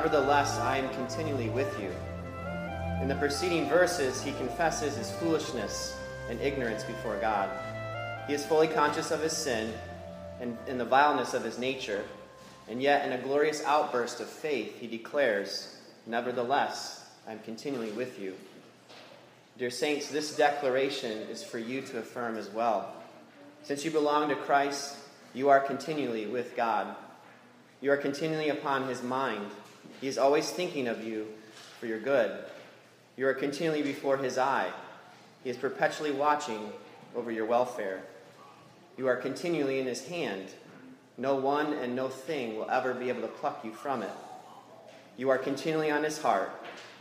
Nevertheless, 0.09 0.59
I 0.61 0.79
am 0.79 0.89
continually 0.95 1.51
with 1.51 1.79
you. 1.79 1.93
In 3.03 3.09
the 3.09 3.15
preceding 3.17 3.69
verses, 3.69 4.23
he 4.23 4.33
confesses 4.33 4.97
his 4.97 5.11
foolishness 5.11 5.95
and 6.31 6.41
ignorance 6.41 6.83
before 6.83 7.19
God. 7.19 7.51
He 8.27 8.33
is 8.33 8.43
fully 8.47 8.69
conscious 8.69 9.11
of 9.11 9.21
his 9.21 9.37
sin 9.37 9.71
and 10.41 10.57
in 10.67 10.79
the 10.79 10.85
vileness 10.87 11.35
of 11.35 11.45
his 11.45 11.59
nature, 11.59 12.03
and 12.71 12.81
yet 12.81 13.05
in 13.05 13.13
a 13.13 13.23
glorious 13.23 13.63
outburst 13.65 14.21
of 14.21 14.31
faith, 14.31 14.81
he 14.81 14.87
declares, 14.87 15.77
Nevertheless, 16.07 17.05
I 17.27 17.33
am 17.33 17.41
continually 17.41 17.91
with 17.91 18.19
you. 18.19 18.35
Dear 19.59 19.71
saints, 19.71 20.11
this 20.11 20.35
declaration 20.35 21.19
is 21.29 21.45
for 21.45 21.59
you 21.59 21.83
to 21.83 21.99
affirm 21.99 22.39
as 22.39 22.49
well. 22.49 22.95
Since 23.63 23.85
you 23.85 23.91
belong 23.91 24.31
to 24.31 24.37
Christ, 24.37 24.97
you 25.35 25.51
are 25.51 25.61
continually 25.61 26.25
with 26.25 26.57
God. 26.57 26.97
You 27.83 27.93
are 27.93 27.99
continually 27.99 28.49
upon 28.49 28.89
his 28.89 29.03
mind. 29.03 29.51
He 30.01 30.09
is 30.09 30.19
always 30.19 30.51
thinking 30.51 30.89
of 30.89 31.05
you 31.05 31.27
for 31.81 31.87
your 31.87 32.01
good. 32.01 32.45
You 33.17 33.27
are 33.27 33.35
continually 33.35 33.83
before 33.83 34.17
his 34.17 34.39
eye. 34.39 34.71
He 35.43 35.51
is 35.51 35.57
perpetually 35.57 36.13
watching 36.13 36.73
over 37.17 37.31
your 37.31 37.47
welfare. 37.47 38.03
You 38.97 39.07
are 39.09 39.17
continually 39.17 39.81
in 39.81 39.87
his 39.87 40.07
hand. 40.07 40.49
No 41.17 41.35
one 41.35 41.73
and 41.73 41.97
no 41.97 42.09
thing 42.09 42.57
will 42.57 42.71
ever 42.71 42.95
be 42.95 43.09
able 43.09 43.23
to 43.23 43.29
pluck 43.29 43.65
you 43.65 43.73
from 43.73 44.03
it. 44.03 44.11
You 45.17 45.31
are 45.31 45.39
continually 45.39 45.91
on 45.91 46.05
his 46.05 46.23
heart, 46.23 46.51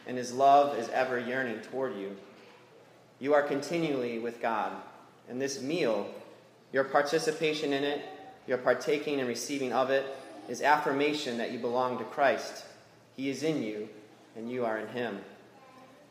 and 0.07 0.17
his 0.17 0.33
love 0.33 0.77
is 0.77 0.89
ever 0.89 1.19
yearning 1.19 1.59
toward 1.61 1.95
you. 1.95 2.17
You 3.19 3.35
are 3.35 3.43
continually 3.43 4.17
with 4.17 4.41
God, 4.41 4.71
and 5.29 5.39
this 5.39 5.61
meal, 5.61 6.07
your 6.73 6.83
participation 6.83 7.73
in 7.73 7.83
it, 7.83 8.01
your 8.47 8.57
partaking 8.57 9.19
and 9.19 9.27
receiving 9.27 9.71
of 9.71 9.89
it, 9.89 10.05
is 10.47 10.61
affirmation 10.61 11.37
that 11.37 11.51
you 11.51 11.59
belong 11.59 11.97
to 11.97 12.03
Christ. 12.05 12.63
He 13.17 13.29
is 13.29 13.43
in 13.43 13.63
you, 13.63 13.89
and 14.35 14.49
you 14.49 14.63
are 14.63 14.77
in 14.77 14.87
him. 14.87 15.19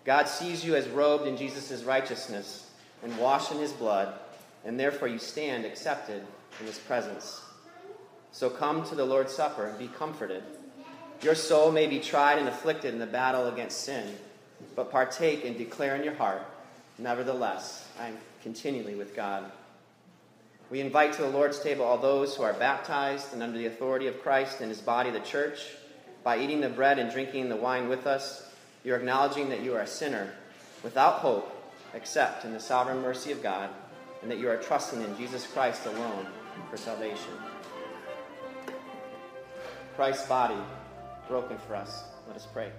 God 0.04 0.28
sees 0.28 0.64
you 0.64 0.74
as 0.74 0.88
robed 0.88 1.26
in 1.26 1.36
Jesus' 1.36 1.84
righteousness 1.84 2.68
and 3.02 3.16
washed 3.16 3.52
in 3.52 3.59
his 3.59 3.72
blood, 3.72 4.12
and 4.64 4.78
therefore 4.78 5.09
you 5.09 5.18
stand 5.18 5.64
accepted 5.64 6.22
in 6.61 6.66
his 6.66 6.78
presence. 6.78 7.40
So 8.32 8.50
come 8.50 8.84
to 8.88 8.94
the 8.94 9.04
Lord's 9.04 9.32
Supper 9.32 9.66
and 9.66 9.78
be 9.78 9.88
comforted. 9.88 10.42
Your 11.22 11.34
soul 11.34 11.72
may 11.72 11.86
be 11.86 12.00
tried 12.00 12.38
and 12.38 12.48
afflicted 12.48 12.92
in 12.92 13.00
the 13.00 13.07
battle 13.07 13.48
against 13.48 13.82
sin, 13.82 14.14
but 14.74 14.90
partake 14.90 15.44
and 15.44 15.57
declare 15.57 15.96
in 15.96 16.04
your 16.04 16.14
heart, 16.14 16.42
Nevertheless, 16.98 17.86
I 18.00 18.09
am 18.09 18.18
continually 18.42 18.94
with 18.94 19.14
God. 19.14 19.52
We 20.70 20.80
invite 20.80 21.12
to 21.14 21.22
the 21.22 21.28
Lord's 21.28 21.61
table 21.61 21.84
all 21.84 21.98
those 21.98 22.34
who 22.34 22.42
are 22.42 22.54
baptized 22.54 23.32
and 23.32 23.42
under 23.42 23.59
the 23.59 23.66
authority 23.66 24.07
of 24.09 24.22
Christ 24.22 24.61
and 24.61 24.70
his 24.70 24.80
body, 24.80 25.11
the 25.11 25.20
church. 25.20 25.61
By 26.26 26.40
eating 26.40 26.60
the 26.60 26.68
bread 26.68 26.98
and 26.98 27.08
drinking 27.08 27.48
the 27.48 27.54
wine 27.54 27.88
with 27.88 28.04
us, 28.04 28.50
you're 28.82 28.96
acknowledging 28.96 29.48
that 29.50 29.62
you 29.62 29.76
are 29.76 29.82
a 29.82 29.86
sinner 29.86 30.32
without 30.82 31.20
hope 31.20 31.52
except 31.94 32.44
in 32.44 32.52
the 32.52 32.58
sovereign 32.58 33.00
mercy 33.00 33.30
of 33.30 33.44
God, 33.44 33.70
and 34.22 34.30
that 34.32 34.38
you 34.38 34.48
are 34.48 34.56
trusting 34.56 35.00
in 35.00 35.16
Jesus 35.16 35.46
Christ 35.46 35.86
alone 35.86 36.26
for 36.68 36.76
salvation. 36.76 37.30
Christ's 39.94 40.26
body 40.26 40.58
broken 41.28 41.58
for 41.58 41.76
us. 41.76 42.02
Let 42.26 42.34
us 42.34 42.48
pray. 42.52 42.72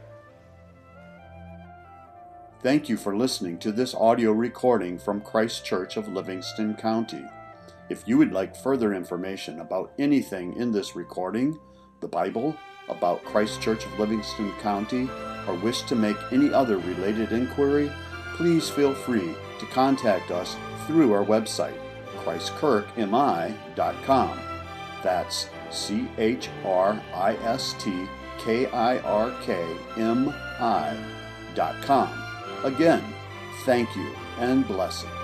Thank 2.62 2.90
you 2.90 2.98
for 2.98 3.16
listening 3.16 3.60
to 3.60 3.72
this 3.72 3.96
audio 3.96 4.34
recording 4.34 5.00
from 5.00 5.22
Christ 5.22 5.64
Church 5.64 5.96
of 5.96 6.10
Livingston 6.10 6.76
County. 6.76 7.24
If 7.88 8.06
you 8.10 8.18
would 8.18 8.34
like 8.34 8.58
further 8.58 8.94
information 8.94 9.62
about 9.62 9.94
anything 9.98 10.58
in 10.58 10.74
this 10.74 10.98
recording, 10.98 11.58
the 12.02 12.10
Bible, 12.10 12.54
about 12.90 13.24
Christ 13.26 13.62
Church 13.62 13.86
of 13.86 14.00
Livingston 14.00 14.52
County, 14.62 15.10
or 15.48 15.56
wish 15.56 15.82
to 15.84 15.96
make 15.96 16.18
any 16.32 16.52
other 16.54 16.78
related 16.78 17.32
inquiry, 17.32 17.92
please 18.36 18.70
feel 18.70 18.94
free 18.94 19.34
to 19.60 19.66
contact 19.68 20.32
us 20.32 20.56
through 20.86 21.14
our 21.14 21.26
website, 21.26 21.80
christkirkmi.com. 22.18 24.40
That's 25.04 25.50
C 25.70 26.08
H 26.18 26.50
R 26.66 27.00
I 27.14 27.36
S 27.36 27.76
T 27.80 28.08
K 28.38 28.66
I 28.68 29.00
R 29.00 29.34
K 29.44 29.66
M 29.98 30.34
I 30.60 30.98
dot 31.56 31.76
com. 31.84 32.10
Again, 32.64 33.04
thank 33.64 33.94
you 33.96 34.12
and 34.40 34.68
blessings. 34.68 35.17